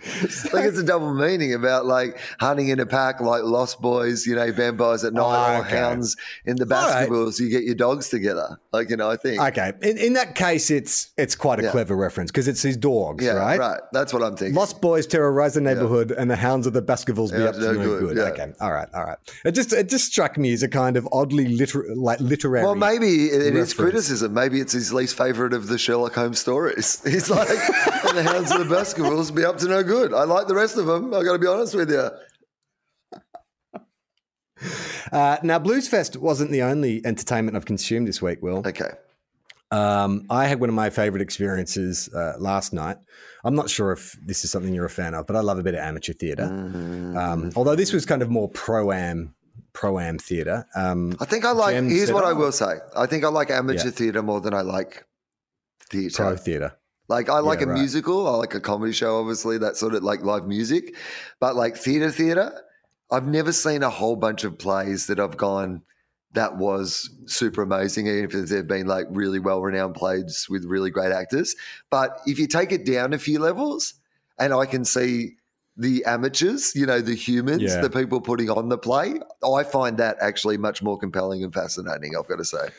Like 0.54 0.66
it's 0.66 0.78
a 0.80 0.84
double 0.94 1.14
meaning 1.14 1.54
about 1.54 1.86
like 1.86 2.18
hunting 2.40 2.70
in 2.70 2.80
a 2.80 2.86
pack, 2.86 3.22
like 3.22 3.44
lost 3.44 3.80
boys. 3.82 4.26
You 4.26 4.36
know, 4.36 4.52
vampires 4.52 5.04
at 5.04 5.14
night, 5.14 5.58
Oh, 5.58 5.60
or 5.60 5.64
hounds 5.64 6.18
in 6.46 6.56
the 6.58 6.64
All 6.66 6.82
right. 6.82 6.94
Baskervilles. 7.08 7.40
You 7.40 7.50
get 7.50 7.64
your 7.64 7.76
dogs 7.76 8.10
together. 8.10 8.60
Like 8.74 8.90
you 8.90 8.98
know, 8.98 9.10
I 9.10 9.16
think. 9.18 9.42
Okay, 9.42 9.74
in, 9.82 9.98
in 9.98 10.14
that 10.14 10.36
case, 10.36 10.70
it's 10.72 11.12
it's 11.18 11.36
quite 11.36 11.60
a 11.60 11.64
Yeah. 11.64 11.72
clever 11.72 11.96
reference 11.96 12.32
because 12.32 12.48
it's 12.48 12.62
his 12.62 12.76
dogs, 12.78 13.24
yeah, 13.24 13.32
right? 13.34 13.60
right. 13.60 13.80
That's 13.94 14.14
what 14.14 14.24
I'm 14.24 14.36
thinking. 14.36 14.56
Lost 14.56 14.82
boys 14.82 15.06
terrorize 15.08 15.54
the 15.54 15.62
neighborhood, 15.62 16.12
and 16.12 16.30
the 16.30 16.36
hounds 16.36 16.68
of 16.68 16.74
the 16.74 16.82
Baskervilles 16.82 17.32
be 17.32 17.38
Yeah, 17.40 17.46
up 17.50 17.56
to 17.56 17.62
no 17.62 17.74
good, 17.76 18.00
good. 18.00 18.18
yeah. 18.18 18.24
Okay, 18.44 18.52
all 18.60 18.72
right, 18.72 18.88
all 18.94 19.04
right. 19.04 19.18
It 19.46 19.52
just 19.54 19.74
it 19.74 19.90
just 19.90 20.06
struck 20.06 20.38
me 20.38 20.54
as 20.54 20.64
a 20.64 20.68
kind 20.68 20.98
of 20.98 21.08
oddly 21.12 21.48
liter- 21.48 21.86
like 21.96 22.20
literary. 22.20 22.66
Well, 22.66 22.76
maybe 22.76 23.26
it 23.28 23.56
is 23.56 23.74
criticism. 23.74 24.34
Maybe 24.34 24.60
it's 24.60 24.74
his 24.74 24.92
least 24.94 25.18
favorite 25.18 25.54
of 25.54 25.68
the 25.68 25.78
Sherlock 25.78 26.14
Holmes 26.16 26.40
stories. 26.40 27.02
He's 27.06 27.30
like, 27.30 27.48
and 28.08 28.18
the 28.18 28.24
hounds 28.24 28.52
of 28.52 28.60
the 28.60 28.66
Baskervilles 28.74 29.32
be 29.32 29.44
up 29.46 29.58
to 29.60 29.68
no 29.68 29.84
good. 29.84 30.14
I 30.14 30.24
like 30.24 30.48
the 30.48 30.56
rest 30.56 30.78
of 30.78 30.86
them. 30.86 31.14
I've 31.14 31.24
got 31.26 31.34
to 31.34 31.40
be 31.40 31.48
honest 31.48 31.76
with 31.76 31.90
you. 31.92 32.10
Uh, 35.12 35.38
now, 35.42 35.58
Bluesfest 35.58 36.18
wasn't 36.18 36.52
the 36.52 36.62
only 36.62 37.04
entertainment 37.06 37.56
I've 37.56 37.66
consumed 37.66 38.08
this 38.08 38.22
week. 38.22 38.42
Will 38.42 38.58
Okay. 38.68 38.92
um, 39.72 40.26
I 40.30 40.46
had 40.48 40.60
one 40.60 40.70
of 40.70 40.76
my 40.76 40.90
favorite 40.90 41.22
experiences 41.22 42.10
uh, 42.14 42.34
last 42.38 42.74
night. 42.74 42.98
I'm 43.44 43.56
not 43.56 43.70
sure 43.70 43.92
if 43.94 44.18
this 44.24 44.44
is 44.44 44.52
something 44.52 44.74
you're 44.74 44.86
a 44.86 44.90
fan 44.90 45.14
of, 45.16 45.26
but 45.28 45.36
I 45.38 45.40
love 45.40 45.58
a 45.60 45.64
bit 45.64 45.74
of 45.76 45.80
amateur 45.80 46.14
theatre. 46.14 46.44
Mm-hmm. 46.48 47.18
Um, 47.18 47.52
although 47.56 47.76
this 47.76 47.94
was 47.94 48.06
kind 48.06 48.22
of 48.22 48.30
more 48.30 48.50
pro 48.50 48.92
am 48.92 49.34
pro 49.72 49.98
am 49.98 50.18
theatre. 50.20 50.68
Um, 50.76 51.16
I 51.22 51.26
think 51.26 51.46
I 51.46 51.52
like. 51.52 51.76
Here's 51.76 52.12
what 52.12 52.26
I 52.26 52.34
will 52.34 52.52
say. 52.52 52.80
I 52.96 53.06
think 53.06 53.24
I 53.24 53.30
like 53.30 53.50
amateur 53.50 53.86
Yeah. 53.86 53.92
theatre 53.92 54.22
more 54.22 54.42
than 54.42 54.54
I 54.54 54.62
like 54.62 55.06
theatre. 55.90 56.16
pro 56.16 56.36
theatre. 56.36 56.74
Like 57.10 57.28
I 57.30 57.40
like 57.40 57.60
Yeah, 57.60 57.66
a 57.66 57.70
right. 57.70 57.80
musical. 57.80 58.28
I 58.28 58.38
like 58.38 58.54
a 58.56 58.60
comedy 58.62 58.94
show. 58.94 59.20
Obviously, 59.20 59.58
that 59.58 59.76
sort 59.76 59.96
of 59.96 60.04
like 60.04 60.22
live 60.24 60.48
music. 60.48 60.96
But 61.40 61.56
like 61.56 61.76
theatre, 61.76 62.12
theatre, 62.12 62.62
I've 63.12 63.28
never 63.28 63.52
seen 63.52 63.84
a 63.84 63.90
whole 63.90 64.16
bunch 64.16 64.44
of 64.44 64.58
plays 64.58 65.08
that 65.08 65.20
I've 65.20 65.36
gone. 65.38 65.82
That 66.34 66.58
was 66.58 67.10
super 67.26 67.64
amazing, 67.64 68.06
even 68.06 68.40
if 68.44 68.50
they've 68.50 68.68
been 68.68 68.86
like 68.86 69.08
really 69.10 69.40
well 69.40 69.62
renowned 69.62 69.96
plays 69.96 70.46
with 70.48 70.64
really 70.66 70.92
great 70.92 71.12
actors. 71.12 71.56
But 71.90 72.20
if 72.28 72.38
you 72.38 72.46
take 72.46 72.72
it 72.72 72.86
down 72.86 73.14
a 73.14 73.18
few 73.18 73.40
levels, 73.40 73.96
and 74.38 74.54
I 74.54 74.68
can 74.68 74.86
see 74.86 75.38
the 75.76 76.06
amateurs, 76.06 76.74
you 76.76 76.86
know, 76.86 77.02
the 77.02 77.16
humans, 77.16 77.64
Yeah. 77.64 77.82
the 77.82 77.90
people 77.90 78.22
putting 78.22 78.50
on 78.52 78.70
the 78.70 78.78
play, 78.78 79.20
I 79.44 79.64
find 79.64 79.98
that 79.98 80.18
actually 80.22 80.58
much 80.58 80.84
more 80.84 81.00
compelling 81.00 81.44
and 81.44 81.52
fascinating. 81.54 82.16
I've 82.16 82.28
got 82.28 82.38
to 82.38 82.46
say. 82.46 82.70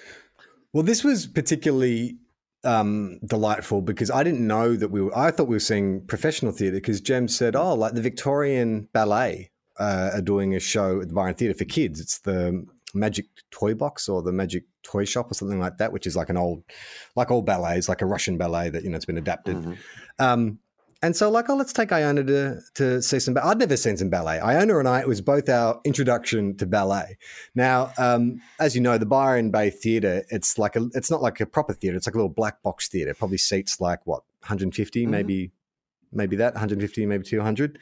Well, 0.73 0.85
this 0.85 1.03
was 1.03 1.27
particularly 1.27 2.19
um, 2.65 3.19
delightful 3.25 3.83
because 3.83 4.11
I 4.11 4.23
didn't 4.23 4.47
know 4.47 4.77
that 4.77 4.91
we 4.91 5.01
were. 5.01 5.17
I 5.17 5.31
thought 5.31 5.49
we 5.49 5.57
were 5.57 5.61
seeing 5.61 6.07
professional 6.07 6.53
theatre 6.53 6.77
because 6.77 7.01
Jem 7.01 7.29
said, 7.29 7.57
"Oh, 7.57 7.75
like 7.75 7.95
the 7.95 8.03
Victorian 8.03 8.89
Ballet 8.93 9.51
uh, 9.79 10.11
are 10.15 10.21
doing 10.21 10.55
a 10.55 10.61
show 10.61 11.01
at 11.01 11.09
the 11.09 11.15
Byron 11.15 11.35
Theatre 11.35 11.57
for 11.57 11.65
kids. 11.65 12.01
It's 12.01 12.19
the 12.21 12.67
Magic 12.95 13.27
Toy 13.51 13.75
Box 13.75 14.09
or 14.09 14.23
the 14.23 14.33
Magic 14.33 14.65
Toy 14.83 15.05
Shop 15.05 15.31
or 15.31 15.35
something 15.35 15.61
like 15.61 15.79
that, 15.79 15.93
which 15.93 16.07
is 16.07 16.17
like 16.17 16.29
an 16.29 16.37
old, 16.37 16.63
like 17.17 17.31
old 17.31 17.47
ballets, 17.47 17.89
like 17.89 18.03
a 18.03 18.07
Russian 18.07 18.37
ballet 18.37 18.69
that 18.71 18.85
you 18.85 18.91
know 18.91 18.97
it's 18.97 19.07
been 19.07 19.19
adapted." 19.19 19.57
Mm-hmm. 19.57 19.73
Um, 20.19 20.59
and 21.03 21.17
so, 21.17 21.31
like, 21.31 21.49
oh, 21.49 21.55
let's 21.55 21.73
take 21.73 21.93
Iona 21.93 22.25
to 22.25 22.61
to 22.75 23.03
see 23.03 23.19
some. 23.19 23.37
I'd 23.43 23.59
never 23.59 23.77
seen 23.77 23.97
some 23.97 24.11
ballet. 24.11 24.39
Iona 24.39 24.79
and 24.79 24.89
I, 24.89 25.01
it 25.01 25.09
was 25.09 25.21
both 25.21 25.49
our 25.49 25.81
introduction 25.85 26.57
to 26.59 26.67
ballet. 26.67 27.17
Now, 27.55 27.93
um, 27.97 28.41
as 28.59 28.75
you 28.75 28.81
know, 28.83 28.99
the 28.99 29.07
Byron 29.07 29.51
Bay 29.51 29.71
Theatre, 29.71 30.25
it's 30.31 30.59
like 30.59 30.77
a, 30.77 30.89
it's 30.95 31.11
not 31.11 31.23
like 31.23 31.41
a 31.41 31.47
proper 31.47 31.73
theatre. 31.73 31.97
It's 31.97 32.07
like 32.07 32.15
a 32.15 32.19
little 32.19 32.29
black 32.29 32.63
box 32.63 32.89
theatre. 32.89 33.15
Probably 33.15 33.39
seats 33.39 33.81
like 33.81 34.01
what 34.07 34.23
150, 34.41 35.03
Mm-hmm. 35.03 35.11
maybe, 35.11 35.51
maybe 36.13 36.37
that 36.37 36.55
150, 36.55 37.07
maybe 37.07 37.25
200. 37.25 37.79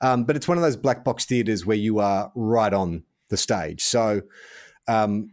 Um, 0.00 0.24
but 0.24 0.36
it's 0.36 0.46
one 0.46 0.58
of 0.58 0.62
those 0.62 0.76
black 0.76 1.02
box 1.04 1.24
theatres 1.24 1.66
where 1.66 1.76
you 1.76 1.98
are 1.98 2.30
right 2.34 2.72
on 2.72 3.02
the 3.30 3.36
stage. 3.36 3.82
So, 3.82 4.22
um, 4.86 5.32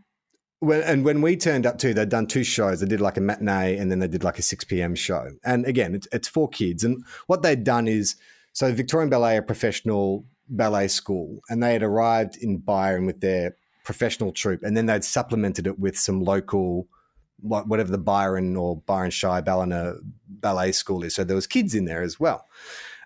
when, 0.59 0.81
and 0.81 1.05
when 1.05 1.21
we 1.21 1.37
turned 1.37 1.65
up 1.65 1.77
too, 1.77 1.93
they'd 1.93 2.09
done 2.09 2.27
two 2.27 2.43
shows. 2.43 2.79
They 2.79 2.87
did 2.87 3.01
like 3.01 3.17
a 3.17 3.21
matinee 3.21 3.77
and 3.77 3.91
then 3.91 3.99
they 3.99 4.07
did 4.07 4.23
like 4.23 4.39
a 4.39 4.41
6 4.41 4.63
p.m. 4.65 4.95
show. 4.95 5.29
And 5.43 5.65
again, 5.65 5.93
it's, 5.93 6.07
it's 6.11 6.27
for 6.27 6.49
kids. 6.49 6.83
And 6.83 7.03
what 7.27 7.43
they'd 7.43 7.63
done 7.63 7.87
is 7.87 8.15
so 8.53 8.71
Victorian 8.73 9.09
Ballet, 9.09 9.37
a 9.37 9.41
professional 9.43 10.25
ballet 10.49 10.87
school, 10.87 11.41
and 11.49 11.61
they 11.61 11.73
had 11.73 11.83
arrived 11.83 12.37
in 12.37 12.57
Byron 12.57 13.05
with 13.05 13.21
their 13.21 13.55
professional 13.83 14.31
troupe, 14.31 14.63
and 14.63 14.75
then 14.75 14.87
they'd 14.87 15.03
supplemented 15.03 15.67
it 15.67 15.77
with 15.77 15.97
some 15.97 16.23
local, 16.23 16.87
whatever 17.39 17.91
the 17.91 17.99
Byron 17.99 18.55
or 18.55 18.77
Byron 18.77 19.11
Shire 19.11 19.43
Ballina 19.43 19.95
Ballet 20.27 20.71
School 20.71 21.03
is. 21.03 21.13
So 21.13 21.23
there 21.23 21.35
was 21.35 21.45
kids 21.45 21.75
in 21.75 21.85
there 21.85 22.01
as 22.01 22.19
well. 22.19 22.47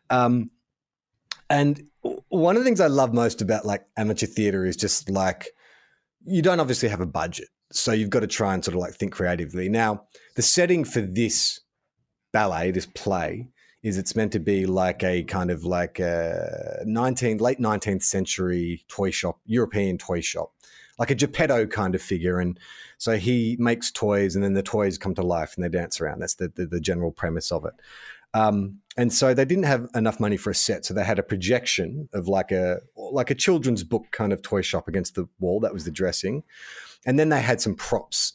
Um, 0.10 0.52
and 1.50 1.84
one 2.30 2.56
of 2.56 2.62
the 2.62 2.66
things 2.66 2.80
I 2.80 2.88
love 2.88 3.14
most 3.14 3.42
about 3.42 3.66
like 3.66 3.86
amateur 3.98 4.28
theatre 4.28 4.66
is 4.66 4.78
just 4.78 5.10
like 5.10 5.50
you 6.26 6.42
don't 6.42 6.60
obviously 6.60 6.90
have 6.90 7.02
a 7.02 7.06
budget, 7.06 7.50
so 7.72 7.92
you've 7.92 8.10
got 8.10 8.22
to 8.22 8.28
try 8.28 8.54
and 8.54 8.64
sort 8.64 8.76
of 8.76 8.82
like 8.82 8.94
think 8.94 9.12
creatively. 9.12 9.70
Now, 9.70 10.06
the 10.36 10.42
setting 10.42 10.84
for 10.84 11.02
this 11.02 11.60
ballet, 12.32 12.72
this 12.72 12.86
play, 12.86 13.50
is 13.84 13.98
it's 13.98 14.16
meant 14.16 14.32
to 14.32 14.40
be 14.40 14.66
like 14.66 15.04
a 15.04 15.24
kind 15.24 15.50
of 15.50 15.64
like 15.64 16.00
a 16.00 16.84
19 16.86 17.38
late 17.38 17.60
19th 17.60 18.04
century 18.04 18.86
toy 18.88 19.10
shop, 19.10 19.40
European 19.46 19.98
toy 19.98 20.22
shop, 20.22 20.54
like 21.00 21.10
a 21.10 21.16
Geppetto 21.16 21.66
kind 21.66 21.96
of 21.96 22.02
figure. 22.02 22.40
And 22.40 22.60
so 22.98 23.18
he 23.18 23.56
makes 23.60 23.90
toys, 23.92 24.36
and 24.36 24.44
then 24.44 24.54
the 24.54 24.62
toys 24.62 24.98
come 24.98 25.16
to 25.16 25.24
life 25.24 25.56
and 25.56 25.64
they 25.64 25.70
dance 25.70 26.00
around. 26.00 26.20
That's 26.20 26.36
the 26.36 26.50
the, 26.50 26.66
the 26.68 26.80
general 26.80 27.12
premise 27.12 27.52
of 27.52 27.66
it. 27.66 27.74
Um, 28.34 28.82
and 28.98 29.12
so 29.14 29.34
they 29.34 29.46
didn't 29.46 29.64
have 29.64 29.90
enough 29.96 30.20
money 30.20 30.38
for 30.38 30.50
a 30.50 30.56
set, 30.56 30.86
so 30.86 30.94
they 30.94 31.04
had 31.04 31.20
a 31.20 31.24
projection 31.24 32.10
of 32.14 32.28
like 32.28 32.52
a 32.52 32.82
like 32.96 33.30
a 33.30 33.36
children's 33.36 33.84
book 33.84 34.06
kind 34.12 34.34
of 34.34 34.42
toy 34.42 34.62
shop 34.62 34.88
against 34.88 35.16
the 35.16 35.28
wall. 35.40 35.60
That 35.62 35.74
was 35.74 35.86
the 35.86 35.92
dressing, 35.92 36.44
and 37.06 37.18
then 37.18 37.30
they 37.30 37.42
had 37.42 37.62
some 37.62 37.76
props, 37.76 38.34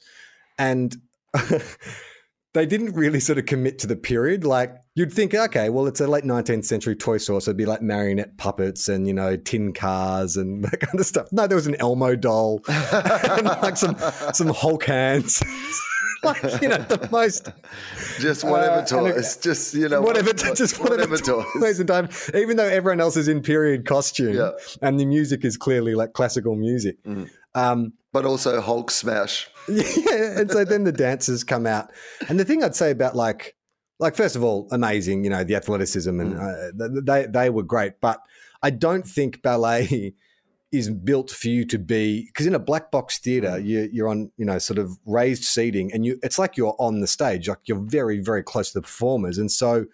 and 0.58 0.96
they 2.54 2.64
didn't 2.64 2.94
really 2.94 3.20
sort 3.20 3.36
of 3.36 3.44
commit 3.44 3.78
to 3.80 3.86
the 3.86 3.96
period. 3.96 4.44
Like 4.44 4.74
you'd 4.94 5.12
think, 5.12 5.34
okay, 5.34 5.68
well, 5.68 5.86
it's 5.86 6.00
a 6.00 6.06
late 6.06 6.24
nineteenth 6.24 6.64
century 6.64 6.96
toy 6.96 7.18
store, 7.18 7.42
so 7.42 7.50
it'd 7.50 7.58
be 7.58 7.66
like 7.66 7.82
marionette 7.82 8.38
puppets 8.38 8.88
and 8.88 9.06
you 9.06 9.12
know 9.12 9.36
tin 9.36 9.74
cars 9.74 10.38
and 10.38 10.64
that 10.70 10.80
kind 10.80 10.98
of 10.98 11.04
stuff. 11.04 11.28
No, 11.32 11.46
there 11.46 11.56
was 11.56 11.66
an 11.66 11.76
Elmo 11.76 12.16
doll 12.16 12.62
and 12.68 13.44
like 13.44 13.76
some 13.76 13.96
some 14.32 14.48
Hulk 14.48 14.84
hands. 14.84 15.42
Like 16.26 16.62
you 16.62 16.68
know 16.68 16.78
the 16.78 17.08
most 17.12 17.48
Just 18.20 18.44
whatever 18.44 18.80
Uh, 18.82 18.84
toys. 18.84 19.36
Just 19.38 19.74
you 19.74 19.88
know 19.88 20.00
whatever, 20.02 20.28
what- 20.32 20.56
just 20.56 20.78
whatever, 20.80 21.16
toys. 21.16 21.78
and 21.80 21.88
time. 21.88 22.08
Even 22.34 22.56
though 22.56 22.68
everyone 22.68 23.00
else 23.00 23.16
is 23.16 23.28
in 23.28 23.40
period 23.42 23.86
costume, 23.86 24.34
Yeah. 24.34 24.50
and 24.82 24.98
the 25.00 25.06
music 25.06 25.44
is 25.44 25.56
clearly 25.56 25.94
like 25.94 26.12
classical 26.12 26.54
music. 26.56 26.96
Um, 27.54 27.92
But 28.12 28.24
also 28.24 28.60
Hulk 28.60 28.90
smash. 28.90 29.48
yeah, 29.68 30.38
and 30.40 30.50
so 30.50 30.64
then 30.64 30.84
the 30.84 30.92
dancers 30.92 31.44
come 31.44 31.66
out, 31.66 31.90
and 32.28 32.38
the 32.38 32.44
thing 32.44 32.62
I'd 32.62 32.74
say 32.76 32.90
about 32.90 33.14
like, 33.16 33.56
like 33.98 34.14
first 34.16 34.36
of 34.36 34.42
all, 34.44 34.68
amazing, 34.70 35.24
you 35.24 35.30
know, 35.30 35.42
the 35.44 35.54
athleticism, 35.56 36.20
and 36.20 36.38
uh, 36.38 36.70
they 37.04 37.26
they 37.26 37.50
were 37.50 37.62
great, 37.64 37.94
but 38.00 38.20
I 38.62 38.70
don't 38.70 39.06
think 39.06 39.42
ballet 39.42 40.14
is 40.72 40.90
built 40.90 41.30
for 41.30 41.48
you 41.48 41.64
to 41.64 41.78
be 41.78 42.24
because 42.26 42.46
in 42.46 42.54
a 42.54 42.58
black 42.58 42.90
box 42.90 43.18
theater 43.18 43.50
mm. 43.50 43.64
you, 43.64 43.88
you're 43.92 44.08
on 44.08 44.30
you 44.36 44.44
know 44.44 44.58
sort 44.58 44.78
of 44.78 44.98
raised 45.06 45.44
seating 45.44 45.92
and 45.92 46.04
you 46.04 46.18
it's 46.22 46.38
like 46.38 46.56
you're 46.56 46.74
on 46.78 47.00
the 47.00 47.06
stage 47.06 47.48
like 47.48 47.58
you're 47.66 47.78
very 47.78 48.20
very 48.20 48.42
close 48.42 48.68
to 48.72 48.78
the 48.78 48.82
performers. 48.82 49.38
And 49.38 49.50
so 49.50 49.86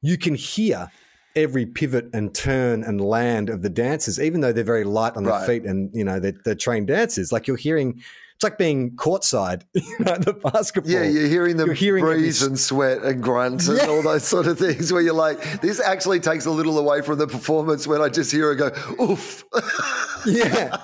you 0.00 0.16
can 0.16 0.34
hear 0.34 0.90
every 1.34 1.66
pivot 1.66 2.08
and 2.12 2.34
turn 2.34 2.84
and 2.84 3.00
land 3.00 3.48
of 3.48 3.62
the 3.62 3.70
dancers 3.70 4.20
even 4.20 4.42
though 4.42 4.52
they're 4.52 4.64
very 4.64 4.84
light 4.84 5.16
on 5.16 5.24
Right. 5.24 5.38
their 5.38 5.46
feet 5.46 5.64
and 5.64 5.90
you 5.94 6.04
know 6.04 6.20
they're, 6.20 6.38
they're 6.44 6.54
trained 6.54 6.86
dancers. 6.86 7.32
Like 7.32 7.46
you're 7.46 7.56
hearing 7.56 8.02
it's 8.42 8.50
like 8.50 8.58
being 8.58 8.90
courtside 8.96 9.62
you 9.74 9.82
know 10.00 10.12
at 10.14 10.24
the 10.24 10.32
basketball 10.32 10.90
Yeah, 10.90 11.04
you're 11.04 11.28
hearing 11.28 11.56
the 11.56 11.66
You're 11.66 11.74
hearing 11.74 12.04
every 12.04 12.26
and 12.26 12.58
sweat 12.58 12.98
and 13.02 13.22
grunt 13.22 13.68
and 13.68 13.78
Yeah. 13.78 13.86
all 13.86 14.02
those 14.02 14.24
sort 14.24 14.46
of 14.48 14.58
things 14.58 14.92
where 14.92 15.00
you're 15.00 15.14
like, 15.14 15.60
this 15.60 15.80
actually 15.80 16.18
takes 16.20 16.46
a 16.46 16.50
little 16.50 16.78
away 16.78 17.02
from 17.02 17.18
the 17.18 17.26
performance 17.26 17.86
when 17.86 18.00
I 18.02 18.08
just 18.08 18.32
hear 18.32 18.50
it 18.52 18.56
go, 18.56 18.70
oof. 19.00 19.44
yeah. 20.26 20.76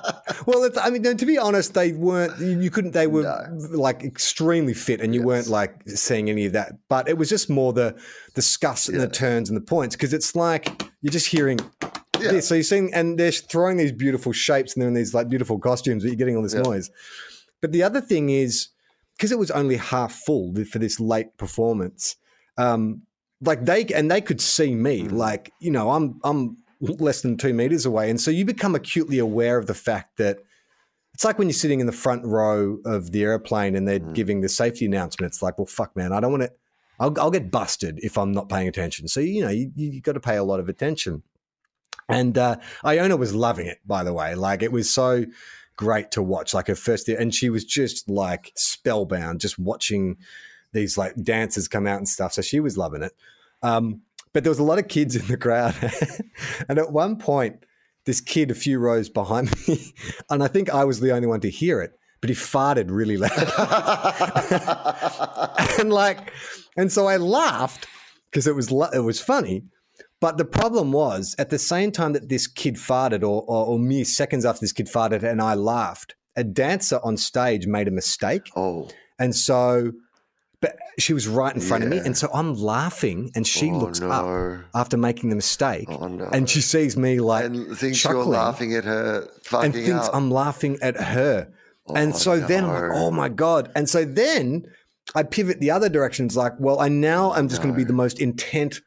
Well, 0.47 0.63
it's, 0.65 0.79
I 0.79 0.91
mean, 0.91 1.03
to 1.17 1.27
be 1.27 1.39
honest, 1.39 1.75
they 1.75 1.93
weren't. 1.93 2.39
You 2.41 2.71
couldn't. 2.71 2.93
They 2.93 3.07
were 3.07 3.23
like 3.71 4.03
extremely 4.03 4.75
fit, 4.75 5.01
and 5.01 5.15
you 5.15 5.23
weren't 5.23 5.49
like 5.49 5.75
seeing 5.89 6.31
any 6.31 6.47
of 6.47 6.53
that. 6.53 6.73
But 6.89 7.09
it 7.09 7.19
was 7.19 7.29
just 7.29 7.51
more 7.51 7.73
the 7.73 7.97
the 8.35 8.43
scuffs 8.43 8.89
and 8.89 9.01
the 9.01 9.09
turns 9.09 9.51
and 9.51 9.57
the 9.57 9.61
points 9.65 9.95
because 9.97 10.13
it's 10.13 10.35
like 10.35 10.83
you're 11.03 11.13
just 11.13 11.27
hearing. 11.29 11.59
this. 12.19 12.49
So 12.49 12.55
you're 12.55 12.65
seeing, 12.65 12.93
and 12.95 13.19
they're 13.19 13.31
throwing 13.33 13.77
these 13.77 13.93
beautiful 13.93 14.33
shapes, 14.33 14.75
and 14.75 14.81
they're 14.83 14.89
in 14.89 14.95
these 14.95 15.15
like 15.15 15.29
beautiful 15.29 15.59
costumes, 15.59 16.03
but 16.03 16.09
you're 16.09 16.17
getting 16.17 16.37
all 16.37 16.43
this 16.43 16.55
noise. 16.55 16.91
But 17.61 17.73
the 17.73 17.83
other 17.83 18.01
thing 18.01 18.31
is, 18.31 18.69
because 19.17 19.33
it 19.33 19.39
was 19.39 19.51
only 19.51 19.77
half 19.77 20.13
full 20.13 20.55
for 20.65 20.79
this 20.79 21.01
late 21.01 21.37
performance, 21.37 22.17
um, 22.57 23.03
like 23.41 23.65
they 23.65 23.85
and 23.87 24.11
they 24.11 24.21
could 24.21 24.41
see 24.41 24.75
me, 24.75 25.03
like 25.03 25.53
you 25.61 25.71
know, 25.71 25.91
I'm 25.91 26.21
I'm 26.25 26.57
less 26.81 27.23
than 27.23 27.37
two 27.37 27.53
meters 27.53 27.87
away, 27.87 28.11
and 28.11 28.21
so 28.21 28.31
you 28.31 28.45
become 28.45 28.75
acutely 28.75 29.19
aware 29.19 29.59
of 29.59 29.67
the 29.67 29.75
fact 29.75 30.19
that 30.19 30.39
it's 31.15 31.25
like 31.25 31.37
when 31.37 31.49
you're 31.49 31.55
sitting 31.55 31.81
in 31.81 31.87
the 31.87 31.93
front 31.93 32.25
row 32.25 32.79
of 32.85 33.11
the 33.11 33.25
airplane 33.25 33.75
and 33.75 33.89
they're 33.89 33.99
giving 33.99 34.41
the 34.41 34.49
safety 34.49 34.87
announcement. 34.87 35.33
It's 35.33 35.43
like, 35.43 35.59
well, 35.59 35.67
fuck, 35.67 35.97
man, 35.97 36.13
I 36.13 36.21
don't 36.21 36.31
want 36.31 36.45
to. 36.45 36.53
I'll, 37.01 37.13
I'll 37.21 37.33
get 37.33 37.51
busted 37.51 37.99
if 38.05 38.17
I'm 38.17 38.31
not 38.31 38.49
paying 38.49 38.69
attention. 38.69 39.09
So 39.09 39.19
you 39.19 39.43
know, 39.43 39.51
you 39.51 39.73
you 39.75 40.01
got 40.01 40.13
to 40.13 40.21
pay 40.21 40.37
a 40.37 40.45
lot 40.45 40.61
of 40.61 40.69
attention. 40.69 41.23
And 42.09 42.39
uh, 42.39 42.57
Iona 42.85 43.17
was 43.17 43.35
loving 43.35 43.67
it, 43.67 43.79
by 43.85 44.03
the 44.05 44.13
way. 44.13 44.35
Like 44.35 44.63
it 44.63 44.73
was 44.73 44.89
so 44.89 45.25
great 45.79 46.11
to 46.11 46.23
watch. 46.23 46.53
Like 46.53 46.67
her 46.67 46.75
first 46.75 47.09
year, 47.09 47.19
and 47.19 47.35
she 47.35 47.49
was 47.49 47.65
just 47.65 48.11
like 48.11 48.53
spellbound, 48.57 49.41
just 49.41 49.59
watching 49.59 50.19
these 50.73 50.99
like 50.99 51.15
dancers 51.23 51.69
come 51.69 51.87
out 51.87 51.97
and 51.97 52.09
stuff. 52.09 52.35
So 52.35 52.43
she 52.43 52.61
was 52.61 52.77
loving 52.77 53.03
it. 53.03 53.13
Um, 53.63 54.03
but 54.35 54.45
there 54.45 54.51
was 54.51 54.59
a 54.59 54.65
lot 54.65 54.79
of 54.79 54.89
kids 54.89 55.17
in 55.17 55.27
the 55.27 55.39
crowd, 55.39 55.75
and 56.69 56.79
at 56.79 56.93
one 56.93 57.17
point, 57.17 57.65
this 58.05 58.21
kid 58.21 58.51
a 58.51 58.55
few 58.55 58.79
rows 58.79 59.09
behind 59.09 59.55
me, 59.69 59.95
and 60.29 60.43
I 60.43 60.49
think 60.49 60.69
I 60.69 60.85
was 60.85 61.01
the 61.01 61.13
only 61.13 61.27
one 61.27 61.41
to 61.41 61.51
hear 61.51 61.81
it. 61.81 61.99
But 62.21 62.31
he 62.31 62.37
farted 62.37 62.87
really 62.89 63.17
loud, 63.17 63.31
and 65.79 65.93
like, 65.93 66.33
and 66.77 66.91
so 66.91 67.07
I 67.07 67.17
laughed 67.17 67.87
because 68.31 68.49
it 68.49 68.57
was 68.57 68.73
it 68.93 69.05
was 69.05 69.21
funny. 69.21 69.63
But 70.21 70.37
the 70.37 70.45
problem 70.45 70.91
was, 70.93 71.35
at 71.39 71.51
the 71.51 71.59
same 71.59 71.93
time 71.93 72.13
that 72.15 72.29
this 72.29 72.47
kid 72.49 72.75
farted, 72.75 73.23
or, 73.23 73.43
or, 73.47 73.67
or 73.67 73.79
mere 73.79 74.05
seconds 74.05 74.45
after 74.45 74.61
this 74.61 74.73
kid 74.73 74.87
farted, 74.89 75.23
and 75.23 75.41
I 75.41 75.55
laughed, 75.55 76.17
a 76.37 76.43
dancer 76.45 76.99
on 77.05 77.17
stage 77.17 77.67
made 77.67 77.87
a 77.89 77.93
mistake. 77.93 78.51
Oh, 78.57 78.89
And 79.21 79.35
so, 79.35 79.93
but 80.61 80.77
she 80.99 81.13
was 81.13 81.29
right 81.29 81.55
in 81.55 81.61
front 81.61 81.85
of 81.85 81.91
me. 81.91 81.99
And 81.99 82.17
so 82.19 82.29
I'm 82.35 82.55
laughing, 82.55 83.31
and 83.37 83.47
she 83.47 83.71
Oh, 83.71 83.79
looks 83.79 84.01
no. 84.01 84.11
up 84.11 84.65
after 84.75 84.97
making 84.97 85.31
the 85.31 85.37
mistake. 85.37 85.87
Oh, 85.89 86.09
no. 86.09 86.25
And 86.33 86.51
she 86.51 86.61
sees 86.63 86.97
me 86.97 87.21
like 87.21 87.45
and 87.45 87.77
thinks 87.79 88.01
chuckling 88.01 88.25
you're 88.27 88.35
laughing 88.35 88.75
at 88.75 88.85
her 88.85 89.29
fucking 89.45 89.65
and 89.67 89.75
thinks 89.75 90.09
up. 90.09 90.15
I'm 90.17 90.31
laughing 90.33 90.79
at 90.83 90.97
her. 90.97 91.49
and 91.95 92.13
oh, 92.13 92.17
so 92.17 92.41
then 92.41 92.65
I'm 92.65 92.73
like, 92.73 92.91
oh 93.01 93.11
my 93.13 93.29
God. 93.29 93.71
And 93.77 93.89
so 93.89 94.05
then 94.05 94.65
I 95.15 95.23
pivot 95.23 95.61
the 95.61 95.71
other 95.71 95.89
direction. 95.89 96.27
It's 96.27 96.35
like, 96.37 96.55
well, 96.59 96.81
I 96.81 96.89
now 96.89 97.33
I'm 97.33 97.49
just 97.49 97.63
going 97.63 97.73
to 97.73 97.79
be 97.79 97.85
the 97.85 97.93
most 97.93 98.21
intent. 98.21 98.81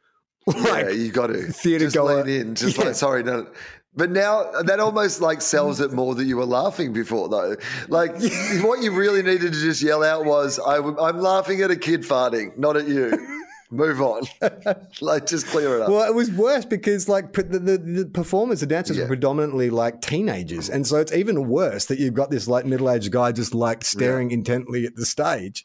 Like, 0.46 0.86
yeah, 0.86 0.90
you 0.90 1.12
got 1.12 1.28
to 1.28 1.42
theatre 1.52 1.84
just 1.86 1.96
goer. 1.96 2.24
lean 2.24 2.40
in. 2.40 2.54
Just 2.54 2.78
Yeah. 2.78 2.86
like, 2.86 2.94
sorry, 2.94 3.22
no. 3.22 3.46
But 3.94 4.10
now 4.10 4.50
that 4.62 4.80
almost 4.80 5.20
like 5.20 5.40
sells 5.42 5.80
it 5.80 5.92
more 5.92 6.14
that 6.14 6.24
you 6.24 6.36
were 6.38 6.46
laughing 6.46 6.92
before, 6.92 7.28
though. 7.28 7.56
Like 7.88 8.12
what 8.62 8.82
you 8.82 8.92
really 8.92 9.22
needed 9.22 9.52
to 9.52 9.60
just 9.60 9.82
yell 9.82 10.02
out 10.02 10.24
was, 10.24 10.58
I, 10.58 10.76
"I'm 10.78 11.18
laughing 11.18 11.60
at 11.60 11.70
a 11.70 11.76
kid 11.76 12.02
farting, 12.02 12.56
not 12.56 12.76
at 12.76 12.88
you." 12.88 13.12
Move 13.70 14.02
on. 14.02 14.22
like 15.00 15.24
just 15.26 15.46
clear 15.46 15.76
it 15.76 15.82
up. 15.82 15.88
Well, 15.88 16.06
it 16.06 16.14
was 16.14 16.30
worse 16.30 16.66
because 16.66 17.08
like 17.08 17.32
the, 17.32 17.42
the, 17.42 17.78
the 17.78 18.04
performers, 18.06 18.60
the 18.60 18.66
dancers 18.66 18.96
Yeah. 18.98 19.04
were 19.04 19.08
predominantly 19.08 19.70
like 19.70 20.02
teenagers, 20.02 20.68
and 20.68 20.86
so 20.86 20.96
it's 20.96 21.12
even 21.12 21.48
worse 21.48 21.86
that 21.86 21.98
you've 21.98 22.12
got 22.14 22.30
this 22.30 22.46
like 22.48 22.66
middle 22.66 22.90
aged 22.90 23.10
guy 23.12 23.32
just 23.32 23.54
like 23.54 23.82
staring 23.84 24.30
intently 24.30 24.84
at 24.84 24.96
the 24.96 25.06
stage. 25.06 25.64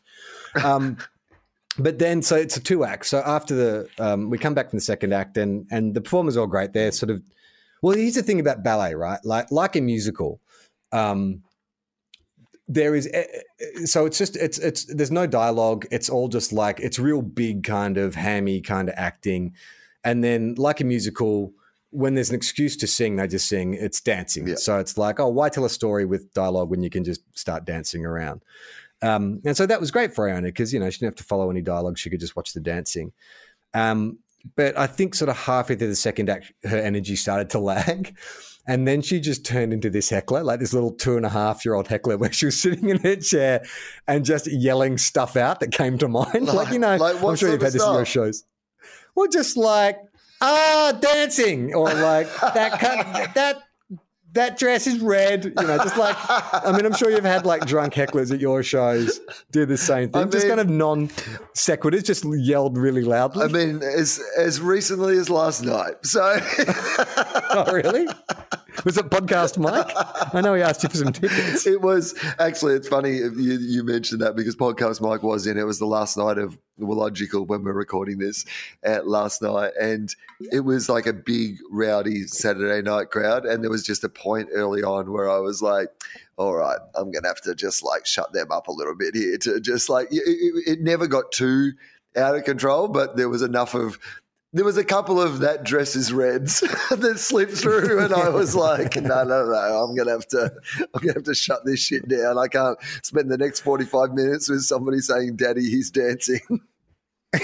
Um, 0.64 0.98
but 1.78 2.00
then 2.00 2.22
so 2.22 2.36
it's 2.36 2.58
a 2.58 2.62
two 2.62 2.84
act. 2.84 3.06
So 3.06 3.22
after 3.26 3.56
the 3.56 3.90
um, 4.00 4.30
we 4.30 4.38
come 4.38 4.54
back 4.54 4.70
from 4.70 4.78
the 4.78 4.84
second 4.84 5.14
act 5.14 5.38
and 5.38 5.66
and 5.72 5.94
the 5.94 6.02
performers 6.02 6.38
are 6.38 6.42
all 6.42 6.48
great. 6.48 6.74
They're 6.74 6.92
sort 6.92 7.10
of 7.10 7.22
well. 7.82 7.96
Here's 7.96 8.16
the 8.16 8.24
thing 8.24 8.40
about 8.40 8.64
ballet, 8.64 8.96
right? 8.96 9.20
Like 9.24 9.52
like 9.52 9.76
a 9.76 9.82
musical. 9.82 10.40
Um, 10.92 11.44
there 12.68 12.96
is 12.96 13.08
eh, 13.14 13.24
eh, 13.60 13.86
so 13.86 14.06
it's 14.06 14.18
just 14.18 14.36
it's 14.36 14.58
it's 14.58 14.86
there's 14.94 15.12
no 15.12 15.26
dialogue 15.26 15.86
it's 15.90 16.10
all 16.10 16.28
just 16.28 16.52
like 16.52 16.80
it's 16.80 17.00
real 17.00 17.22
big 17.22 17.64
kind 17.64 17.98
of 17.98 18.16
hammy 18.16 18.60
kind 18.62 18.90
of 18.90 18.96
acting 18.98 19.54
and 20.04 20.24
then 20.24 20.54
like 20.56 20.82
a 20.82 20.84
musical 20.84 21.54
when 21.92 22.14
there's 22.16 22.30
an 22.30 22.36
excuse 22.36 22.76
to 22.76 22.86
sing 22.86 23.16
they 23.16 23.28
just 23.28 23.48
sing 23.48 23.74
it's 23.74 24.02
dancing 24.02 24.48
Yeah. 24.48 24.56
so 24.56 24.80
it's 24.80 24.98
like 24.98 25.20
oh 25.20 25.30
why 25.30 25.48
tell 25.48 25.64
a 25.64 25.70
story 25.70 26.06
with 26.06 26.34
dialogue 26.34 26.70
when 26.70 26.84
you 26.84 26.90
can 26.90 27.06
just 27.06 27.22
start 27.38 27.64
dancing 27.64 28.06
around 28.06 28.42
um, 29.02 29.42
and 29.46 29.56
so 29.56 29.66
that 29.66 29.80
was 29.80 29.92
great 29.92 30.14
for 30.14 30.30
Iona 30.30 30.48
because 30.48 30.74
you 30.74 30.80
know 30.80 30.90
she 30.90 31.00
didn't 31.00 31.14
have 31.14 31.18
to 31.18 31.24
follow 31.24 31.50
any 31.50 31.62
dialogue 31.62 31.98
she 31.98 32.10
could 32.10 32.20
just 32.20 32.36
watch 32.36 32.54
the 32.54 32.60
dancing 32.60 33.12
um, 33.74 34.20
but 34.56 34.78
I 34.78 34.88
think 34.88 35.16
sort 35.16 35.30
of 35.30 35.38
halfway 35.38 35.76
through 35.76 35.90
the 35.90 35.96
second 35.96 36.30
act 36.30 36.54
her 36.64 36.78
energy 36.78 37.16
started 37.16 37.50
to 37.52 37.60
lag 37.60 38.16
and 38.68 38.86
then 38.86 39.02
she 39.02 39.22
just 39.22 39.46
turned 39.46 39.72
into 39.72 39.90
this 39.90 40.10
heckler, 40.10 40.44
like 40.44 40.60
this 40.60 40.74
little 40.74 40.92
two 40.92 41.16
and 41.16 41.26
a 41.26 41.30
half 41.30 41.64
year 41.64 41.74
old 41.74 41.88
heckler, 41.88 42.18
where 42.20 42.32
she 42.32 42.46
was 42.46 42.60
sitting 42.60 42.90
in 42.90 43.00
her 43.00 43.16
chair 43.16 43.64
and 44.08 44.26
just 44.26 44.48
yelling 44.48 44.98
stuff 44.98 45.38
out 45.38 45.62
that 45.62 45.72
came 45.72 45.98
to 46.00 46.08
mind. 46.08 46.28
Like, 46.58 46.74
you 46.74 46.80
know, 46.80 46.96
like 46.98 47.22
I'm 47.24 47.36
sure 47.36 47.52
you've 47.52 47.62
had 47.62 47.72
this 47.72 47.84
in 47.84 47.94
your 47.94 48.06
stuff? 48.06 48.08
shows. 48.08 48.44
Well, 49.16 49.28
just 49.28 49.58
like, 49.58 50.00
ah, 50.42 50.98
dancing, 51.00 51.74
or 51.74 51.94
like 51.94 52.28
that 52.42 52.80
cut, 52.80 53.34
that. 53.36 53.64
That 54.34 54.60
dress 54.60 54.88
is 54.88 55.00
red, 55.00 55.46
you 55.46 55.52
know. 55.54 55.78
Just 55.78 55.98
like, 55.98 56.16
I 56.20 56.72
mean, 56.76 56.86
I'm 56.86 56.94
sure 56.94 57.10
you've 57.10 57.24
had 57.24 57.46
like 57.46 57.66
drunk 57.66 57.94
hecklers 57.94 58.32
at 58.32 58.40
your 58.40 58.62
shows 58.62 59.20
do 59.52 59.66
the 59.66 59.78
same 59.78 60.10
thing, 60.10 60.24
I 60.24 60.26
just 60.26 60.48
kind 60.48 60.60
of 60.60 60.70
non 60.70 61.08
sequiturs, 61.56 62.04
just 62.04 62.24
yelled 62.26 62.78
really 62.78 63.04
loudly. 63.04 63.46
I 63.46 63.48
mean, 63.48 63.82
as 63.82 64.22
as 64.38 64.62
recently 64.62 65.18
as 65.18 65.30
last 65.30 65.64
night. 65.64 65.96
So 66.04 66.22
oh, 67.50 67.72
really? 67.72 68.08
Was 68.86 68.98
it 68.98 69.10
podcast 69.10 69.58
Mike? 69.58 69.92
I 70.34 70.42
know 70.42 70.54
he 70.54 70.62
asked 70.62 70.84
you 70.84 70.90
for 70.90 70.98
some 70.98 71.14
tickets. 71.14 71.66
it 71.66 71.82
was 71.82 72.14
actually. 72.40 72.76
It's 72.76 72.88
funny 72.88 73.18
you, 73.18 73.32
you 73.60 73.84
mentioned 73.84 74.22
that 74.22 74.36
because 74.36 74.56
podcast 74.56 75.02
Mike 75.02 75.24
was 75.24 75.48
in. 75.48 75.58
It 75.58 75.66
was 75.66 75.80
the 75.80 75.86
last 75.86 76.18
night 76.18 76.38
of 76.38 76.58
Logical 76.78 77.46
when 77.46 77.64
we're 77.64 77.74
recording 77.74 78.20
this 78.20 78.46
at 78.84 79.08
last 79.08 79.42
night, 79.42 79.72
and 79.80 80.14
it 80.52 80.60
was 80.60 80.90
like 80.90 81.08
a 81.08 81.14
big 81.14 81.58
rowdy 81.72 82.28
Saturday 82.28 82.88
night 82.88 83.10
crowd. 83.10 83.46
And 83.46 83.64
there 83.64 83.72
was 83.72 83.84
just 83.84 84.04
a 84.04 84.10
point 84.10 84.50
early 84.54 84.84
on 84.84 85.12
where 85.12 85.30
I 85.30 85.40
was 85.40 85.62
like, 85.62 85.88
"All 86.38 86.54
right, 86.54 86.80
I'm 86.94 87.12
gonna 87.12 87.28
have 87.28 87.42
to 87.42 87.56
just 87.56 87.84
like 87.84 88.06
shut 88.06 88.32
them 88.34 88.52
up 88.52 88.68
a 88.68 88.72
little 88.72 88.96
bit 88.96 89.16
here 89.16 89.38
to 89.40 89.60
just 89.60 89.90
like." 89.90 90.08
It, 90.12 90.24
it, 90.26 90.64
it 90.68 90.82
never 90.82 91.08
got 91.08 91.32
too 91.32 91.72
out 92.16 92.36
of 92.36 92.44
control, 92.44 92.88
but 92.88 93.18
there 93.18 93.30
was 93.30 93.42
enough 93.42 93.74
of. 93.74 93.98
There 94.54 94.64
was 94.64 94.78
a 94.78 94.84
couple 94.84 95.22
of 95.22 95.40
that 95.40 95.66
dresses 95.66 96.14
reds 96.14 96.60
that 96.90 97.20
slipped 97.20 97.52
through, 97.54 98.00
and 98.00 98.14
I 98.14 98.30
was 98.30 98.56
like, 98.68 98.96
"No, 98.96 99.24
no, 99.24 99.46
no! 99.46 99.54
I'm 99.84 99.96
gonna 99.96 100.12
have 100.12 100.28
to, 100.30 100.52
I'm 100.80 101.02
gonna 101.02 101.14
have 101.16 101.24
to 101.26 101.36
shut 101.36 101.66
this 101.66 101.80
shit 101.82 102.08
down. 102.08 102.38
I 102.38 102.48
can't 102.48 102.78
spend 103.04 103.30
the 103.30 103.38
next 103.38 103.60
45 103.60 104.14
minutes 104.14 104.50
with 104.50 104.62
somebody 104.62 105.00
saying, 105.00 105.36
"Daddy, 105.36 105.70
he's 105.70 105.92
dancing." 105.92 106.40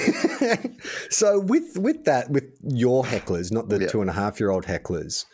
so 1.09 1.39
with 1.39 1.77
with 1.77 2.05
that, 2.05 2.29
with 2.29 2.45
your 2.63 3.03
hecklers, 3.03 3.51
not 3.51 3.69
the 3.69 3.79
Yeah. 3.81 3.87
two 3.87 4.01
and 4.01 4.09
a 4.09 4.13
half 4.13 4.39
year 4.39 4.49
old 4.49 4.65
hecklers, 4.65 5.25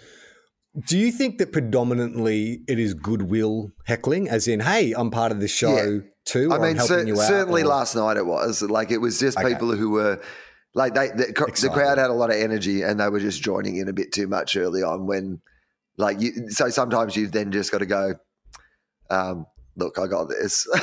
do 0.87 0.97
you 0.97 1.11
think 1.11 1.37
that 1.37 1.51
predominantly 1.51 2.61
it 2.67 2.79
is 2.79 2.93
goodwill 2.93 3.71
heckling, 3.85 4.27
as 4.27 4.47
in, 4.47 4.59
hey, 4.59 4.93
I'm 4.93 5.11
part 5.11 5.31
of 5.31 5.39
the 5.39 5.47
show 5.47 5.75
Yeah. 5.75 5.99
too, 6.25 6.51
I 6.51 6.57
mean, 6.57 6.75
helping 6.77 6.97
cer- 6.97 7.07
you 7.07 7.13
out? 7.21 7.27
certainly 7.27 7.61
or- 7.61 7.67
last 7.67 7.95
night 7.95 8.17
it 8.17 8.25
was 8.25 8.61
like 8.63 8.91
it 8.91 8.99
was 9.01 9.19
just 9.19 9.37
Okay. 9.37 9.49
people 9.49 9.75
who 9.75 9.91
were 9.91 10.19
like 10.75 10.93
they 10.93 11.07
the, 11.07 11.33
the 11.61 11.69
crowd 11.69 11.97
had 11.97 12.09
a 12.09 12.13
lot 12.13 12.29
of 12.29 12.35
energy 12.35 12.81
and 12.83 12.99
they 12.99 13.09
were 13.09 13.19
just 13.19 13.41
joining 13.41 13.77
in 13.77 13.89
a 13.89 13.93
bit 13.93 14.11
too 14.11 14.27
much 14.27 14.55
early 14.55 14.83
on 14.83 15.07
when 15.07 15.41
like 15.97 16.21
you 16.21 16.49
so 16.49 16.69
sometimes 16.69 17.15
you've 17.15 17.31
then 17.31 17.51
just 17.51 17.71
got 17.71 17.79
to 17.79 17.85
go 17.85 18.13
um 19.09 19.45
look 19.75 19.97
i 19.97 20.07
got 20.07 20.27
this. 20.29 20.67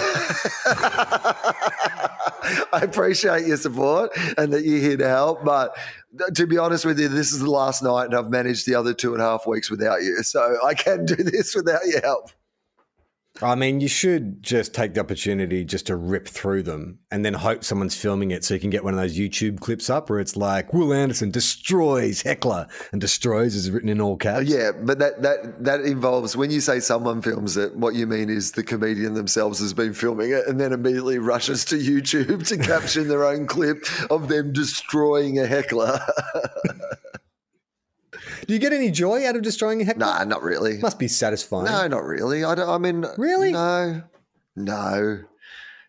I 2.73 2.81
appreciate 2.83 3.47
your 3.47 3.57
support 3.57 4.13
and 4.39 4.53
that 4.53 4.65
you're 4.65 4.81
here 4.81 4.97
to 4.97 5.09
help 5.09 5.45
but 5.45 5.77
to 6.35 6.47
be 6.47 6.59
honest 6.59 6.85
with 6.85 6.99
you 6.99 7.09
this 7.09 7.33
is 7.33 7.41
the 7.41 7.51
last 7.51 7.83
night 7.83 8.05
and 8.07 8.15
i've 8.15 8.31
managed 8.31 8.67
the 8.67 8.75
other 8.75 8.95
two 8.95 9.13
and 9.15 9.23
a 9.23 9.25
half 9.25 9.47
weeks 9.47 9.71
without 9.71 10.03
you. 10.03 10.23
So 10.23 10.59
i 10.65 10.75
can 10.75 11.05
do 11.05 11.17
this 11.17 11.55
without 11.55 11.87
your 11.87 12.01
help 12.03 12.31
I 13.43 13.55
mean, 13.55 13.81
you 13.81 13.89
should 13.89 14.43
just 14.43 14.75
take 14.75 14.95
the 14.95 15.01
opportunity 15.01 15.65
just 15.65 15.87
to 15.87 15.97
rip 15.97 16.27
through 16.29 16.63
them 16.63 16.99
and 17.11 17.25
then 17.25 17.35
hope 17.35 17.65
someone's 17.65 17.97
filming 17.97 18.31
it 18.31 18.45
so 18.45 18.55
you 18.55 18.61
can 18.61 18.71
get 18.71 18.85
one 18.85 18.95
of 18.95 19.01
those 19.01 19.17
YouTube 19.17 19.61
clips 19.61 19.91
up 19.91 20.09
where 20.09 20.21
it's 20.21 20.37
like 20.37 20.73
Will 20.73 20.93
Anderson 20.93 21.31
destroys 21.31 22.23
heckler 22.23 22.67
and 22.93 23.01
destroys 23.01 23.55
is 23.55 23.71
written 23.71 23.89
in 23.89 24.01
all 24.01 24.17
caps. 24.17 24.47
Yeah, 24.47 24.73
but 24.73 24.99
that 24.99 25.23
that 25.23 25.65
that 25.65 25.81
involves 25.81 26.37
when 26.37 26.51
you 26.51 26.61
say 26.61 26.81
someone 26.81 27.23
films 27.23 27.57
it, 27.57 27.77
what 27.77 27.95
you 27.95 28.07
mean 28.07 28.31
is 28.31 28.53
the 28.53 28.63
comedian 28.63 29.15
themselves 29.15 29.59
has 29.61 29.73
been 29.73 29.93
filming 29.93 30.31
it 30.31 30.47
and 30.47 30.61
then 30.61 30.73
immediately 30.73 31.19
rushes 31.19 31.65
to 31.67 31.77
YouTube 31.77 32.47
to 32.49 32.57
caption 32.67 33.09
their 33.09 33.25
own 33.25 33.47
clip 33.47 33.85
of 34.11 34.29
them 34.29 34.53
destroying 34.53 35.39
a 35.39 35.47
heckler. 35.47 36.01
Do 38.47 38.55
you 38.55 38.61
get 38.61 38.73
any 38.73 38.91
joy 38.91 39.27
out 39.27 39.37
of 39.37 39.43
destroying 39.43 39.81
a 39.83 39.85
heckler? 39.85 40.07
nah, 40.07 40.25
not 40.25 40.43
really. 40.43 40.79
Must 40.79 40.99
be 40.99 41.09
satisfying. 41.09 41.65
No, 41.67 41.87
not 41.89 42.05
really. 42.05 42.45
I 42.45 42.55
don't. 42.55 42.69
I 42.69 42.79
mean, 42.79 43.05
Really? 43.19 43.53
No, 43.53 44.03
no, 44.55 45.23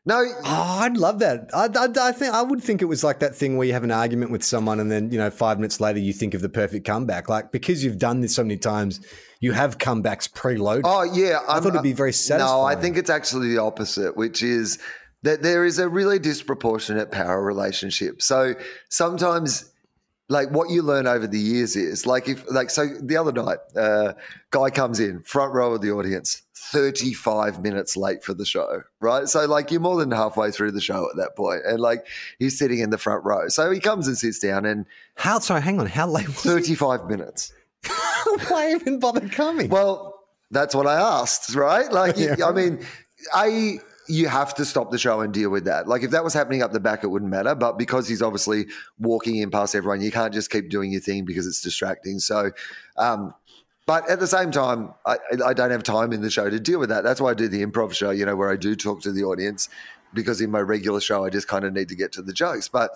no. 0.06 0.26
Oh, 0.44 0.78
I'd 0.82 0.98
love 0.98 1.20
that. 1.20 1.50
I, 1.54 1.66
I, 1.76 2.08
I 2.10 2.12
think 2.12 2.34
I 2.34 2.42
would 2.42 2.64
think 2.64 2.82
it 2.82 2.86
was 2.86 3.04
like 3.04 3.20
that 3.20 3.36
thing 3.36 3.58
where 3.58 3.68
you 3.68 3.74
have 3.74 3.84
an 3.84 3.92
argument 3.92 4.32
with 4.32 4.44
someone, 4.44 4.80
and 4.80 4.92
then 4.92 5.12
you 5.12 5.18
know 5.18 5.30
five 5.30 5.58
minutes 5.58 5.80
later 5.80 6.00
you 6.00 6.14
think 6.14 6.34
of 6.34 6.42
the 6.42 6.50
perfect 6.50 6.86
comeback. 6.86 7.30
Like 7.30 7.52
because 7.52 7.84
you've 7.84 8.00
done 8.00 8.22
this 8.22 8.36
so 8.36 8.44
many 8.44 8.58
times, 8.58 9.00
you 9.40 9.52
have 9.52 9.78
comebacks 9.78 10.32
preloaded. 10.32 10.82
Oh 10.86 11.04
yeah, 11.04 11.40
I 11.48 11.60
thought 11.60 11.70
it'd 11.70 11.84
be 11.84 11.94
very 11.94 12.14
satisfying. 12.14 12.58
No, 12.60 12.64
I 12.64 12.76
think 12.76 12.98
it's 12.98 13.10
actually 13.10 13.50
the 13.50 13.62
opposite, 13.62 14.18
which 14.18 14.42
is 14.44 14.80
that 15.24 15.42
there 15.42 15.66
is 15.66 15.80
a 15.80 15.90
really 15.90 16.20
disproportionate 16.20 17.12
power 17.12 17.44
relationship. 17.44 18.22
So 18.22 18.54
sometimes, 18.90 19.72
like 20.30 20.50
what 20.52 20.70
you 20.70 20.82
learn 20.82 21.08
over 21.08 21.28
the 21.28 21.40
years 21.40 21.76
is 21.76 22.06
like 22.06 22.28
if 22.28 22.44
like 22.52 22.70
so 22.70 22.88
the 23.02 23.18
other 23.18 23.32
night, 23.32 23.60
uh, 23.76 24.14
guy 24.52 24.70
comes 24.70 25.00
in 25.00 25.22
front 25.24 25.54
row 25.54 25.74
of 25.74 25.82
the 25.82 25.92
audience. 25.92 26.42
35 26.72 27.62
minutes 27.62 27.96
late 27.96 28.24
for 28.24 28.34
the 28.34 28.46
show, 28.46 28.82
right? 29.00 29.30
So, 29.30 29.46
like, 29.46 29.72
you're 29.72 29.80
more 29.80 29.96
than 29.98 30.12
halfway 30.12 30.52
through 30.52 30.72
the 30.72 30.82
show 30.82 31.08
at 31.10 31.16
that 31.16 31.36
point, 31.38 31.62
and 31.66 31.80
like, 31.80 32.06
he's 32.40 32.60
sitting 32.60 32.80
in 32.80 32.90
the 32.90 32.98
front 32.98 33.24
row. 33.24 33.48
So, 33.48 33.72
he 33.72 33.80
comes 33.80 34.06
and 34.08 34.18
sits 34.18 34.40
down, 34.40 34.66
and 34.66 34.86
How? 35.16 35.40
Sorry, 35.40 35.62
hang 35.62 35.80
on. 35.80 35.86
How 35.86 36.08
late? 36.08 36.28
Was 36.28 36.36
35 36.36 37.06
minutes. 37.06 37.54
Why 38.50 38.72
even 38.72 39.00
bother 39.00 39.30
coming? 39.30 39.70
Well, 39.70 40.20
that's 40.52 40.76
what 40.76 40.88
I 40.88 40.96
asked, 41.00 41.56
right? 41.56 41.90
Like, 41.90 42.18
Yeah. 42.18 42.36
I 42.46 42.52
mean, 42.52 42.86
I 43.34 43.80
you 44.08 44.28
have 44.28 44.54
to 44.56 44.66
stop 44.66 44.92
the 44.92 44.98
show 44.98 45.22
and 45.22 45.34
deal 45.34 45.50
with 45.50 45.66
that. 45.66 45.88
Like, 45.88 46.04
if 46.04 46.12
that 46.12 46.24
was 46.24 46.34
happening 46.34 46.62
up 46.62 46.72
the 46.72 46.80
back, 46.80 47.04
it 47.04 47.08
wouldn't 47.08 47.32
matter. 47.32 47.56
But 47.56 47.78
because 47.78 48.08
he's 48.08 48.22
obviously 48.22 48.68
walking 49.00 49.38
in 49.38 49.52
past 49.52 49.76
everyone, 49.76 50.02
you 50.02 50.12
can't 50.12 50.34
just 50.34 50.50
keep 50.52 50.70
doing 50.70 50.92
your 50.92 51.02
thing 51.02 51.26
because 51.26 51.46
it's 51.46 51.62
distracting. 51.62 52.20
So, 52.20 52.52
um, 52.98 53.34
but 53.86 54.10
at 54.10 54.20
the 54.20 54.28
same 54.28 54.52
time, 54.52 54.94
I, 55.06 55.18
I 55.46 55.54
don't 55.54 55.72
have 55.72 55.84
time 55.84 56.12
in 56.12 56.22
the 56.22 56.30
show 56.30 56.50
to 56.50 56.60
deal 56.60 56.80
with 56.80 56.90
that. 56.90 57.04
That's 57.04 57.22
why 57.22 57.32
I 57.32 57.34
do 57.34 57.48
the 57.48 57.66
improv 57.66 57.94
show, 57.94 58.12
you 58.12 58.26
know, 58.26 58.36
where 58.36 58.52
I 58.52 58.58
do 58.58 58.76
talk 58.76 59.02
to 59.04 59.12
the 59.12 59.24
audience 59.24 59.70
because 60.14 60.42
in 60.42 60.52
my 60.52 60.60
regular 60.60 61.00
show, 61.00 61.26
I 61.26 61.30
just 61.30 61.48
kind 61.48 61.64
of 61.66 61.74
need 61.74 61.90
to 61.90 61.96
get 61.96 62.12
to 62.14 62.22
the 62.22 62.34
jokes. 62.34 62.68
But 62.68 62.92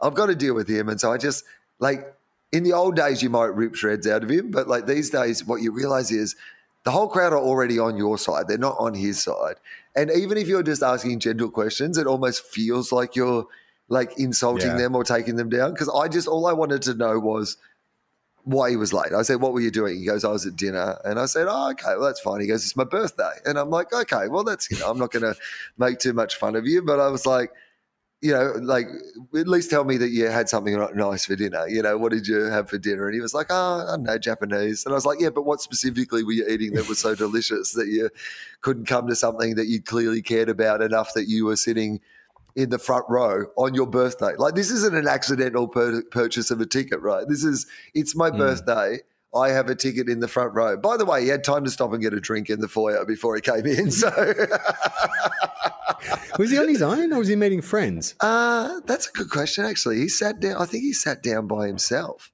I've 0.00 0.14
got 0.14 0.26
to 0.26 0.34
deal 0.34 0.54
with 0.54 0.68
him. 0.68 0.88
And 0.88 1.00
so 1.00 1.12
I 1.12 1.18
just 1.18 1.44
like 1.78 2.14
in 2.52 2.62
the 2.62 2.72
old 2.72 2.94
days, 2.94 3.22
you 3.22 3.30
might 3.30 3.54
rip 3.54 3.74
shreds 3.74 4.06
out 4.06 4.22
of 4.22 4.30
him. 4.30 4.50
But 4.50 4.68
like 4.68 4.86
these 4.86 5.10
days, 5.10 5.44
what 5.44 5.62
you 5.62 5.72
realize 5.72 6.10
is 6.10 6.36
the 6.84 6.90
whole 6.90 7.08
crowd 7.08 7.32
are 7.32 7.38
already 7.38 7.78
on 7.78 7.96
your 7.96 8.18
side. 8.18 8.48
They're 8.48 8.58
not 8.58 8.76
on 8.78 8.94
his 8.94 9.22
side. 9.22 9.56
And 9.96 10.10
even 10.10 10.36
if 10.38 10.48
you're 10.48 10.62
just 10.62 10.82
asking 10.82 11.20
gentle 11.20 11.50
questions, 11.50 11.98
it 11.98 12.06
almost 12.06 12.44
feels 12.44 12.92
like 12.92 13.16
you're 13.16 13.46
like 13.88 14.18
insulting 14.18 14.70
Yeah. 14.70 14.76
them 14.76 14.94
or 14.94 15.04
taking 15.04 15.36
them 15.36 15.48
down. 15.48 15.72
Because 15.72 15.88
I 15.88 16.08
just, 16.08 16.28
all 16.28 16.46
I 16.46 16.52
wanted 16.52 16.82
to 16.82 16.94
know 16.94 17.18
was, 17.18 17.56
why 18.46 18.68
he 18.68 18.76
was 18.76 18.92
late. 18.92 19.12
I 19.14 19.22
said, 19.22 19.40
What 19.40 19.54
were 19.54 19.60
you 19.62 19.70
doing? 19.70 19.98
He 19.98 20.04
goes, 20.04 20.22
I 20.22 20.28
was 20.28 20.44
at 20.44 20.54
dinner. 20.54 20.98
And 21.04 21.18
I 21.18 21.24
said, 21.24 21.46
Oh, 21.48 21.70
okay, 21.70 21.94
well, 21.96 22.02
that's 22.02 22.20
fine. 22.20 22.42
He 22.42 22.46
goes, 22.46 22.62
It's 22.62 22.76
my 22.76 22.84
birthday. 22.84 23.30
And 23.46 23.58
I'm 23.58 23.70
like, 23.70 23.90
Okay, 23.92 24.28
well, 24.28 24.44
that's, 24.44 24.70
you 24.70 24.78
know, 24.78 24.90
I'm 24.90 24.98
not 24.98 25.10
going 25.12 25.22
to 25.22 25.34
make 25.78 25.98
too 25.98 26.12
much 26.12 26.36
fun 26.36 26.54
of 26.54 26.66
you. 26.66 26.82
But 26.82 27.00
I 27.00 27.08
was 27.08 27.24
like, 27.24 27.50
you 28.24 28.32
know, 28.32 28.54
like, 28.62 28.86
at 29.36 29.46
least 29.46 29.68
tell 29.68 29.84
me 29.84 29.98
that 29.98 30.08
you 30.08 30.30
had 30.30 30.48
something 30.48 30.74
nice 30.94 31.26
for 31.26 31.36
dinner. 31.36 31.68
You 31.68 31.82
know, 31.82 31.98
what 31.98 32.10
did 32.10 32.26
you 32.26 32.44
have 32.44 32.70
for 32.70 32.78
dinner? 32.78 33.06
And 33.06 33.14
he 33.14 33.20
was 33.20 33.34
like, 33.34 33.48
Oh, 33.50 33.84
I 33.86 33.90
don't 33.90 34.04
know, 34.04 34.16
Japanese. 34.16 34.86
And 34.86 34.94
I 34.94 34.96
was 34.96 35.04
like, 35.04 35.20
Yeah, 35.20 35.28
but 35.28 35.42
what 35.42 35.60
specifically 35.60 36.24
were 36.24 36.32
you 36.32 36.48
eating 36.48 36.72
that 36.72 36.88
was 36.88 36.98
so 36.98 37.14
delicious 37.14 37.72
that 37.72 37.88
you 37.88 38.08
couldn't 38.62 38.86
come 38.86 39.06
to 39.08 39.14
something 39.14 39.56
that 39.56 39.66
you 39.66 39.82
clearly 39.82 40.22
cared 40.22 40.48
about 40.48 40.80
enough 40.80 41.12
that 41.12 41.28
you 41.28 41.44
were 41.44 41.56
sitting 41.56 42.00
in 42.56 42.70
the 42.70 42.78
front 42.78 43.04
row 43.10 43.44
on 43.58 43.74
your 43.74 43.86
birthday. 43.86 44.34
Like 44.38 44.54
this 44.54 44.70
isn't 44.70 44.96
an 44.96 45.06
accidental 45.06 45.68
pur- 45.68 46.04
purchase 46.10 46.50
of 46.50 46.62
a 46.62 46.66
ticket, 46.66 47.02
right? 47.02 47.28
This 47.28 47.44
is 47.44 47.66
it's 47.92 48.16
my 48.16 48.30
hmm. 48.30 48.38
birthday. 48.38 49.00
I 49.34 49.50
have 49.50 49.68
a 49.68 49.74
ticket 49.74 50.08
in 50.08 50.20
the 50.20 50.28
front 50.28 50.54
row. 50.54 50.76
By 50.76 50.96
the 50.96 51.04
way, 51.04 51.22
he 51.22 51.28
had 51.28 51.44
time 51.44 51.64
to 51.64 51.70
stop 51.70 51.92
and 51.92 52.02
get 52.02 52.14
a 52.14 52.20
drink 52.20 52.50
in 52.50 52.60
the 52.60 52.68
foyer 52.68 53.04
before 53.04 53.34
he 53.34 53.40
came 53.40 53.66
in. 53.66 53.90
So 53.90 54.08
was 56.38 56.50
he 56.50 56.58
on 56.58 56.68
his 56.68 56.82
own 56.82 57.12
or 57.12 57.18
was 57.18 57.28
he 57.28 57.36
meeting 57.36 57.62
friends? 57.62 58.14
Uh, 58.20 58.80
that's 58.86 59.08
a 59.08 59.12
good 59.12 59.30
question, 59.30 59.64
actually. 59.64 59.98
He 59.98 60.08
sat 60.08 60.40
down, 60.40 60.56
I 60.60 60.66
think 60.66 60.84
he 60.84 60.92
sat 60.92 61.22
down 61.22 61.46
by 61.46 61.66
himself. 61.66 62.30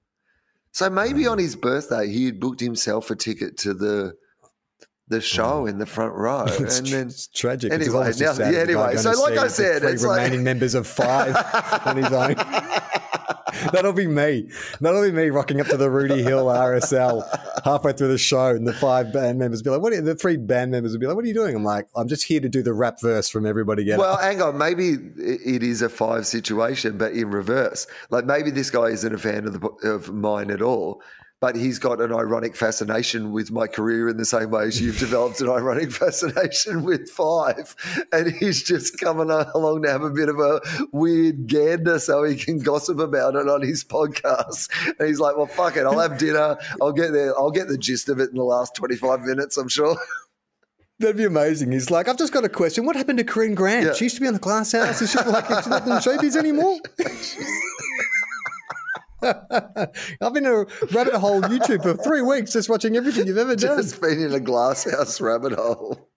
So 0.72 0.88
maybe 0.90 1.26
on 1.26 1.38
his 1.38 1.57
birthday, 1.57 2.09
he 2.09 2.26
had 2.26 2.38
booked 2.40 2.61
himself 2.61 3.11
a 3.11 3.16
ticket 3.16 3.57
to 3.59 3.74
the 3.74 4.14
the 5.09 5.20
show 5.20 5.66
in 5.66 5.78
the 5.78 5.86
front 5.86 6.14
row, 6.14 6.44
It's, 6.46 6.78
and 6.78 6.86
then 6.86 7.07
it's 7.09 7.26
tragic. 7.26 7.72
anyway, 7.72 8.11
it's 8.11 8.20
now- 8.20 8.32
yeah, 8.38 8.61
anyway, 8.61 8.94
so 8.94 9.11
like 9.20 9.36
I 9.38 9.48
said, 9.48 9.82
it's 9.82 10.05
like- 10.05 10.18
remaining 10.22 10.44
members 10.44 10.76
of 10.76 10.86
5ive 10.86 11.82
on 11.86 11.96
his 11.96 12.12
own. 12.12 12.36
That'll 13.72 13.92
be 13.92 14.07
me. 14.07 14.48
That'll 14.80 15.03
be 15.03 15.12
me 15.12 15.30
rocking 15.30 15.61
up 15.61 15.66
to 15.68 15.76
the 15.76 15.90
Rooty 15.90 16.22
Hill 16.22 16.46
RSL 16.46 17.64
halfway 17.64 17.92
through 17.92 18.09
the 18.09 18.18
show, 18.18 18.48
and 18.48 18.66
the 18.66 18.72
five 18.72 19.12
band 19.12 19.38
members 19.38 19.62
be 19.62 19.70
like, 19.70 19.80
"What?" 19.80 19.92
Are 19.92 20.01
the 20.01 20.14
three 20.14 20.36
band 20.36 20.70
members 20.70 20.92
would 20.92 21.01
be 21.01 21.07
like, 21.07 21.16
"What 21.16 21.24
are 21.24 21.28
you 21.28 21.34
doing?" 21.34 21.55
I'm 21.57 21.64
like, 21.64 21.88
"I'm 21.96 22.09
just 22.09 22.24
here 22.24 22.40
to 22.40 22.48
do 22.48 22.62
the 22.62 22.72
rap 22.72 23.01
verse 23.01 23.28
from 23.28 23.46
everybody." 23.46 23.84
Get 23.84 23.98
Well, 23.98 24.14
Up." 24.14 24.20
hang 24.20 24.40
on. 24.42 24.59
Maybe 24.59 24.90
it 25.18 25.62
is 25.62 25.82
a 25.82 25.88
5ive 25.88 26.24
situation, 26.26 26.98
but 26.98 27.12
in 27.12 27.30
reverse. 27.30 27.86
Like 28.11 28.24
maybe 28.24 28.51
this 28.51 28.70
guy 28.70 28.86
isn't 28.86 29.14
a 29.14 29.18
fan 29.18 29.46
of, 29.46 29.61
the, 29.61 29.68
of 29.88 30.12
mine 30.12 30.51
at 30.51 30.62
all, 30.62 31.03
but 31.41 31.57
he's 31.57 31.78
got 31.78 32.01
an 32.01 32.12
ironic 32.12 32.55
fascination 32.55 33.32
with 33.32 33.51
my 33.51 33.66
career 33.66 34.11
in 34.11 34.18
the 34.18 34.26
same 34.26 34.51
way 34.51 34.64
as 34.64 34.80
you've 34.80 34.99
developed 34.99 35.41
an 35.41 35.49
ironic 35.49 35.91
fascination 36.03 36.84
with 36.84 37.11
5ive. 37.14 37.74
And 38.12 38.32
he's 38.34 38.62
just 38.62 38.99
coming 38.99 39.30
along 39.30 39.82
to 39.82 39.91
have 39.91 40.03
a 40.03 40.11
bit 40.11 40.28
of 40.28 40.38
a 40.38 40.61
weird 40.93 41.47
gander 41.47 41.99
so 41.99 42.24
he 42.24 42.36
can 42.36 42.59
gossip 42.59 42.99
about 42.99 43.36
it 43.36 43.49
on 43.49 43.62
his 43.62 43.82
podcast. 43.84 44.68
And 44.99 45.09
he's 45.09 45.18
like, 45.18 45.36
well, 45.36 45.47
fuck 45.47 45.76
it. 45.76 45.86
I'll 45.86 45.99
have 45.99 46.18
dinner. 46.18 46.59
I'll 46.80 46.93
get 46.93 47.12
there. 47.12 47.36
I'll 47.38 47.51
get 47.51 47.68
the 47.68 47.78
gist 47.78 48.11
of 48.11 48.20
it 48.20 48.28
in 48.30 48.36
the 48.36 48.45
last 48.45 48.74
25 48.74 49.22
minutes, 49.22 49.57
I'm 49.57 49.68
sure. 49.68 49.97
That'd 50.99 51.16
be 51.16 51.24
amazing. 51.24 51.72
He's 51.72 51.91
like, 51.91 52.09
I've 52.09 52.18
just 52.18 52.34
got 52.34 52.45
a 52.45 52.51
question. 52.51 52.84
What 52.84 52.95
happened 52.95 53.16
to 53.16 53.24
Corinne 53.24 53.55
Grant? 53.55 53.86
Yeah. 53.86 53.93
She 53.95 54.05
used 54.05 54.16
to 54.16 54.20
be 54.20 54.26
on 54.26 54.34
the 54.34 54.38
Glass 54.38 54.72
House. 54.72 55.01
Is 55.01 55.12
she 55.12 55.18
like 55.18 55.47
she's 55.47 55.66
not 55.66 55.84
in 55.84 55.88
the 55.88 55.95
showbiz 56.01 56.36
anymore? 56.36 56.78
I've 59.23 60.35
been 60.35 60.47
in 60.47 60.53
a 60.53 60.64
rabbit 60.93 61.14
hole 61.14 61.43
YouTube 61.43 61.83
for 61.83 61.95
three 62.03 62.23
weeks 62.23 62.53
just 62.53 62.68
watching 62.68 62.97
everything 62.97 63.27
you've 63.27 63.39
ever 63.39 63.57
done. 63.57 63.79
just 63.79 64.01
been 64.01 64.21
in 64.21 64.33
a 64.33 64.41
glass 64.41 64.91
house 64.91 65.21
rabbit 65.21 65.53
hole. 65.53 66.09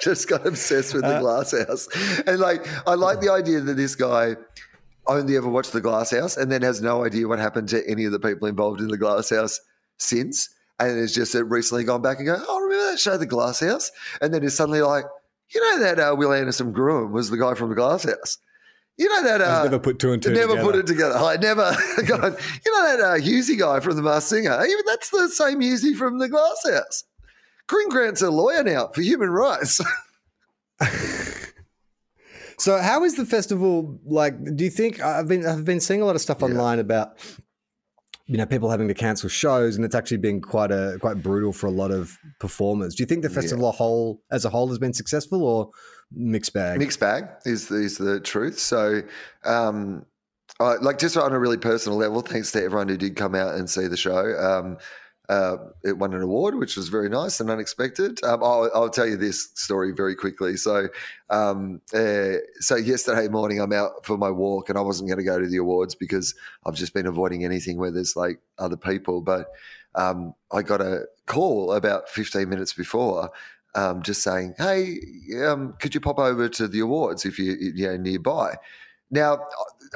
just 0.00 0.28
got 0.28 0.46
obsessed 0.46 0.94
with 0.94 1.02
the 1.02 1.18
glass 1.20 1.52
house. 1.66 1.88
And 2.26 2.38
like 2.38 2.66
I 2.86 2.94
like 2.94 3.20
the 3.20 3.30
idea 3.30 3.60
that 3.60 3.74
this 3.74 3.94
guy 3.94 4.36
only 5.06 5.36
ever 5.36 5.48
watched 5.48 5.72
the 5.72 5.80
glass 5.80 6.10
house 6.10 6.36
and 6.36 6.50
then 6.50 6.62
has 6.62 6.80
no 6.80 7.04
idea 7.04 7.28
what 7.28 7.38
happened 7.38 7.68
to 7.70 7.82
any 7.88 8.04
of 8.04 8.12
the 8.12 8.20
people 8.20 8.48
involved 8.48 8.80
in 8.80 8.88
the 8.88 8.98
glass 8.98 9.30
house 9.30 9.60
since. 9.98 10.50
And 10.80 10.98
has 10.98 11.14
just 11.14 11.34
recently 11.34 11.84
gone 11.84 12.02
back 12.02 12.18
and 12.18 12.26
go, 12.26 12.36
Oh, 12.36 12.60
remember 12.60 12.90
that 12.90 12.98
show, 12.98 13.16
The 13.16 13.26
Glass 13.26 13.60
House? 13.60 13.92
And 14.20 14.34
then 14.34 14.42
is 14.42 14.56
suddenly 14.56 14.82
like, 14.82 15.04
you 15.54 15.60
know 15.60 15.84
that 15.84 16.00
uh, 16.00 16.16
Will 16.16 16.32
Anderson 16.32 16.72
Gruen 16.72 17.12
was 17.12 17.30
the 17.30 17.36
guy 17.36 17.54
from 17.54 17.68
the 17.68 17.76
Glass 17.76 18.02
House. 18.02 18.38
You 18.96 19.08
know 19.08 19.24
that 19.24 19.40
uh, 19.40 19.44
I've 19.44 19.64
never 19.64 19.78
put 19.80 19.98
two 19.98 20.12
and 20.12 20.22
two 20.22 20.30
never 20.32 20.52
together. 20.52 20.62
put 20.62 20.76
it 20.76 20.86
together. 20.86 21.16
I 21.16 21.36
never 21.36 21.62
gone, 22.06 22.36
you 22.64 22.72
know 22.72 22.96
that 22.96 23.00
uh, 23.00 23.14
Hughesy 23.18 23.58
guy 23.58 23.80
from 23.80 23.96
the 23.96 24.02
Masked 24.02 24.30
Singer? 24.30 24.64
Even 24.64 24.84
that's 24.86 25.10
the 25.10 25.28
same 25.28 25.60
Hughesy 25.60 25.96
from 25.96 26.18
the 26.18 26.28
Glass 26.28 26.62
House. 26.70 27.04
Corinne 27.66 27.88
Grant's 27.88 28.22
a 28.22 28.30
lawyer 28.30 28.62
now 28.62 28.88
for 28.94 29.00
human 29.02 29.30
rights. 29.30 29.80
So, 32.58 32.78
how 32.78 33.04
is 33.04 33.16
the 33.16 33.26
festival 33.26 33.98
like? 34.04 34.34
Do 34.56 34.64
you 34.64 34.70
think 34.70 35.00
I've 35.00 35.26
been 35.26 35.44
I've 35.44 35.64
been 35.64 35.80
seeing 35.80 36.00
a 36.00 36.04
lot 36.04 36.14
of 36.14 36.22
stuff 36.22 36.42
online 36.42 36.78
about 36.78 37.18
you 38.26 38.38
know 38.38 38.46
people 38.46 38.70
having 38.70 38.88
to 38.88 38.94
cancel 38.94 39.28
shows, 39.28 39.76
and 39.76 39.84
it's 39.84 39.94
actually 39.94 40.16
been 40.16 40.40
quite 40.40 40.70
a 40.70 40.96
quite 41.00 41.22
brutal 41.22 41.52
for 41.52 41.66
a 41.66 41.70
lot 41.70 41.90
of 41.90 42.16
performers. 42.40 42.94
Do 42.94 43.02
you 43.02 43.06
think 43.06 43.22
the 43.22 43.30
festival 43.30 43.68
a 43.68 43.72
whole 43.72 44.22
as 44.30 44.44
a 44.44 44.50
whole 44.50 44.68
has 44.68 44.78
been 44.78 44.94
successful 44.94 45.44
or 45.44 45.70
mixed 46.10 46.54
bag? 46.54 46.78
Mixed 46.78 47.00
bag 47.00 47.26
is 47.44 47.68
the, 47.68 47.76
is 47.76 47.98
the 47.98 48.20
truth. 48.20 48.58
So, 48.58 49.02
um, 49.44 50.06
uh, 50.58 50.76
like 50.80 50.98
just 50.98 51.16
on 51.16 51.32
a 51.32 51.38
really 51.38 51.58
personal 51.58 51.98
level, 51.98 52.22
thanks 52.22 52.50
to 52.52 52.62
everyone 52.62 52.88
who 52.88 52.96
did 52.96 53.16
come 53.16 53.34
out 53.34 53.54
and 53.56 53.68
see 53.68 53.88
the 53.88 53.96
show. 53.96 54.34
Um, 54.38 54.78
uh, 55.28 55.56
it 55.82 55.96
won 55.96 56.12
an 56.12 56.20
award, 56.20 56.54
which 56.56 56.76
was 56.76 56.88
very 56.88 57.08
nice 57.08 57.40
and 57.40 57.48
unexpected. 57.48 58.22
Um, 58.24 58.44
I'll, 58.44 58.70
I'll 58.74 58.90
tell 58.90 59.06
you 59.06 59.16
this 59.16 59.50
story 59.54 59.92
very 59.92 60.14
quickly. 60.14 60.56
So, 60.56 60.88
um, 61.30 61.80
uh, 61.94 62.34
so 62.60 62.76
yesterday 62.76 63.28
morning, 63.28 63.58
I'm 63.58 63.72
out 63.72 64.04
for 64.04 64.18
my 64.18 64.30
walk, 64.30 64.68
and 64.68 64.76
I 64.76 64.82
wasn't 64.82 65.08
going 65.08 65.18
to 65.18 65.24
go 65.24 65.40
to 65.40 65.46
the 65.46 65.56
awards 65.56 65.94
because 65.94 66.34
I've 66.66 66.74
just 66.74 66.92
been 66.92 67.06
avoiding 67.06 67.44
anything 67.44 67.78
where 67.78 67.90
there's 67.90 68.16
like 68.16 68.38
other 68.58 68.76
people. 68.76 69.22
But 69.22 69.48
um, 69.94 70.34
I 70.52 70.60
got 70.60 70.82
a 70.82 71.06
call 71.26 71.72
about 71.72 72.10
15 72.10 72.46
minutes 72.46 72.74
before, 72.74 73.30
um, 73.74 74.02
just 74.02 74.22
saying, 74.22 74.54
"Hey, 74.58 74.98
um, 75.42 75.74
could 75.80 75.94
you 75.94 76.00
pop 76.02 76.18
over 76.18 76.50
to 76.50 76.68
the 76.68 76.80
awards 76.80 77.24
if 77.24 77.38
you 77.38 77.56
you 77.58 77.86
know 77.86 77.96
nearby?" 77.96 78.56
Now, 79.10 79.46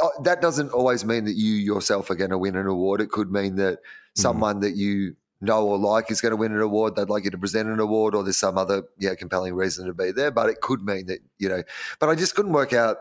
uh, 0.03 0.23
that 0.23 0.41
doesn't 0.41 0.71
always 0.71 1.05
mean 1.05 1.25
that 1.27 1.35
you 1.37 1.53
yourself 1.53 2.09
are 2.09 2.15
going 2.15 2.31
to 2.31 2.39
win 2.39 2.57
an 2.57 2.67
award. 2.67 3.03
It 3.03 3.11
could 3.11 3.31
mean 3.31 3.57
that 3.57 3.81
someone 4.19 4.61
that 4.61 4.77
you 4.77 5.15
know 5.41 5.67
or 5.67 5.79
like 5.79 6.11
is 6.11 6.21
going 6.21 6.31
to 6.31 6.37
win 6.37 6.53
an 6.53 6.61
award. 6.61 6.97
They'd 6.97 7.09
like 7.09 7.25
you 7.25 7.31
to 7.31 7.39
present 7.39 7.69
an 7.69 7.81
award, 7.81 8.15
or 8.15 8.23
there's 8.23 8.37
some 8.37 8.59
other 8.59 8.83
yeah 8.99 9.15
compelling 9.15 9.55
reason 9.55 9.87
to 9.87 9.95
be 9.95 10.13
there. 10.13 10.31
But 10.31 10.51
it 10.51 10.61
could 10.61 10.83
mean 10.83 11.07
that 11.07 11.21
you 11.39 11.49
know. 11.49 11.63
But 11.99 12.09
I 12.09 12.15
just 12.15 12.35
couldn't 12.35 12.53
work 12.53 12.73
out 12.73 12.99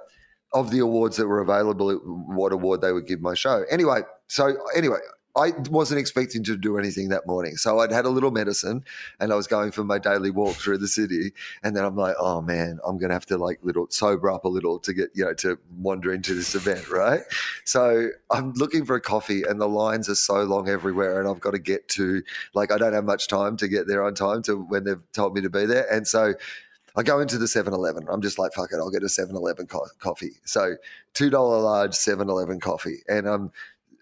of 0.54 0.72
the 0.72 0.80
awards 0.80 1.18
that 1.18 1.28
were 1.28 1.42
available 1.42 1.94
what 2.28 2.54
award 2.54 2.82
they 2.82 2.94
would 2.94 3.08
give 3.08 3.22
my 3.22 3.34
show. 3.34 3.64
Anyway, 3.70 4.02
so 4.28 4.56
anyway. 4.76 5.00
I 5.38 5.52
wasn't 5.70 6.00
expecting 6.00 6.44
to 6.46 6.58
do 6.58 6.78
anything 6.78 7.10
that 7.10 7.28
morning. 7.28 7.58
So 7.58 7.80
I'd 7.80 7.92
had 7.92 8.06
a 8.06 8.10
little 8.10 8.32
medicine 8.32 8.84
and 9.20 9.32
I 9.32 9.36
was 9.36 9.48
going 9.48 9.72
for 9.72 9.84
my 9.84 10.00
daily 10.00 10.32
walk 10.32 10.56
through 10.56 10.80
the 10.80 10.88
city. 10.88 11.32
And 11.64 11.76
then 11.76 11.86
I'm 11.86 11.96
like, 11.96 12.16
oh 12.20 12.42
man, 12.42 12.80
I'm 12.86 12.98
going 12.98 13.10
to 13.10 13.16
have 13.16 13.26
to 13.28 13.38
like 13.38 13.60
little 13.62 13.88
sober 13.90 14.32
up 14.32 14.46
a 14.46 14.50
little 14.50 14.80
to 14.80 14.94
get, 14.94 15.10
you 15.14 15.24
know, 15.24 15.34
to 15.36 15.60
wander 15.78 16.14
into 16.14 16.34
this 16.34 16.56
event. 16.56 16.90
Right. 16.90 17.22
So 17.66 18.10
I'm 18.32 18.54
looking 18.54 18.86
for 18.86 18.96
a 18.96 19.02
coffee 19.02 19.44
and 19.44 19.62
the 19.62 19.68
lines 19.68 20.10
are 20.10 20.16
so 20.16 20.44
long 20.44 20.68
everywhere. 20.70 21.20
And 21.20 21.30
I've 21.30 21.40
got 21.40 21.52
to 21.52 21.60
get 21.60 21.88
to, 21.90 22.24
like, 22.54 22.72
I 22.72 22.78
don't 22.78 22.94
have 22.94 23.06
much 23.06 23.28
time 23.28 23.58
to 23.58 23.68
get 23.68 23.88
there 23.88 24.04
on 24.04 24.16
time 24.16 24.42
to 24.44 24.58
when 24.58 24.84
they've 24.84 25.02
told 25.14 25.36
me 25.36 25.42
to 25.42 25.50
be 25.50 25.66
there. 25.66 25.86
And 25.92 26.08
so 26.08 26.34
I 26.96 27.04
go 27.04 27.20
into 27.20 27.38
the 27.38 27.48
7 27.48 27.74
Eleven. 27.74 28.08
I'm 28.10 28.22
just 28.22 28.40
like, 28.40 28.54
fuck 28.54 28.72
it, 28.72 28.78
I'll 28.78 28.90
get 28.90 29.04
a 29.04 29.10
7 29.10 29.36
Eleven 29.36 29.68
co- 29.68 29.86
coffee. 30.00 30.32
So 30.46 30.76
$2 31.14 31.32
large 31.32 31.94
7 31.94 32.28
Eleven 32.28 32.60
coffee. 32.60 33.04
And 33.08 33.28
I'm 33.28 33.52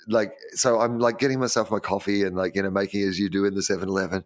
like, 0.08 0.34
so 0.54 0.80
I'm 0.80 1.00
like 1.00 1.20
getting 1.20 1.40
myself 1.40 1.72
my 1.72 1.80
coffee 1.80 2.24
and 2.24 2.36
like, 2.36 2.56
you 2.56 2.64
know, 2.64 2.70
making 2.70 3.04
as 3.08 3.20
you 3.20 3.30
do 3.30 3.46
in 3.46 3.56
the 3.56 3.62
7 3.64 3.88
Eleven. 3.88 4.24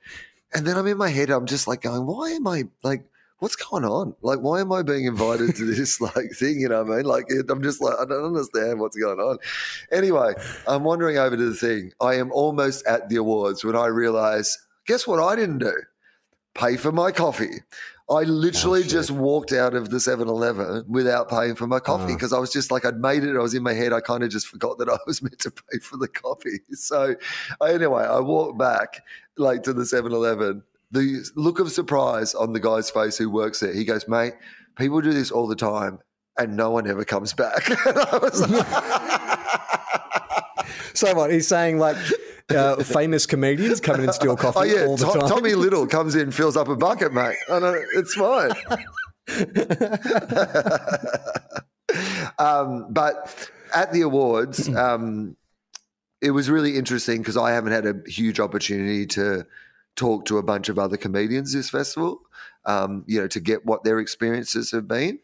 And 0.54 0.66
then 0.66 0.78
I'm 0.78 0.88
in 0.88 0.98
my 0.98 1.10
head, 1.10 1.30
I'm 1.30 1.46
just 1.46 1.68
like 1.68 1.82
going, 1.82 2.06
why 2.06 2.32
am 2.32 2.48
I 2.48 2.64
like, 2.84 3.04
what's 3.40 3.56
going 3.56 3.86
on? 3.86 4.16
Like, 4.22 4.40
why 4.40 4.62
am 4.62 4.72
I 4.72 4.84
being 4.84 5.06
invited 5.06 5.56
to 5.56 5.66
this 5.74 6.00
like 6.02 6.32
thing? 6.34 6.60
You 6.60 6.70
know 6.70 6.84
what 6.84 6.94
I 6.94 6.98
mean? 6.98 7.06
Like, 7.06 7.26
I'm 7.50 7.64
just 7.64 7.82
like, 7.82 7.96
I 8.00 8.06
don't 8.06 8.26
understand 8.26 8.80
what's 8.80 8.98
going 8.98 9.20
on. 9.20 9.38
Anyway, 9.92 10.34
I'm 10.68 10.84
wandering 10.84 11.18
over 11.18 11.36
to 11.36 11.50
the 11.50 11.56
thing. 11.56 11.92
I 12.02 12.16
am 12.16 12.32
almost 12.32 12.86
at 12.86 13.10
the 13.10 13.18
awards 13.18 13.64
when 13.64 13.76
I 13.76 13.88
realize, 13.88 14.58
guess 14.86 15.08
what 15.08 15.20
I 15.22 15.36
didn't 15.36 15.60
do? 15.60 15.74
Pay 16.56 16.78
for 16.78 16.92
my 16.92 17.12
coffee. 17.12 17.62
I 18.10 18.24
literally 18.24 18.82
shit. 18.82 18.92
just 18.92 19.12
walked 19.12 19.52
out 19.54 19.76
of 19.76 19.90
the 19.92 20.00
7 20.00 20.28
Eleven 20.28 20.84
without 20.88 21.30
paying 21.30 21.54
for 21.56 21.68
my 21.68 21.80
coffee 21.80 22.14
Ah. 22.14 22.16
because 22.16 22.34
I 22.34 22.40
was 22.40 22.52
just 22.52 22.72
like, 22.72 22.84
I'd 22.86 22.98
made 23.00 23.24
it. 23.24 23.36
I 23.36 23.40
was 23.40 23.54
in 23.54 23.62
my 23.62 23.74
head. 23.74 23.94
I 23.94 24.02
kind 24.02 24.24
of 24.24 24.30
just 24.30 24.48
forgot 24.48 24.78
that 24.80 24.90
I 24.94 24.98
was 25.06 25.22
meant 25.22 25.38
to 25.40 25.52
pay 25.52 25.78
for 25.80 25.98
the 25.98 26.08
coffee. 26.08 26.60
So, 26.74 27.16
anyway, 27.66 28.04
I 28.04 28.20
walked 28.20 28.58
back 28.58 29.04
like 29.38 29.62
to 29.64 29.74
the 29.74 29.86
7 29.86 30.12
Eleven. 30.12 30.64
The 30.92 31.24
look 31.36 31.60
of 31.60 31.72
surprise 31.72 32.34
on 32.34 32.52
the 32.54 32.60
guy's 32.60 32.90
face 32.90 33.16
who 33.18 33.30
works 33.30 33.60
there, 33.60 33.74
he 33.74 33.86
goes, 33.86 34.08
Mate, 34.08 34.34
people 34.76 35.02
do 35.02 35.14
this 35.14 35.30
all 35.30 35.46
the 35.48 35.56
time 35.56 36.00
and 36.40 36.56
no 36.58 36.72
one 36.72 36.88
ever 36.90 37.06
comes 37.06 37.34
back. 37.34 37.70
And 37.86 37.98
I 38.00 38.18
was 38.18 38.50
like, 38.50 38.66
So 40.96 41.14
what 41.14 41.32
he's 41.32 41.48
saying, 41.48 41.78
like 41.78 41.96
uh, 42.50 42.84
famous 42.84 43.26
comedians 43.26 43.80
come 43.80 43.98
in 43.98 44.04
and 44.06 44.14
steal 44.14 44.36
coffee 44.38 44.60
Oh 44.60 44.64
yeah, 44.64 44.86
all 44.86 44.98
the 44.98 45.06
Tom- 45.06 45.20
time. 45.20 45.30
Tommy 45.30 45.54
Little 45.56 45.88
comes 45.88 46.16
in, 46.16 46.22
and 46.22 46.36
fills 46.36 46.58
up 46.58 46.68
a 46.68 46.76
bucket, 46.76 47.14
mate. 47.14 47.38
I 47.50 47.60
know 47.60 47.82
it's 47.96 48.14
fine. 48.16 48.52
um, 52.40 52.88
but 52.90 53.50
at 53.74 53.92
the 53.94 54.02
awards, 54.02 54.68
um, 54.76 55.36
it 56.22 56.32
was 56.32 56.50
really 56.50 56.78
interesting 56.78 57.20
because 57.20 57.38
I 57.38 57.52
haven't 57.52 57.72
had 57.72 57.86
a 57.86 57.96
huge 58.08 58.40
opportunity 58.40 59.06
to 59.08 59.46
talk 59.96 60.26
to 60.26 60.38
a 60.38 60.44
bunch 60.44 60.70
of 60.70 60.80
other 60.80 60.98
comedians 60.98 61.54
this 61.54 61.70
festival. 61.70 62.22
Um, 62.66 63.04
you 63.08 63.22
know, 63.22 63.28
to 63.28 63.40
get 63.40 63.66
what 63.66 63.84
their 63.84 64.00
experiences 64.00 64.72
have 64.72 64.88
been. 64.88 65.20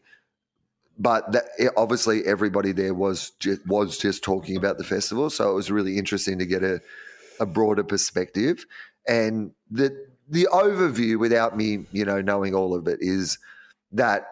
But 0.98 1.30
that, 1.32 1.44
it- 1.58 1.72
obviously, 1.76 2.24
everybody 2.24 2.72
there 2.72 2.94
was 2.94 3.32
just, 3.38 3.64
was 3.66 3.98
just 3.98 4.24
talking 4.24 4.56
about 4.56 4.78
the 4.78 4.84
festival, 4.84 5.28
so 5.28 5.50
it 5.50 5.54
was 5.54 5.70
really 5.70 5.98
interesting 5.98 6.38
to 6.38 6.46
get 6.46 6.62
a 6.64 6.80
a 7.40 7.46
broader 7.46 7.84
perspective. 7.84 8.66
And 9.08 9.52
the 9.70 10.06
the 10.28 10.48
overview, 10.52 11.18
without 11.18 11.56
me, 11.56 11.86
you 11.92 12.04
know, 12.04 12.20
knowing 12.20 12.54
all 12.54 12.74
of 12.74 12.88
it, 12.88 12.98
is 13.00 13.38
that 13.92 14.26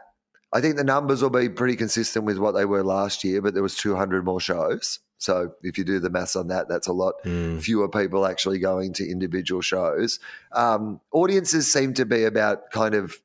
I 0.53 0.61
think 0.61 0.77
the 0.77 0.85
numbers 0.85 1.23
will 1.23 1.31
be 1.31 1.49
pretty 1.49 1.77
consistent 1.77 2.25
with 2.25 2.39
what 2.39 2.53
they 2.53 2.65
were 2.65 2.83
last 2.83 3.23
year, 3.25 3.41
but 3.41 3.55
there 3.55 3.63
was 3.63 3.77
200 3.77 4.25
more 4.25 4.41
shows. 4.41 5.01
So 5.19 5.53
if 5.63 5.79
you 5.79 5.85
do 5.85 6.01
the 6.01 6.11
maths 6.11 6.37
on 6.37 6.49
that, 6.49 6.69
that's 6.69 6.87
a 6.89 6.93
lot 6.93 7.15
Mm. 7.25 7.61
fewer 7.63 7.89
people 7.89 8.27
actually 8.27 8.59
going 8.59 8.93
to 8.95 9.09
individual 9.09 9.63
shows. 9.63 10.19
Um, 10.53 11.01
audiences 11.13 11.73
seem 11.73 11.95
to 11.95 12.05
be 12.05 12.25
about 12.25 12.71
kind 12.73 12.95
of 12.95 13.17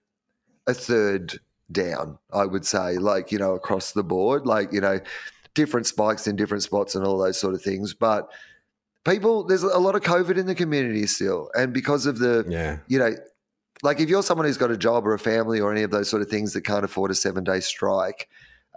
a 0.67 0.73
third 0.73 1.39
down, 1.71 2.17
I 2.31 2.45
would 2.45 2.65
say, 2.65 2.97
like, 2.97 3.31
you 3.31 3.39
know, 3.39 3.53
across 3.53 3.91
the 3.91 4.03
board, 4.03 4.45
like, 4.45 4.71
you 4.71 4.81
know, 4.81 4.99
different 5.55 5.87
spikes 5.87 6.25
in 6.27 6.35
different 6.35 6.63
spots 6.63 6.95
and 6.95 7.05
all 7.05 7.17
those 7.17 7.39
sort 7.39 7.53
of 7.55 7.61
things. 7.61 7.93
But 7.93 8.31
people, 9.05 9.43
there's 9.43 9.63
a 9.63 9.79
lot 9.79 9.95
of 9.95 10.01
COVID 10.01 10.37
in 10.37 10.45
the 10.45 10.55
community 10.55 11.07
still. 11.07 11.49
And 11.55 11.73
because 11.73 12.05
of 12.05 12.19
the, 12.19 12.45
Yeah. 12.47 12.77
you 12.87 12.99
know, 12.99 13.15
like 13.81 13.99
if 13.99 14.09
you're 14.09 14.23
someone 14.23 14.45
who's 14.45 14.57
got 14.57 14.71
a 14.71 14.77
job 14.77 15.07
or 15.07 15.13
a 15.13 15.19
family 15.19 15.59
or 15.59 15.71
any 15.71 15.83
of 15.83 15.91
those 15.91 16.09
sort 16.09 16.21
of 16.21 16.29
things 16.29 16.53
that 16.53 16.61
can't 16.61 16.83
afford 16.83 17.11
a 17.11 17.15
seven 17.15 17.43
day 17.43 17.59
strike, 17.59 18.27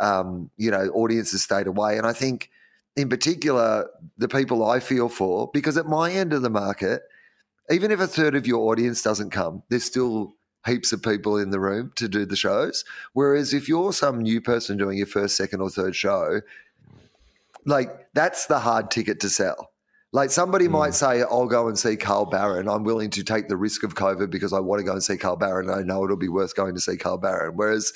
um, 0.01 0.51
you 0.57 0.71
know, 0.71 0.89
audiences 0.95 1.43
stayed 1.43 1.67
away. 1.67 1.99
And 1.99 2.07
I 2.07 2.13
think, 2.13 2.51
in 2.95 3.09
particular, 3.09 3.89
the 4.19 4.29
people 4.29 4.65
I 4.65 4.79
feel 4.81 5.09
for, 5.09 5.51
because 5.53 5.77
at 5.77 5.87
my 5.87 6.13
end 6.13 6.33
of 6.33 6.43
the 6.43 6.51
market, 6.51 7.03
even 7.71 7.91
if 7.91 8.01
a 8.01 8.07
third 8.07 8.35
of 8.35 8.47
your 8.47 8.71
audience 8.71 9.03
doesn't 9.03 9.31
come, 9.31 9.63
there's 9.71 9.85
still 9.85 10.35
heaps 10.67 10.93
of 10.93 11.03
people 11.03 11.39
in 11.39 11.51
the 11.51 11.59
room 11.59 11.93
to 11.97 12.09
do 12.09 12.25
the 12.25 12.37
shows. 12.37 12.85
Whereas 13.15 13.53
if 13.55 13.69
you're 13.69 13.93
some 13.93 14.21
new 14.21 14.41
person 14.41 14.77
doing 14.77 14.99
your 14.99 15.07
first, 15.07 15.37
second, 15.37 15.61
or 15.61 15.71
third 15.71 15.97
show, 15.97 16.43
like 17.65 18.13
that's 18.15 18.47
the 18.47 18.59
hard 18.59 18.91
ticket 18.91 19.21
to 19.21 19.29
sell. 19.29 19.72
Like 20.13 20.31
somebody 20.31 20.69
might 20.69 20.89
hmm. 20.89 20.93
say, 20.93 21.23
I'll 21.23 21.47
go 21.47 21.69
and 21.69 21.79
see 21.79 21.97
Carl 21.97 22.27
Barron. 22.27 22.69
I'm 22.69 22.85
willing 22.85 23.11
to 23.11 23.25
take 23.25 23.49
the 23.49 23.57
risk 23.57 23.83
of 23.83 23.95
COVID 23.95 24.31
because 24.31 24.53
I 24.53 24.61
want 24.61 24.81
to 24.81 24.85
go 24.85 24.93
and 24.93 25.03
see 25.03 25.17
Carl 25.17 25.37
Barron. 25.37 25.71
And 25.71 25.81
I 25.81 25.83
know 25.83 26.05
it'll 26.05 26.17
be 26.17 26.29
worth 26.29 26.55
going 26.55 26.75
to 26.75 26.81
see 26.81 26.97
Carl 26.97 27.17
Barron. 27.17 27.57
Whereas 27.57 27.93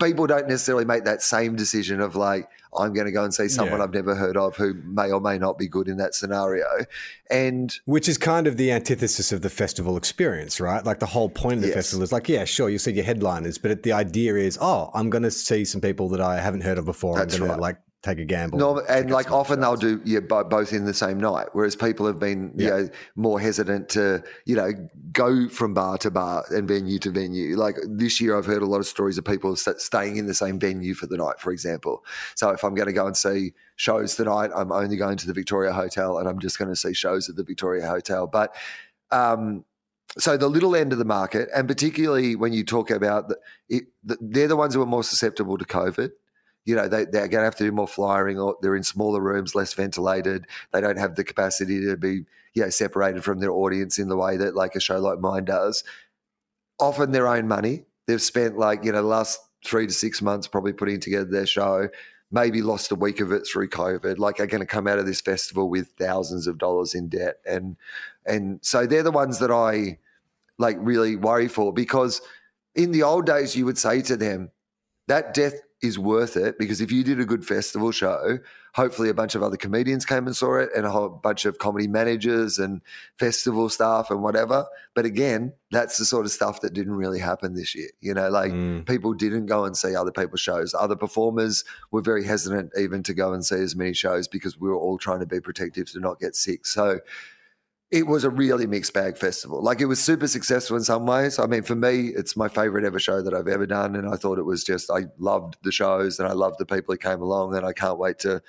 people 0.00 0.26
don't 0.26 0.48
necessarily 0.48 0.84
make 0.84 1.04
that 1.04 1.22
same 1.22 1.56
decision 1.56 2.00
of 2.02 2.14
like, 2.14 2.46
I'm 2.76 2.92
going 2.92 3.06
to 3.06 3.12
go 3.12 3.24
and 3.24 3.32
see 3.32 3.48
someone 3.48 3.78
Yeah. 3.78 3.84
I've 3.84 3.94
never 3.94 4.14
heard 4.14 4.36
of 4.36 4.54
who 4.56 4.74
may 4.84 5.10
or 5.10 5.20
may 5.20 5.38
not 5.38 5.58
be 5.58 5.66
good 5.66 5.88
in 5.88 5.96
that 5.96 6.14
scenario. 6.14 6.66
And 7.30 7.74
Which 7.86 8.06
is 8.06 8.18
kind 8.18 8.46
of 8.46 8.58
the 8.58 8.70
antithesis 8.70 9.32
of 9.32 9.40
the 9.40 9.48
festival 9.48 9.96
experience, 9.96 10.60
right? 10.60 10.84
Like 10.84 10.98
the 10.98 11.06
whole 11.06 11.30
point 11.30 11.56
of 11.56 11.62
the 11.62 11.68
Yes. 11.68 11.76
festival 11.76 12.02
is 12.02 12.12
like, 12.12 12.28
yeah, 12.28 12.44
sure, 12.44 12.68
you 12.68 12.78
see 12.78 12.92
your 12.92 13.04
headliners, 13.04 13.56
but 13.56 13.82
the 13.82 13.92
idea 13.92 14.36
is, 14.36 14.58
oh, 14.60 14.90
I'm 14.92 15.08
going 15.08 15.24
to 15.24 15.30
see 15.30 15.64
some 15.64 15.80
people 15.80 16.10
that 16.10 16.20
I 16.20 16.38
haven't 16.40 16.62
heard 16.62 16.76
of 16.76 16.84
before. 16.84 17.16
That's 17.16 17.34
I'm 17.34 17.40
going 17.40 17.50
right. 17.50 17.56
to 17.56 17.62
like 17.62 17.76
take 18.02 18.18
a 18.18 18.24
gamble. 18.24 18.58
No, 18.58 18.80
and 18.80 19.10
like 19.10 19.30
often 19.30 19.60
they'll 19.60 19.76
do 19.76 20.00
yeah 20.04 20.20
bo- 20.20 20.44
both 20.44 20.72
in 20.72 20.84
the 20.84 20.94
same 20.94 21.18
night, 21.18 21.48
whereas 21.52 21.76
people 21.76 22.06
have 22.06 22.18
been 22.18 22.52
you 22.56 22.66
Yeah. 22.66 22.70
know 22.70 22.88
more 23.16 23.38
hesitant 23.40 23.88
to 23.90 24.22
you 24.44 24.56
know 24.56 24.72
go 25.12 25.48
from 25.48 25.72
bar 25.74 25.98
to 25.98 26.10
bar 26.10 26.44
and 26.50 26.66
venue 26.66 26.98
to 27.00 27.10
venue. 27.10 27.56
Like 27.56 27.76
this 27.86 28.20
year, 28.20 28.36
I've 28.36 28.46
heard 28.46 28.62
a 28.62 28.66
lot 28.66 28.78
of 28.78 28.86
stories 28.86 29.18
of 29.18 29.24
people 29.24 29.54
st- 29.56 29.80
staying 29.80 30.16
in 30.16 30.26
the 30.26 30.34
same 30.34 30.58
venue 30.58 30.94
for 30.94 31.06
the 31.06 31.16
night, 31.16 31.38
for 31.38 31.52
example. 31.52 32.04
So 32.34 32.50
if 32.50 32.64
I'm 32.64 32.74
going 32.74 32.88
to 32.88 32.92
go 32.92 33.06
and 33.06 33.16
see 33.16 33.52
shows 33.76 34.16
tonight, 34.16 34.50
I'm 34.54 34.72
only 34.72 34.96
going 34.96 35.16
to 35.18 35.26
the 35.26 35.32
Victoria 35.32 35.72
Hotel, 35.72 36.18
and 36.18 36.28
I'm 36.28 36.38
just 36.40 36.58
going 36.58 36.70
to 36.70 36.76
see 36.76 36.92
shows 36.94 37.28
at 37.28 37.36
the 37.36 37.44
Victoria 37.44 37.86
Hotel. 37.86 38.26
But 38.26 38.54
um, 39.10 39.64
so 40.18 40.36
the 40.36 40.48
little 40.48 40.76
end 40.76 40.92
of 40.92 40.98
the 40.98 41.04
market, 41.04 41.48
and 41.54 41.66
particularly 41.68 42.36
when 42.36 42.52
you 42.52 42.64
talk 42.64 42.90
about 42.90 43.28
the, 43.28 43.38
it, 43.68 43.84
the, 44.04 44.18
they're 44.20 44.48
the 44.48 44.56
ones 44.56 44.74
who 44.74 44.82
are 44.82 44.86
more 44.86 45.04
susceptible 45.04 45.56
to 45.56 45.64
COVID. 45.64 46.10
You 46.64 46.76
know, 46.76 46.88
they, 46.88 47.04
they're 47.04 47.28
going 47.28 47.40
to 47.40 47.44
have 47.44 47.56
to 47.56 47.64
do 47.64 47.72
more 47.72 47.88
flying 47.88 48.38
or 48.38 48.56
they're 48.62 48.76
in 48.76 48.84
smaller 48.84 49.20
rooms, 49.20 49.54
less 49.54 49.74
ventilated. 49.74 50.46
They 50.72 50.80
don't 50.80 50.98
have 50.98 51.16
the 51.16 51.24
capacity 51.24 51.84
to 51.84 51.96
be, 51.96 52.24
you 52.54 52.62
know, 52.62 52.70
separated 52.70 53.24
from 53.24 53.40
their 53.40 53.50
audience 53.50 53.98
in 53.98 54.08
the 54.08 54.16
way 54.16 54.36
that 54.36 54.54
like 54.54 54.74
a 54.76 54.80
show 54.80 54.98
like 54.98 55.18
mine 55.18 55.44
does. 55.44 55.82
Often 56.78 57.12
their 57.12 57.28
own 57.28 57.48
money. 57.48 57.84
They've 58.06 58.22
spent 58.22 58.58
like 58.58 58.84
you 58.84 58.92
know 58.92 59.02
the 59.02 59.08
last 59.08 59.40
three 59.64 59.86
to 59.86 59.92
six 59.92 60.20
months 60.20 60.48
probably 60.48 60.72
putting 60.72 61.00
together 61.00 61.24
their 61.24 61.46
show. 61.46 61.88
Maybe 62.30 62.62
lost 62.62 62.90
a 62.90 62.96
week 62.96 63.20
of 63.20 63.30
it 63.30 63.46
through 63.46 63.68
COVID. 63.68 64.18
Like 64.18 64.40
are 64.40 64.46
going 64.46 64.60
to 64.60 64.66
come 64.66 64.88
out 64.88 64.98
of 64.98 65.06
this 65.06 65.20
festival 65.20 65.68
with 65.68 65.92
thousands 65.98 66.46
of 66.46 66.58
dollars 66.58 66.94
in 66.94 67.08
debt, 67.08 67.36
and 67.46 67.76
and 68.26 68.58
so 68.62 68.86
they're 68.86 69.02
the 69.02 69.10
ones 69.12 69.38
that 69.38 69.50
I 69.50 69.98
like 70.58 70.76
really 70.80 71.16
worry 71.16 71.48
for 71.48 71.72
because 71.72 72.20
in 72.74 72.92
the 72.92 73.02
old 73.02 73.26
days 73.26 73.54
you 73.56 73.64
would 73.64 73.78
say 73.78 74.00
to 74.02 74.16
them 74.16 74.50
that 75.08 75.34
death 75.34 75.54
is 75.82 75.98
worth 75.98 76.36
it 76.36 76.58
because 76.58 76.80
if 76.80 76.92
you 76.92 77.02
did 77.02 77.18
a 77.20 77.24
good 77.24 77.44
festival 77.44 77.90
show 77.90 78.38
hopefully 78.74 79.08
a 79.10 79.14
bunch 79.14 79.34
of 79.34 79.42
other 79.42 79.56
comedians 79.56 80.04
came 80.06 80.26
and 80.26 80.34
saw 80.36 80.56
it 80.56 80.70
and 80.74 80.86
a 80.86 80.90
whole 80.90 81.08
bunch 81.08 81.44
of 81.44 81.58
comedy 81.58 81.86
managers 81.86 82.58
and 82.58 82.80
festival 83.18 83.68
staff 83.68 84.08
and 84.10 84.22
whatever. 84.22 84.64
But 84.94 85.04
again 85.04 85.52
that's 85.70 85.98
the 85.98 86.04
sort 86.04 86.24
of 86.24 86.32
stuff 86.32 86.60
that 86.60 86.72
didn't 86.72 86.94
really 86.94 87.18
happen 87.18 87.54
this 87.54 87.74
year 87.74 87.88
you 88.00 88.14
know 88.14 88.28
like 88.30 88.52
Mm. 88.52 88.86
people 88.86 89.12
didn't 89.12 89.46
go 89.46 89.64
and 89.64 89.76
see 89.76 89.94
other 89.94 90.12
people's 90.12 90.40
shows. 90.40 90.74
Other 90.78 90.96
performers 90.96 91.64
were 91.90 92.00
very 92.02 92.24
hesitant 92.24 92.70
even 92.78 93.02
to 93.02 93.12
go 93.14 93.32
and 93.32 93.44
see 93.44 93.56
as 93.56 93.74
many 93.76 93.92
shows 93.92 94.28
because 94.28 94.58
we 94.58 94.68
were 94.68 94.76
all 94.76 94.98
trying 94.98 95.20
to 95.20 95.26
be 95.26 95.40
protective 95.40 95.90
to 95.92 96.00
not 96.00 96.20
get 96.20 96.36
sick. 96.36 96.64
So 96.66 97.00
it 97.92 98.06
was 98.06 98.24
a 98.24 98.30
really 98.30 98.66
mixed 98.66 98.94
bag 98.94 99.18
festival. 99.18 99.62
Like 99.62 99.82
it 99.82 99.84
was 99.84 100.02
super 100.02 100.26
successful 100.26 100.78
in 100.78 100.82
some 100.82 101.04
ways. 101.04 101.38
I 101.38 101.44
mean, 101.44 101.62
for 101.62 101.74
me, 101.74 102.08
it's 102.08 102.36
my 102.38 102.48
favorite 102.48 102.86
ever 102.86 102.98
show 102.98 103.20
that 103.20 103.34
I've 103.34 103.48
ever 103.48 103.66
done. 103.66 103.94
And 103.94 104.08
I 104.08 104.16
thought 104.16 104.38
it 104.38 104.46
was 104.46 104.64
just, 104.64 104.90
I 104.90 105.04
loved 105.18 105.58
the 105.62 105.70
shows 105.70 106.18
and 106.18 106.26
I 106.26 106.32
loved 106.32 106.58
the 106.58 106.64
people 106.64 106.94
who 106.94 106.98
came 106.98 107.20
along. 107.20 107.54
And 107.54 107.66
I 107.66 107.74
can't 107.74 107.98
wait 107.98 108.18
to 108.20 108.40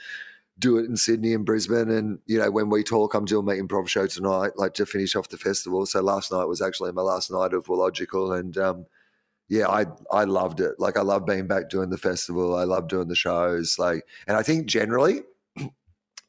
do 0.58 0.78
it 0.78 0.86
in 0.86 0.96
Sydney 0.96 1.34
and 1.34 1.46
Brisbane. 1.46 1.90
And, 1.90 2.20
you 2.26 2.40
know, 2.40 2.52
when 2.52 2.70
we 2.70 2.84
talk, 2.84 3.14
I'm 3.14 3.26
doing 3.26 3.46
my 3.46 3.56
improv 3.56 3.90
show 3.90 4.08
tonight, 4.08 4.52
like 4.56 4.76
to 4.76 4.86
finish 4.86 5.14
off 5.14 5.28
the 5.28 5.38
festival. 5.38 5.86
So 5.86 6.02
last 6.02 6.32
night 6.32 6.46
was 6.46 6.62
actually 6.62 6.94
my 6.94 7.02
last 7.02 7.30
night 7.30 7.52
of 7.52 7.68
Logical. 7.68 8.32
And, 8.32 8.58
um, 8.58 8.86
yeah, 9.50 9.68
I 9.68 9.88
I 10.10 10.24
loved 10.24 10.62
it. 10.62 10.80
Like 10.80 10.96
I 10.98 11.02
love 11.02 11.26
being 11.26 11.48
back 11.48 11.70
doing 11.70 11.90
the 11.90 11.98
festival. 11.98 12.56
I 12.56 12.64
love 12.64 12.88
doing 12.88 13.10
the 13.10 13.16
shows. 13.16 13.78
Like, 13.78 14.08
and 14.26 14.38
I 14.38 14.42
think 14.42 14.68
generally, 14.68 15.24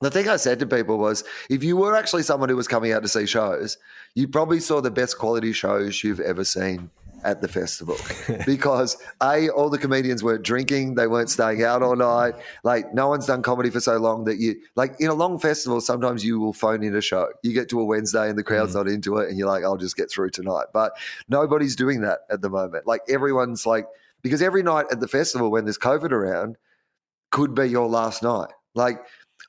the 0.04 0.10
thing 0.10 0.28
I 0.28 0.36
said 0.36 0.58
to 0.60 0.66
people 0.66 0.98
was, 0.98 1.24
if 1.48 1.64
you 1.64 1.76
were 1.76 1.96
actually 1.96 2.22
someone 2.22 2.48
who 2.48 2.56
was 2.56 2.68
coming 2.68 2.92
out 2.92 3.02
to 3.02 3.08
see 3.08 3.26
shows, 3.26 3.78
you 4.14 4.28
probably 4.28 4.60
saw 4.60 4.80
the 4.80 4.90
best 4.90 5.18
quality 5.18 5.52
shows 5.52 6.04
you've 6.04 6.20
ever 6.20 6.44
seen 6.44 6.90
at 7.24 7.40
the 7.40 7.48
festival. 7.48 7.96
Because 8.46 8.96
a 9.22 9.48
all 9.48 9.70
the 9.70 9.78
comedians 9.78 10.22
weren't 10.22 10.42
drinking 10.42 10.94
they 10.94 11.06
weren't 11.06 11.30
staying 11.30 11.62
out 11.62 11.82
all 11.82 11.96
night 11.96 12.34
like 12.62 12.92
no 12.92 13.08
one's 13.08 13.26
done 13.26 13.42
comedy 13.42 13.70
for 13.70 13.80
so 13.80 13.96
long 13.96 14.24
that 14.24 14.38
you 14.38 14.56
like 14.76 14.94
in 14.98 15.08
a 15.08 15.14
long 15.14 15.38
festival 15.38 15.80
sometimes 15.80 16.24
you 16.24 16.38
will 16.38 16.52
phone 16.52 16.82
in 16.82 16.94
a 16.94 17.00
show. 17.00 17.28
You 17.42 17.52
get 17.52 17.68
to 17.70 17.80
a 17.80 17.84
wednesday 17.84 18.28
and 18.28 18.38
the 18.38 18.42
crowd's 18.42 18.72
mm. 18.72 18.76
not 18.76 18.88
into 18.88 19.16
it 19.18 19.28
and 19.28 19.38
you're 19.38 19.48
like 19.48 19.64
i'll 19.64 19.76
just 19.76 19.96
get 19.96 20.10
through 20.10 20.30
tonight. 20.30 20.66
But 20.72 20.92
nobody's 21.28 21.76
doing 21.76 22.02
that 22.02 22.20
at 22.30 22.42
the 22.42 22.50
moment. 22.50 22.86
Like 22.86 23.02
everyone's 23.08 23.64
like 23.66 23.86
because 24.22 24.42
every 24.42 24.62
night 24.62 24.86
at 24.90 25.00
the 25.00 25.08
festival 25.08 25.50
when 25.50 25.64
there's 25.64 25.78
covid 25.78 26.12
around 26.12 26.56
could 27.30 27.54
be 27.54 27.66
your 27.66 27.88
last 27.88 28.22
night. 28.22 28.50
Like 28.74 29.00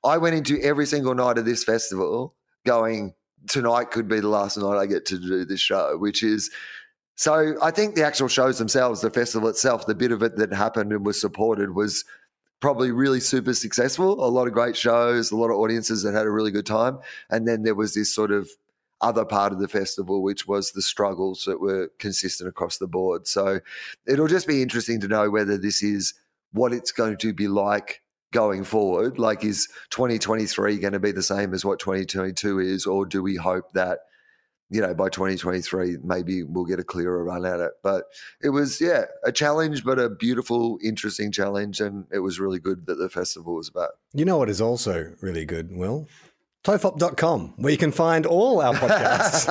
I 0.05 0.17
went 0.17 0.35
into 0.35 0.61
every 0.61 0.85
single 0.85 1.15
night 1.15 1.37
of 1.37 1.45
this 1.45 1.63
festival 1.63 2.35
going, 2.65 3.13
tonight 3.47 3.91
could 3.91 4.07
be 4.07 4.19
the 4.19 4.29
last 4.29 4.57
night 4.57 4.77
I 4.77 4.85
get 4.85 5.05
to 5.07 5.17
do 5.17 5.45
this 5.45 5.59
show, 5.59 5.97
which 5.97 6.23
is 6.23 6.49
so 7.15 7.55
I 7.61 7.71
think 7.71 7.95
the 7.95 8.05
actual 8.05 8.27
shows 8.27 8.57
themselves, 8.57 9.01
the 9.01 9.09
festival 9.09 9.47
itself, 9.47 9.85
the 9.85 9.95
bit 9.95 10.11
of 10.11 10.21
it 10.21 10.35
that 10.35 10.53
happened 10.53 10.91
and 10.91 11.05
was 11.05 11.19
supported 11.19 11.73
was 11.73 12.03
probably 12.59 12.91
really 12.91 13.19
super 13.21 13.53
successful. 13.53 14.25
A 14.25 14.27
lot 14.27 14.47
of 14.47 14.53
great 14.53 14.75
shows, 14.75 15.31
a 15.31 15.37
lot 15.37 15.49
of 15.49 15.57
audiences 15.57 16.03
that 16.03 16.13
had 16.13 16.25
a 16.25 16.31
really 16.31 16.51
good 16.51 16.65
time. 16.65 16.99
And 17.29 17.47
then 17.47 17.63
there 17.63 17.75
was 17.75 17.93
this 17.93 18.13
sort 18.13 18.31
of 18.31 18.49
other 19.01 19.23
part 19.23 19.53
of 19.53 19.59
the 19.59 19.67
festival, 19.67 20.23
which 20.23 20.47
was 20.47 20.71
the 20.71 20.81
struggles 20.81 21.43
that 21.45 21.61
were 21.61 21.91
consistent 21.99 22.49
across 22.49 22.77
the 22.77 22.87
board. 22.87 23.27
So 23.27 23.59
it'll 24.05 24.27
just 24.27 24.47
be 24.47 24.61
interesting 24.61 24.99
to 25.01 25.07
know 25.07 25.29
whether 25.29 25.57
this 25.57 25.83
is 25.83 26.13
what 26.51 26.73
it's 26.73 26.91
going 26.91 27.17
to 27.17 27.33
be 27.33 27.47
like 27.47 28.01
going 28.35 28.65
forward. 28.65 29.17
Like, 29.17 29.45
is 29.45 29.69
2023 29.91 30.77
going 30.79 30.93
to 30.93 30.99
be 30.99 31.13
the 31.13 31.23
same 31.23 31.53
as 31.53 31.63
what 31.63 31.79
2022 31.79 32.59
is, 32.59 32.85
or 32.85 33.05
do 33.05 33.23
we 33.23 33.37
hope 33.37 33.71
that? 33.71 33.99
You 34.71 34.81
know, 34.81 34.95
by 34.95 35.09
2023, 35.09 35.99
maybe 36.03 36.43
we'll 36.43 36.65
get 36.65 36.79
a 36.79 36.83
clearer 36.83 37.23
run 37.23 37.45
at 37.45 37.59
it. 37.59 37.73
But 37.83 38.05
it 38.41 38.49
was, 38.49 38.81
yeah, 38.81 39.05
a 39.23 39.31
challenge, 39.31 39.85
but 39.85 39.99
a 39.99 40.09
beautiful, 40.09 40.79
interesting 40.83 41.31
challenge. 41.31 41.79
And 41.79 42.05
it 42.11 42.19
was 42.19 42.39
really 42.39 42.59
good 42.59 42.87
that 42.87 42.95
the 42.95 43.07
festival 43.07 43.55
was 43.55 43.69
about. 43.69 43.91
You 44.13 44.25
know 44.25 44.37
what 44.37 44.49
is 44.49 44.59
also 44.59 45.13
really 45.21 45.45
good, 45.45 45.71
Will? 45.71 46.07
Tofop.com, 46.65 47.53
where 47.57 47.71
you 47.71 47.77
can 47.77 47.91
find 47.91 48.25
all 48.25 48.59
our 48.59 48.73
podcasts. 48.73 49.45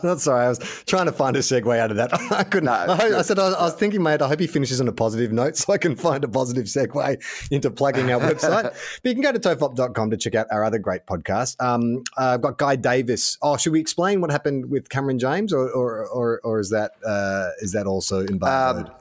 That's 0.02 0.22
sorry, 0.22 0.46
I 0.46 0.48
was 0.50 0.84
trying 0.86 1.06
to 1.06 1.12
find 1.12 1.34
a 1.34 1.40
segue 1.40 1.76
out 1.76 1.90
of 1.90 1.96
that. 1.96 2.14
I 2.32 2.44
couldn't. 2.44 2.66
No, 2.66 2.72
I, 2.72 3.18
I 3.18 3.22
said, 3.22 3.40
I 3.40 3.46
was, 3.48 3.54
I 3.56 3.62
was 3.62 3.74
thinking, 3.74 4.00
mate, 4.04 4.22
I 4.22 4.28
hope 4.28 4.38
he 4.38 4.46
finishes 4.46 4.80
on 4.80 4.86
a 4.86 4.92
positive 4.92 5.32
note 5.32 5.56
so 5.56 5.72
I 5.72 5.78
can 5.78 5.96
find 5.96 6.22
a 6.22 6.28
positive 6.28 6.66
segue 6.66 7.50
into 7.50 7.72
plugging 7.72 8.12
our 8.12 8.20
website. 8.20 8.62
but 9.02 9.02
you 9.02 9.14
can 9.14 9.22
go 9.22 9.32
to 9.32 9.40
tofop.com 9.40 10.10
to 10.10 10.16
check 10.16 10.36
out 10.36 10.46
our 10.52 10.62
other 10.62 10.78
great 10.78 11.06
podcast. 11.06 11.60
Um, 11.60 12.04
uh, 12.16 12.34
I've 12.34 12.42
got 12.42 12.56
Guy 12.58 12.76
Davis. 12.76 13.36
Oh, 13.42 13.56
should 13.56 13.72
we 13.72 13.80
explain 13.80 14.20
what 14.20 14.30
happened 14.30 14.70
with 14.70 14.88
Cameron 14.88 15.18
James, 15.18 15.52
or 15.52 15.68
or, 15.70 16.06
or, 16.06 16.40
or 16.44 16.60
is 16.60 16.70
that 16.70 16.92
uh, 17.04 17.50
is 17.62 17.72
that 17.72 17.88
also 17.88 18.24
embargoed? 18.24 18.90
Um, 18.90 18.94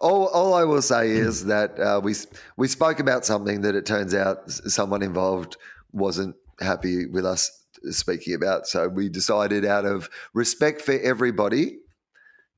all, 0.00 0.28
all 0.28 0.54
I 0.54 0.64
will 0.64 0.80
say 0.80 1.10
is 1.10 1.44
that 1.44 1.78
uh, 1.78 2.00
we 2.02 2.14
we 2.56 2.66
spoke 2.66 2.98
about 2.98 3.26
something 3.26 3.60
that 3.60 3.74
it 3.74 3.84
turns 3.84 4.14
out 4.14 4.50
someone 4.50 5.02
involved 5.02 5.58
wasn't 5.92 6.34
happy 6.60 7.06
with 7.06 7.24
us 7.24 7.50
speaking 7.90 8.34
about. 8.34 8.66
So 8.66 8.88
we 8.88 9.08
decided, 9.08 9.64
out 9.64 9.84
of 9.84 10.08
respect 10.34 10.82
for 10.82 10.98
everybody, 10.98 11.78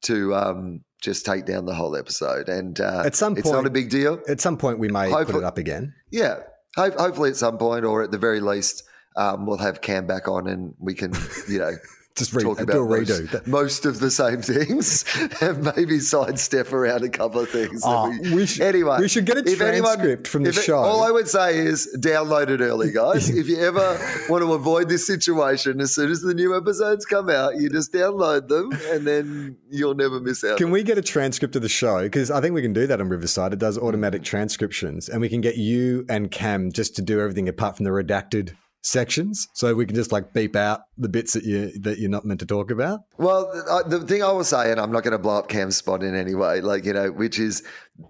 to 0.02 0.34
um, 0.34 0.84
just 1.02 1.26
take 1.26 1.46
down 1.46 1.66
the 1.66 1.74
whole 1.74 1.96
episode. 1.96 2.48
And 2.48 2.80
uh, 2.80 3.02
At 3.04 3.14
some 3.14 3.34
point, 3.34 3.38
it's 3.38 3.50
not 3.50 3.66
a 3.66 3.70
big 3.70 3.90
deal. 3.90 4.20
At 4.28 4.40
some 4.40 4.56
point, 4.56 4.78
we 4.78 4.88
may 4.88 5.10
put 5.10 5.34
it 5.34 5.44
up 5.44 5.58
again. 5.58 5.94
Yeah. 6.10 6.40
Ho- 6.76 6.90
hopefully, 6.96 7.30
at 7.30 7.36
some 7.36 7.58
point, 7.58 7.84
or 7.84 8.02
at 8.02 8.10
the 8.10 8.18
very 8.18 8.40
least, 8.40 8.84
um, 9.16 9.46
we'll 9.46 9.58
have 9.58 9.80
Cam 9.80 10.06
back 10.06 10.28
on 10.28 10.46
and 10.46 10.74
we 10.78 10.94
can, 10.94 11.12
you 11.48 11.58
know, 11.58 11.72
Just 12.16 12.32
re- 12.34 12.42
talk 12.42 12.58
do 12.58 12.64
about 12.64 12.76
redo. 12.76 13.32
most, 13.32 13.46
most 13.46 13.86
of 13.86 14.00
the 14.00 14.10
same 14.10 14.42
things 14.52 15.04
and 15.40 15.72
maybe 15.76 16.00
sidestep 16.00 16.72
around 16.72 17.04
a 17.04 17.08
couple 17.08 17.40
of 17.40 17.48
things. 17.48 17.82
Oh, 17.84 18.10
we 18.34 18.46
should- 18.46 18.62
anyway, 18.62 18.98
we 19.00 19.08
should 19.08 19.26
get 19.26 19.36
a 19.36 19.40
if 19.40 19.60
anyone- 19.60 19.96
transcript 19.96 20.26
from 20.28 20.42
the 20.42 20.50
it- 20.50 20.54
show. 20.56 20.76
all 20.76 21.02
I 21.02 21.10
would 21.10 21.28
say 21.28 21.58
is 21.58 21.88
download 22.00 22.50
it 22.50 22.60
early, 22.60 22.92
guys. 22.92 23.30
if 23.34 23.48
you 23.48 23.58
ever 23.60 23.98
want 24.28 24.42
to 24.42 24.52
avoid 24.52 24.88
this 24.88 25.06
situation, 25.06 25.80
as 25.80 25.94
soon 25.94 26.10
as 26.10 26.20
the 26.20 26.34
new 26.34 26.56
episodes 26.56 27.06
come 27.06 27.30
out, 27.30 27.56
you 27.56 27.70
just 27.70 27.92
download 27.92 28.48
them 28.48 28.70
and 28.88 29.06
then 29.06 29.56
you'll 29.70 29.94
never 29.94 30.20
miss 30.20 30.44
out. 30.44 30.58
Can 30.58 30.70
we 30.70 30.82
get 30.82 30.98
a 30.98 31.02
transcript 31.02 31.56
of 31.56 31.62
the 31.62 31.68
show? 31.68 32.02
Because 32.02 32.30
I 32.30 32.40
think 32.40 32.54
we 32.54 32.62
can 32.62 32.72
do 32.72 32.86
that 32.86 33.00
on 33.00 33.08
Riverside. 33.08 33.52
It 33.52 33.58
does 33.58 33.78
automatic 33.78 34.22
mm. 34.22 34.24
transcriptions, 34.24 35.08
and 35.08 35.20
we 35.20 35.28
can 35.28 35.40
get 35.40 35.56
you 35.56 36.04
and 36.08 36.30
Cam 36.30 36.72
just 36.72 36.96
to 36.96 37.02
do 37.02 37.20
everything 37.20 37.48
apart 37.48 37.76
from 37.76 37.84
the 37.84 37.90
redacted 37.90 38.54
sections, 38.82 39.48
so 39.54 39.74
we 39.74 39.84
can 39.86 39.94
just 39.94 40.12
like 40.12 40.32
beep 40.32 40.56
out 40.56 40.80
the 40.96 41.08
bits 41.08 41.34
that 41.34 41.44
you 41.44 41.70
that 41.80 41.98
you're 41.98 42.10
not 42.10 42.24
meant 42.24 42.40
to 42.40 42.46
talk 42.46 42.70
about. 42.70 43.00
Well, 43.18 43.50
I- 43.70 43.88
the 43.88 44.00
thing 44.00 44.22
I 44.22 44.32
will 44.32 44.44
say, 44.44 44.70
and 44.70 44.80
I'm 44.80 44.92
not 44.92 45.02
going 45.04 45.12
to 45.12 45.18
blow 45.18 45.36
up 45.38 45.48
Cam's 45.48 45.76
spot 45.76 46.02
in 46.02 46.14
any 46.14 46.34
way, 46.34 46.60
like 46.60 46.84
you 46.84 46.92
know, 46.92 47.10
which 47.10 47.38
is 47.38 47.62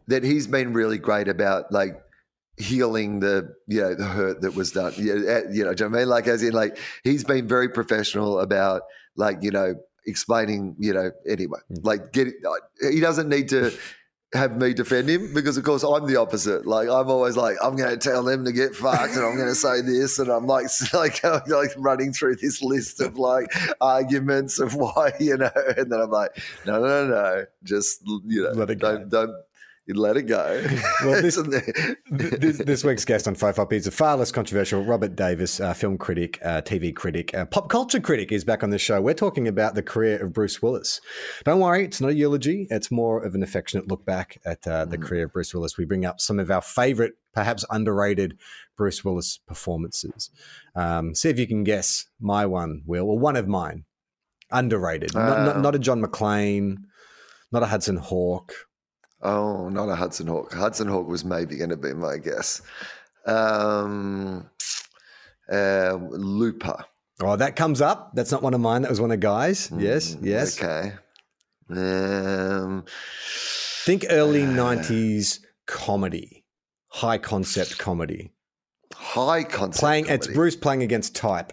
that 0.08 0.22
he's 0.22 0.46
been 0.46 0.72
really 0.72 0.98
great 0.98 1.28
about 1.28 1.72
like 1.72 2.00
healing 2.56 3.20
the 3.20 3.54
you 3.66 3.80
know 3.80 3.94
the 3.94 4.04
hurt 4.04 4.42
that 4.42 4.54
was 4.54 4.72
done. 4.72 4.92
You 4.96 5.16
know, 5.16 5.26
eh, 5.28 5.42
you 5.50 5.64
know, 5.64 5.74
do 5.74 5.84
you 5.84 5.90
know 5.90 5.92
what 5.92 5.96
I 5.96 5.98
mean? 6.00 6.08
Like 6.08 6.26
as 6.28 6.42
in, 6.42 6.52
like 6.52 6.78
he's 7.04 7.24
been 7.24 7.48
very 7.48 7.68
professional 7.68 8.38
about 8.40 8.82
like 9.16 9.38
you 9.42 9.50
know 9.50 9.74
explaining. 10.06 10.76
You 10.78 10.94
know, 10.94 11.10
anyway, 11.28 11.58
like 11.82 12.12
get 12.12 12.28
he 12.90 13.00
doesn't 13.00 13.28
need 13.28 13.48
to. 13.50 13.72
Have 14.32 14.56
me 14.56 14.72
defend 14.72 15.10
him 15.10 15.34
because, 15.34 15.56
of 15.56 15.64
course, 15.64 15.82
I'm 15.82 16.06
the 16.06 16.14
opposite. 16.14 16.64
Like 16.64 16.88
I'm 16.88 17.10
always 17.10 17.36
like, 17.36 17.56
I'm 17.60 17.74
going 17.74 17.90
to 17.90 17.96
tell 17.96 18.22
them 18.22 18.44
to 18.44 18.52
get 18.52 18.76
fucked, 18.76 19.16
and 19.16 19.24
I'm 19.24 19.36
going 19.36 19.48
to 19.48 19.56
say 19.56 19.80
this, 19.80 20.20
and 20.20 20.30
I'm 20.30 20.46
like, 20.46 20.66
like, 20.92 21.24
like 21.24 21.70
running 21.76 22.12
through 22.12 22.36
this 22.36 22.62
list 22.62 23.00
of 23.00 23.18
like 23.18 23.52
arguments 23.80 24.60
of 24.60 24.76
why, 24.76 25.12
you 25.18 25.36
know, 25.36 25.50
and 25.76 25.90
then 25.90 26.00
I'm 26.00 26.10
like, 26.10 26.30
no, 26.64 26.80
no, 26.80 27.08
no, 27.08 27.08
no, 27.08 27.46
just 27.64 28.02
you 28.26 28.44
know, 28.44 28.50
Let 28.50 28.70
it 28.70 28.78
go. 28.78 28.98
don't, 28.98 29.08
don't 29.08 29.34
you 29.90 30.00
let 30.00 30.16
it 30.16 30.22
go. 30.22 30.64
Well, 31.04 31.20
this- 31.22 31.36
this, 32.10 32.58
this 32.58 32.84
week's 32.84 33.04
guest 33.04 33.26
on 33.26 33.34
Five 33.34 33.58
Up 33.58 33.72
is 33.72 33.86
a 33.86 33.90
far 33.90 34.16
less 34.16 34.30
controversial 34.30 34.84
Robert 34.84 35.16
Davis, 35.16 35.60
uh, 35.60 35.72
film 35.74 35.98
critic, 35.98 36.38
uh, 36.44 36.60
TV 36.62 36.94
critic, 36.94 37.34
uh, 37.34 37.46
pop 37.46 37.68
culture 37.68 38.00
critic, 38.00 38.30
is 38.32 38.44
back 38.44 38.62
on 38.62 38.70
the 38.70 38.78
show. 38.78 39.00
We're 39.00 39.14
talking 39.14 39.48
about 39.48 39.74
the 39.74 39.82
career 39.82 40.22
of 40.24 40.32
Bruce 40.32 40.62
Willis. 40.62 41.00
Don't 41.44 41.60
worry, 41.60 41.84
it's 41.84 42.00
not 42.00 42.10
a 42.10 42.14
eulogy. 42.14 42.66
It's 42.70 42.90
more 42.90 43.22
of 43.24 43.34
an 43.34 43.42
affectionate 43.42 43.88
look 43.88 44.04
back 44.04 44.38
at 44.44 44.66
uh, 44.66 44.84
the 44.84 44.98
career 44.98 45.24
of 45.24 45.32
Bruce 45.32 45.52
Willis. 45.54 45.76
We 45.78 45.84
bring 45.86 46.04
up 46.04 46.20
some 46.20 46.38
of 46.38 46.50
our 46.50 46.62
favorite, 46.62 47.14
perhaps 47.32 47.64
underrated 47.70 48.38
Bruce 48.76 49.04
Willis 49.04 49.38
performances. 49.46 50.30
Um, 50.76 51.14
see 51.14 51.30
if 51.30 51.38
you 51.38 51.46
can 51.46 51.64
guess 51.64 52.06
my 52.20 52.46
one, 52.46 52.82
Will, 52.86 53.08
or 53.10 53.18
one 53.18 53.36
of 53.36 53.48
mine. 53.48 53.84
Underrated. 54.52 55.14
Not, 55.14 55.44
not, 55.44 55.60
not 55.60 55.74
a 55.74 55.78
John 55.78 56.02
McClane, 56.02 56.76
not 57.52 57.62
a 57.62 57.66
Hudson 57.66 57.96
Hawk. 57.96 58.52
Oh, 59.22 59.68
not 59.68 59.88
a 59.88 59.94
Hudson 59.94 60.26
Hawk. 60.26 60.52
Hudson 60.52 60.88
Hawk 60.88 61.06
was 61.08 61.24
maybe 61.24 61.56
going 61.56 61.70
to 61.70 61.76
be 61.76 61.92
my 61.92 62.16
guess. 62.18 62.62
Um, 63.26 64.48
uh, 65.50 65.94
Looper. 66.00 66.84
Oh, 67.22 67.36
that 67.36 67.54
comes 67.56 67.80
up. 67.80 68.12
That's 68.14 68.32
not 68.32 68.42
one 68.42 68.54
of 68.54 68.60
mine. 68.60 68.82
That 68.82 68.90
was 68.90 69.00
one 69.00 69.12
of 69.12 69.20
Guy's. 69.20 69.70
Yes, 69.76 70.16
yes. 70.22 70.58
Okay. 70.62 70.92
Um, 71.68 72.84
Think 73.84 74.06
early 74.10 74.42
90s 74.42 75.40
comedy, 75.66 76.44
high 76.88 77.18
concept 77.18 77.78
comedy. 77.78 78.32
high 78.94 79.44
concept. 79.44 79.80
Playing 79.80 80.06
it's. 80.08 80.26
Bruce 80.26 80.56
playing 80.56 80.82
against 80.82 81.14
type. 81.14 81.52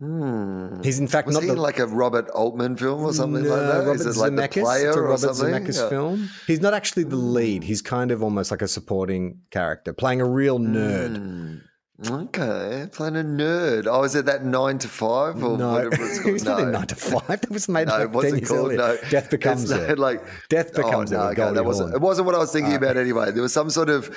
Hmm. 0.00 0.80
He's 0.82 0.98
in 0.98 1.06
fact 1.08 1.26
Was 1.26 1.34
not 1.34 1.42
he 1.42 1.48
the 1.48 1.52
in 1.52 1.58
like 1.58 1.78
a 1.78 1.86
Robert 1.86 2.28
Altman 2.30 2.76
film 2.76 3.04
or 3.04 3.12
something 3.12 3.44
No, 3.44 3.50
like 3.50 3.60
that? 3.60 3.78
Robert 3.80 3.94
Is 4.00 4.06
it 4.06 4.16
like 4.18 4.32
Zemeckis. 4.32 4.54
the 4.54 4.60
player 4.62 4.88
it's 4.88 4.96
a 4.96 5.00
or 5.00 5.02
Robert 5.02 5.18
something? 5.34 5.46
Zemeckis 5.66 5.76
Yeah. 5.76 5.88
film. 5.90 6.30
He's 6.46 6.60
not 6.62 6.72
actually 6.72 7.04
the 7.04 7.16
lead. 7.16 7.64
He's 7.64 7.82
kind 7.82 8.10
of 8.10 8.22
almost 8.22 8.50
like 8.50 8.62
a 8.62 8.68
supporting 8.68 9.40
character, 9.50 9.92
playing 9.92 10.22
a 10.22 10.24
real 10.24 10.58
nerd. 10.58 11.16
Hmm. 11.16 11.56
Okay, 12.02 12.86
playing 12.92 13.16
a 13.16 13.22
nerd. 13.22 13.86
Oh, 13.86 14.04
is 14.04 14.14
it 14.14 14.24
that 14.24 14.42
nine 14.42 14.78
to 14.78 14.88
five 14.88 15.44
or 15.44 15.58
No, 15.58 15.72
whatever 15.72 15.94
it's 16.02 16.16
it 16.18 16.22
called? 16.22 16.32
was 16.32 16.44
not 16.46 16.60
in 16.60 16.72
nine 16.72 16.86
to 16.86 16.94
five. 16.94 17.26
That 17.42 17.50
was 17.50 17.68
made 17.68 17.88
No, 17.88 17.92
like 17.92 18.00
it 18.00 18.04
ten 18.06 18.12
wasn't 18.14 18.36
years 18.38 18.48
called. 18.48 18.60
earlier. 18.72 18.78
No, 18.78 18.96
Death 19.10 19.28
becomes 19.30 19.70
It's 19.70 19.72
it. 19.72 19.98
like 19.98 20.24
Death 20.48 20.72
becomes 20.72 21.12
oh, 21.12 21.16
it 21.16 21.18
no, 21.18 21.28
with 21.28 21.38
okay, 21.38 21.54
that 21.54 21.64
wasn't. 21.66 21.94
It 21.94 22.00
wasn't 22.00 22.24
what 22.24 22.34
I 22.34 22.38
was 22.38 22.48
Uh, 22.48 22.52
thinking 22.54 22.74
about 22.74 22.96
anyway. 22.96 23.32
There 23.32 23.42
was 23.42 23.52
some 23.52 23.68
sort 23.68 23.90
of 23.90 24.16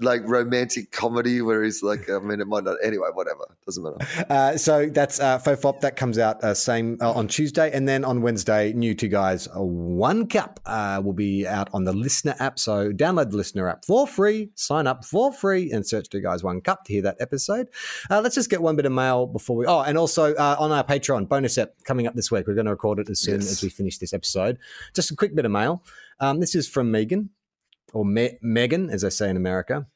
like 0.00 0.22
romantic 0.26 0.90
comedy 0.92 1.42
where 1.42 1.62
he's 1.62 1.82
like, 1.82 2.08
I 2.10 2.18
mean, 2.18 2.40
it 2.40 2.46
might 2.46 2.64
not. 2.64 2.76
Anyway, 2.82 3.08
whatever. 3.12 3.44
Doesn't 3.66 3.82
matter. 3.82 4.26
Uh, 4.30 4.56
so 4.56 4.88
that's 4.88 5.20
uh, 5.20 5.38
Fofop. 5.38 5.80
That 5.80 5.96
comes 5.96 6.18
out 6.18 6.42
uh, 6.42 6.54
same 6.54 6.98
uh, 7.00 7.12
on 7.12 7.28
Tuesday, 7.28 7.70
and 7.72 7.88
then 7.88 8.04
on 8.04 8.22
Wednesday, 8.22 8.72
new 8.72 8.94
two 8.94 9.08
guys. 9.08 9.48
Uh, 9.48 9.62
One 9.62 10.26
cup 10.26 10.60
uh, 10.66 11.00
will 11.04 11.12
be 11.12 11.46
out 11.46 11.68
on 11.72 11.84
the 11.84 11.92
LiSTNR 11.92 12.40
app. 12.40 12.58
So 12.58 12.92
download 12.92 13.30
the 13.30 13.38
LiSTNR 13.38 13.70
app 13.70 13.84
for 13.84 14.06
free, 14.06 14.50
sign 14.54 14.86
up 14.86 15.04
for 15.04 15.32
free, 15.32 15.70
and 15.72 15.86
search 15.86 16.08
two 16.08 16.20
Guys 16.20 16.42
One 16.42 16.60
Cup" 16.60 16.84
to 16.84 16.92
hear 16.92 17.02
that 17.02 17.16
episode. 17.20 17.68
Uh, 18.10 18.20
let's 18.20 18.34
just 18.34 18.50
get 18.50 18.62
one 18.62 18.76
bit 18.76 18.86
of 18.86 18.92
mail 18.92 19.26
before 19.26 19.56
we. 19.56 19.66
Oh, 19.66 19.80
and 19.80 19.96
also 19.98 20.34
uh, 20.34 20.56
on 20.58 20.72
our 20.72 20.84
Patreon 20.84 21.28
bonus 21.28 21.58
app 21.58 21.70
coming 21.84 22.06
up 22.06 22.14
this 22.14 22.30
week. 22.30 22.46
We're 22.46 22.54
going 22.54 22.66
to 22.66 22.72
record 22.72 22.98
it 22.98 23.08
as 23.10 23.20
soon 23.20 23.40
Yes. 23.40 23.50
as 23.52 23.62
we 23.62 23.68
finish 23.68 23.98
this 23.98 24.12
episode. 24.12 24.58
Just 24.94 25.10
a 25.10 25.16
quick 25.16 25.34
bit 25.34 25.44
of 25.44 25.50
mail. 25.52 25.82
Um, 26.20 26.40
this 26.40 26.54
is 26.54 26.68
from 26.68 26.90
Megan, 26.90 27.30
or 27.92 28.04
Me- 28.04 28.38
Megan, 28.42 28.90
as 28.90 29.04
I 29.04 29.08
say 29.08 29.28
in 29.30 29.36
America. 29.36 29.86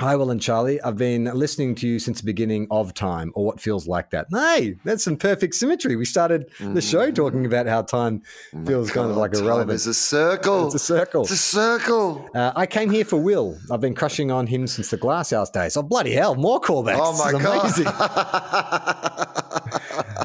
Hi, 0.00 0.16
Will 0.16 0.30
and 0.32 0.42
Charlie. 0.42 0.80
I've 0.82 0.96
been 0.96 1.26
listening 1.26 1.76
to 1.76 1.86
you 1.86 2.00
since 2.00 2.18
the 2.18 2.26
beginning 2.26 2.66
of 2.68 2.94
time, 2.94 3.30
or 3.36 3.46
what 3.46 3.60
feels 3.60 3.86
like 3.86 4.10
that. 4.10 4.26
Hey, 4.28 4.74
that's 4.84 5.04
some 5.04 5.16
perfect 5.16 5.54
symmetry. 5.54 5.94
We 5.94 6.04
started 6.04 6.50
the 6.58 6.80
show 6.80 7.12
talking 7.12 7.46
about 7.46 7.66
how 7.68 7.82
time 7.82 8.22
feels 8.66 8.90
kind 8.90 9.08
of 9.08 9.16
like 9.16 9.34
irrelevant. 9.34 9.70
is 9.70 9.86
a 9.86 9.94
circle. 9.94 10.66
It's 10.66 10.74
a 10.74 10.78
circle. 10.80 11.22
It's 11.22 11.30
a 11.30 11.36
circle. 11.36 12.28
Uh, 12.34 12.50
I 12.56 12.66
came 12.66 12.90
here 12.90 13.04
for 13.04 13.18
Will. 13.18 13.56
I've 13.70 13.80
been 13.80 13.94
crushing 13.94 14.32
on 14.32 14.48
him 14.48 14.66
since 14.66 14.90
the 14.90 14.96
Glasshouse 14.96 15.50
days. 15.50 15.76
Oh, 15.76 15.82
bloody 15.82 16.10
hell, 16.12 16.34
more 16.34 16.60
callbacks. 16.60 16.98
Oh 17.00 17.16
my 17.16 17.30
god. 17.40 17.72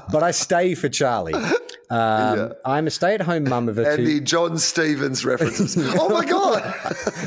but 0.11 0.23
I 0.23 0.31
stay 0.31 0.73
for 0.73 0.89
Charlie. 0.89 1.33
Um, 1.89 2.53
I'm 2.65 2.85
a 2.87 2.91
stay 2.91 3.15
at 3.15 3.21
home 3.21 3.45
mum 3.45 3.67
of 3.67 3.79
a 3.79 3.89
and 3.89 3.97
two. 3.97 4.05
the 4.05 4.19
Jon 4.19 4.57
Stevens 4.57 5.25
references. 5.25 5.75
oh 5.99 6.09
my 6.09 6.23
god. 6.25 6.61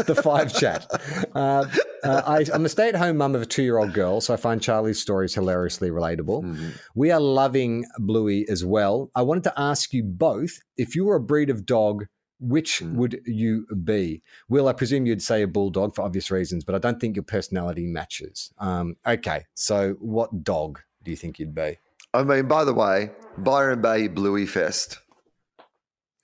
the 0.07 0.15
5ive 0.15 0.57
chat. 0.57 0.87
Uh, 1.35 1.67
uh, 2.05 2.23
I, 2.25 2.47
I'm 2.55 2.65
a 2.65 2.69
stay 2.69 2.89
at 2.89 2.95
home 2.95 3.17
mum 3.17 3.35
of 3.35 3.43
a 3.43 3.47
two 3.47 3.63
year 3.63 3.79
old 3.79 3.93
girl, 3.93 4.21
so 4.21 4.33
I 4.33 4.37
find 4.37 4.63
Charlie's 4.63 5.01
stories 5.01 5.35
hilariously 5.35 5.91
relatable. 5.91 6.73
We 6.95 7.11
are 7.11 7.21
loving 7.21 7.85
Bluey 7.99 8.49
as 8.49 8.65
well. 8.65 9.11
I 9.15 9.23
wanted 9.23 9.45
to 9.45 9.55
ask 9.57 9.93
you 9.93 10.05
both 10.05 10.61
if 10.77 10.95
you 10.95 11.05
were 11.07 11.17
a 11.17 11.21
breed 11.21 11.51
of 11.51 11.67
dog, 11.67 12.07
which 12.39 12.81
would 12.83 13.21
you 13.25 13.67
be? 13.85 14.23
Will, 14.49 14.69
I 14.69 14.73
presume 14.73 15.07
you'd 15.07 15.23
say 15.23 15.43
a 15.43 15.49
bulldog 15.49 15.95
for 15.95 16.03
obvious 16.03 16.31
reasons, 16.31 16.65
but 16.65 16.75
I 16.75 16.79
don't 16.79 17.01
think 17.01 17.17
your 17.17 17.23
personality 17.25 17.87
matches. 17.87 18.53
Um, 18.59 18.97
okay, 19.07 19.45
so 19.55 19.95
what 20.01 20.43
dog 20.45 20.81
do 21.05 21.11
you 21.11 21.17
think 21.17 21.39
you'd 21.39 21.55
be? 21.55 21.79
I 22.15 22.23
mean, 22.25 22.47
by 22.47 22.65
the 22.65 22.75
way, 22.75 23.11
Byron 23.39 23.81
Bay 23.81 24.09
Bluey 24.09 24.47
Fest. 24.47 24.99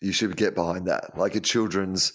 You 0.01 0.13
should 0.13 0.37
get 0.37 0.55
behind 0.55 0.87
that, 0.87 1.17
like 1.19 1.35
a 1.35 1.41
children's 1.41 2.13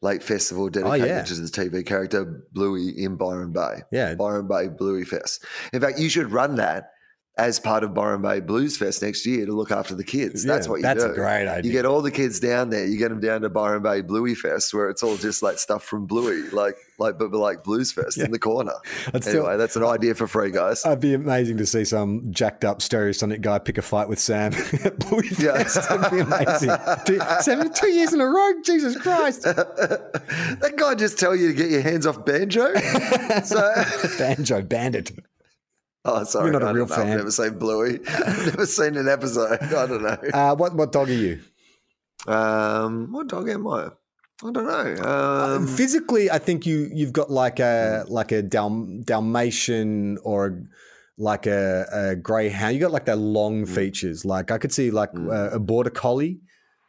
like 0.00 0.22
festival 0.22 0.64
oh, 0.64 0.68
dedicated 0.68 1.02
Oh, 1.10 1.14
yeah. 1.14 1.22
to 1.22 1.34
the 1.34 1.48
TV 1.48 1.84
character 1.84 2.44
Bluey 2.52 2.92
in 2.96 3.16
Byron 3.16 3.52
Bay. 3.52 3.82
Yeah. 3.92 4.14
Byron 4.14 4.46
Bay 4.48 4.68
Bluey 4.68 5.04
Fest. 5.04 5.44
In 5.72 5.80
fact, 5.80 5.98
you 5.98 6.08
should 6.08 6.30
run 6.32 6.56
that 6.56 6.90
as 7.38 7.60
part 7.60 7.84
of 7.84 7.92
Byron 7.92 8.22
Bay 8.22 8.40
Blues 8.40 8.78
Fest 8.78 9.02
next 9.02 9.26
year 9.26 9.44
to 9.44 9.52
look 9.52 9.70
after 9.70 9.94
the 9.94 10.02
kids. 10.04 10.42
That's 10.42 10.68
what 10.68 10.76
you 10.76 10.82
that's 10.82 11.04
do. 11.04 11.10
a 11.10 11.14
great 11.14 11.46
idea. 11.46 11.70
You 11.70 11.72
get 11.76 11.84
all 11.84 12.00
the 12.00 12.10
kids 12.10 12.40
down 12.40 12.70
there. 12.70 12.86
You 12.86 12.96
get 12.96 13.10
them 13.10 13.20
down 13.20 13.42
to 13.42 13.50
Byron 13.50 13.82
Bay 13.82 14.00
Bluey 14.00 14.34
Fest, 14.34 14.72
where 14.72 14.88
it's 14.88 15.02
all 15.02 15.18
just 15.18 15.42
like 15.42 15.58
stuff 15.58 15.84
from 15.84 16.06
Bluey, 16.06 16.48
like 16.50 16.76
like 16.98 17.18
but, 17.18 17.30
like 17.32 17.62
Blues 17.62 17.92
Fest 17.92 18.16
in 18.16 18.30
the 18.30 18.38
corner. 18.38 18.72
That's 19.12 19.26
anyway, 19.26 19.44
still- 19.48 19.58
that's 19.58 19.76
an 19.76 19.84
idea 19.84 20.14
for 20.14 20.26
free, 20.26 20.50
guys. 20.50 20.82
It'd 20.86 21.00
be 21.00 21.12
amazing 21.12 21.58
to 21.58 21.66
see 21.66 21.84
some 21.84 22.32
jacked 22.32 22.64
up 22.64 22.78
stereosonic 22.78 23.42
guy 23.42 23.58
pick 23.58 23.76
a 23.76 23.82
fight 23.82 24.08
with 24.08 24.18
Sam 24.18 24.54
at 24.84 24.98
Bluey 25.00 25.28
Yeah. 25.38 25.62
Fest. 25.62 25.88
That'd 25.90 26.10
be 26.10 26.20
amazing. 26.20 26.70
Two, 27.04 27.68
two 27.74 27.88
years 27.90 28.14
in 28.14 28.22
a 28.22 28.26
row. 28.26 28.52
Jesus 28.64 28.96
Christ. 28.96 29.42
that 29.42 30.72
guy 30.76 30.94
just 30.94 31.18
tell 31.18 31.36
you 31.36 31.48
to 31.48 31.54
get 31.54 31.70
your 31.70 31.82
hands 31.82 32.06
off 32.06 32.24
banjo. 32.24 32.72
so, 33.44 33.84
Banjo 34.18 34.62
bandit. 34.62 35.12
Oh, 36.06 36.24
sorry, 36.24 36.50
You're 36.50 36.60
not 36.60 36.62
a 36.62 36.66
I 36.66 36.70
real 36.72 36.86
fan. 36.86 37.08
I've 37.08 37.16
never 37.18 37.30
seen 37.30 37.58
Bluey. 37.58 38.00
I've 38.08 38.46
never 38.46 38.66
seen 38.66 38.96
an 38.96 39.08
episode. 39.08 39.58
I 39.62 39.86
don't 39.86 40.02
know. 40.02 40.18
Uh, 40.32 40.54
what 40.56 40.74
what 40.74 40.92
dog 40.92 41.08
are 41.10 41.12
you? 41.12 41.40
Um, 42.26 43.12
what 43.12 43.28
dog 43.28 43.48
am 43.48 43.66
I? 43.66 43.88
I 44.44 44.50
don't 44.52 44.66
know. 44.66 45.04
Um, 45.04 45.66
Physically, 45.66 46.30
I 46.30 46.38
think 46.38 46.66
you 46.66 46.88
you've 46.92 47.12
got 47.12 47.30
like 47.30 47.58
a 47.60 48.04
like 48.08 48.32
a 48.32 48.42
Dal- 48.42 49.00
Dalmatian 49.04 50.18
or 50.24 50.46
a, 50.46 50.62
like 51.18 51.46
a, 51.46 51.86
a 51.92 52.16
greyhound. 52.16 52.74
You 52.74 52.80
got 52.80 52.90
like 52.92 53.06
that 53.06 53.16
long 53.18 53.64
Mm. 53.64 53.74
features. 53.74 54.24
Like 54.24 54.50
I 54.50 54.58
could 54.58 54.72
see 54.72 54.90
like 54.90 55.10
uh, 55.14 55.50
a 55.52 55.58
border 55.58 55.90
collie, 55.90 56.40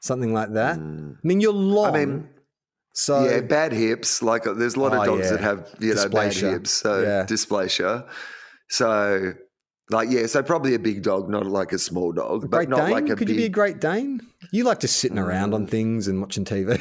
something 0.01 0.33
like 0.33 0.53
that. 0.53 0.77
I 0.77 0.81
mean, 1.23 1.39
you're 1.39 1.53
long. 1.53 1.95
I 1.95 2.05
mean, 2.05 2.29
So 2.93 3.23
yeah, 3.29 3.39
bad 3.41 3.71
hips. 3.71 4.21
Like 4.21 4.45
uh, 4.47 4.53
there's 4.53 4.75
a 4.75 4.79
lot 4.81 4.93
of 4.93 4.99
Oh, 5.01 5.05
dogs 5.05 5.25
yeah. 5.25 5.31
that 5.37 5.41
have 5.41 5.73
you 5.79 5.93
know 5.95 6.09
bad 6.09 6.33
hips, 6.33 6.71
so 6.71 7.01
Yeah. 7.01 7.25
dysplasia. 7.25 8.05
So 8.69 9.33
like 9.89 10.09
yeah, 10.09 10.25
so 10.25 10.43
probably 10.43 10.73
a 10.75 10.79
big 10.79 11.03
dog, 11.03 11.29
not 11.29 11.45
like 11.45 11.71
a 11.71 11.79
small 11.79 12.11
dog, 12.11 12.41
but 12.49 12.57
Great 12.57 12.69
not 12.69 12.85
Dane? 12.85 12.91
like 12.91 13.03
a 13.09 13.15
Could 13.15 13.27
big. 13.27 13.29
you 13.29 13.35
be 13.35 13.45
a 13.45 13.49
Great 13.49 13.79
Dane? 13.79 14.21
You 14.51 14.63
like 14.65 14.79
just 14.79 14.97
sitting 14.97 15.17
around 15.17 15.53
on 15.53 15.65
things 15.67 16.07
and 16.07 16.19
watching 16.21 16.43
TV. 16.45 16.77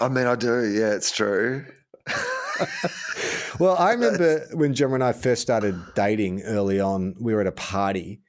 I 0.00 0.08
mean, 0.08 0.26
I 0.26 0.34
do. 0.34 0.64
Yeah, 0.64 0.94
it's 0.94 1.10
true. 1.10 1.64
well, 3.58 3.76
I 3.76 3.92
remember 3.92 4.46
when 4.52 4.74
Gemma 4.74 4.94
and 4.94 5.04
I 5.04 5.12
first 5.12 5.42
started 5.42 5.80
dating 5.94 6.42
early 6.42 6.80
on, 6.80 7.14
we 7.20 7.34
were 7.34 7.40
at 7.40 7.46
a 7.46 7.52
party 7.52 8.20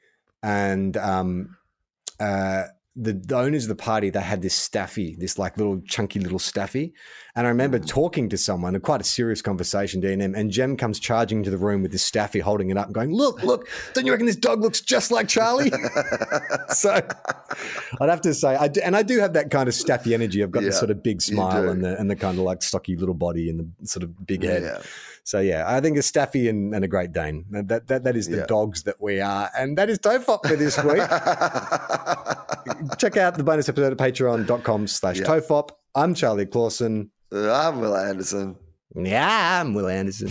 and 0.42 0.96
um, 0.98 1.58
uh, 2.20 2.64
the, 2.96 3.14
the 3.14 3.36
owners 3.36 3.64
of 3.64 3.70
the 3.70 3.76
party, 3.76 4.12
they 4.12 4.22
had 4.22 4.42
this 4.42 4.54
staffy, 4.54 5.16
this 5.16 5.40
like 5.40 5.58
little 5.58 5.82
chunky 5.82 6.20
little 6.20 6.38
staffy. 6.38 6.94
And 7.36 7.48
I 7.48 7.50
remember 7.50 7.80
mm. 7.80 7.88
talking 7.88 8.30
to 8.30 8.38
someone, 8.38 8.76
a 8.76 8.80
quite 8.80 9.02
a 9.02 9.04
serious 9.04 9.42
conversation, 9.42 10.00
D&M, 10.00 10.36
and 10.36 10.52
Jem 10.52 10.78
comes 10.78 11.00
charging 11.00 11.40
into 11.40 11.50
the 11.50 11.58
room 11.58 11.82
with 11.82 11.92
this 11.92 12.04
staffy, 12.04 12.40
holding 12.40 12.70
it 12.70 12.78
up 12.78 12.86
and 12.86 12.94
going, 12.94 13.12
look, 13.12 13.42
look, 13.42 13.68
don't 13.94 14.06
you 14.06 14.12
reckon 14.12 14.28
this 14.28 14.36
dog 14.36 14.62
looks 14.62 14.80
just 14.82 15.10
like 15.10 15.28
Charlie? 15.28 15.72
so 16.70 17.02
I'd 18.00 18.10
have 18.10 18.22
to 18.22 18.34
say, 18.36 18.56
I 18.56 18.68
do, 18.68 18.82
and 18.82 18.96
I 18.96 19.02
do 19.02 19.20
have 19.20 19.34
that 19.34 19.50
kind 19.50 19.68
of 19.68 19.74
staffy 19.74 20.14
energy. 20.14 20.44
I've 20.44 20.52
got 20.52 20.62
this 20.62 20.78
sort 20.78 20.92
of 20.92 21.02
big 21.02 21.24
smile 21.24 21.70
and 21.70 21.84
the, 21.84 22.00
and 22.00 22.12
the 22.12 22.16
kind 22.16 22.38
of 22.38 22.44
like 22.44 22.62
stocky 22.62 22.96
little 22.96 23.16
body 23.16 23.50
and 23.50 23.74
the 23.80 23.88
sort 23.88 24.04
of 24.04 24.28
big 24.28 24.44
head. 24.44 24.62
Yeah. 24.62 24.82
So 25.26 25.40
yeah, 25.40 25.64
I 25.68 25.80
think 25.80 25.98
a 25.98 26.02
Staffy 26.02 26.50
and, 26.50 26.76
and 26.76 26.84
a 26.84 26.88
Great 26.88 27.14
Dane. 27.14 27.46
That 27.52 27.88
that, 27.88 28.04
that, 28.04 28.16
is 28.16 28.28
the 28.28 28.38
Yeah. 28.38 28.46
dogs 28.46 28.84
that 28.84 29.02
we 29.02 29.22
are, 29.22 29.50
and 29.58 29.78
that 29.78 29.90
is 29.90 29.98
Tofop 30.00 30.46
for 30.46 30.56
this 30.58 30.78
week. 30.84 30.98
Check 33.00 33.16
out 33.18 33.36
the 33.38 33.44
bonus 33.44 33.70
episode 33.70 33.94
at 33.94 33.98
patreon.com 33.98 34.88
slash. 34.88 35.20
Tofop. 35.22 35.70
I'm 35.96 36.14
Charlie 36.14 36.46
Clausen. 36.46 37.10
I'm 37.32 37.80
Will 37.80 37.96
Anderson. 37.96 38.58
Yeah, 38.96 39.62
I'm 39.62 39.74
Will 39.74 39.88
Anderson. 39.88 40.30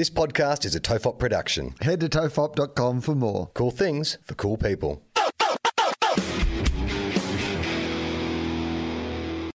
This 0.00 0.08
podcast 0.08 0.64
is 0.64 0.74
a 0.74 0.80
Tofop 0.80 1.18
production. 1.18 1.74
Head 1.82 2.00
to 2.00 2.08
tofop.com 2.08 3.02
for 3.02 3.14
more. 3.14 3.50
Cool 3.52 3.70
things 3.70 4.16
for 4.24 4.32
cool 4.32 4.56
people. 4.56 5.02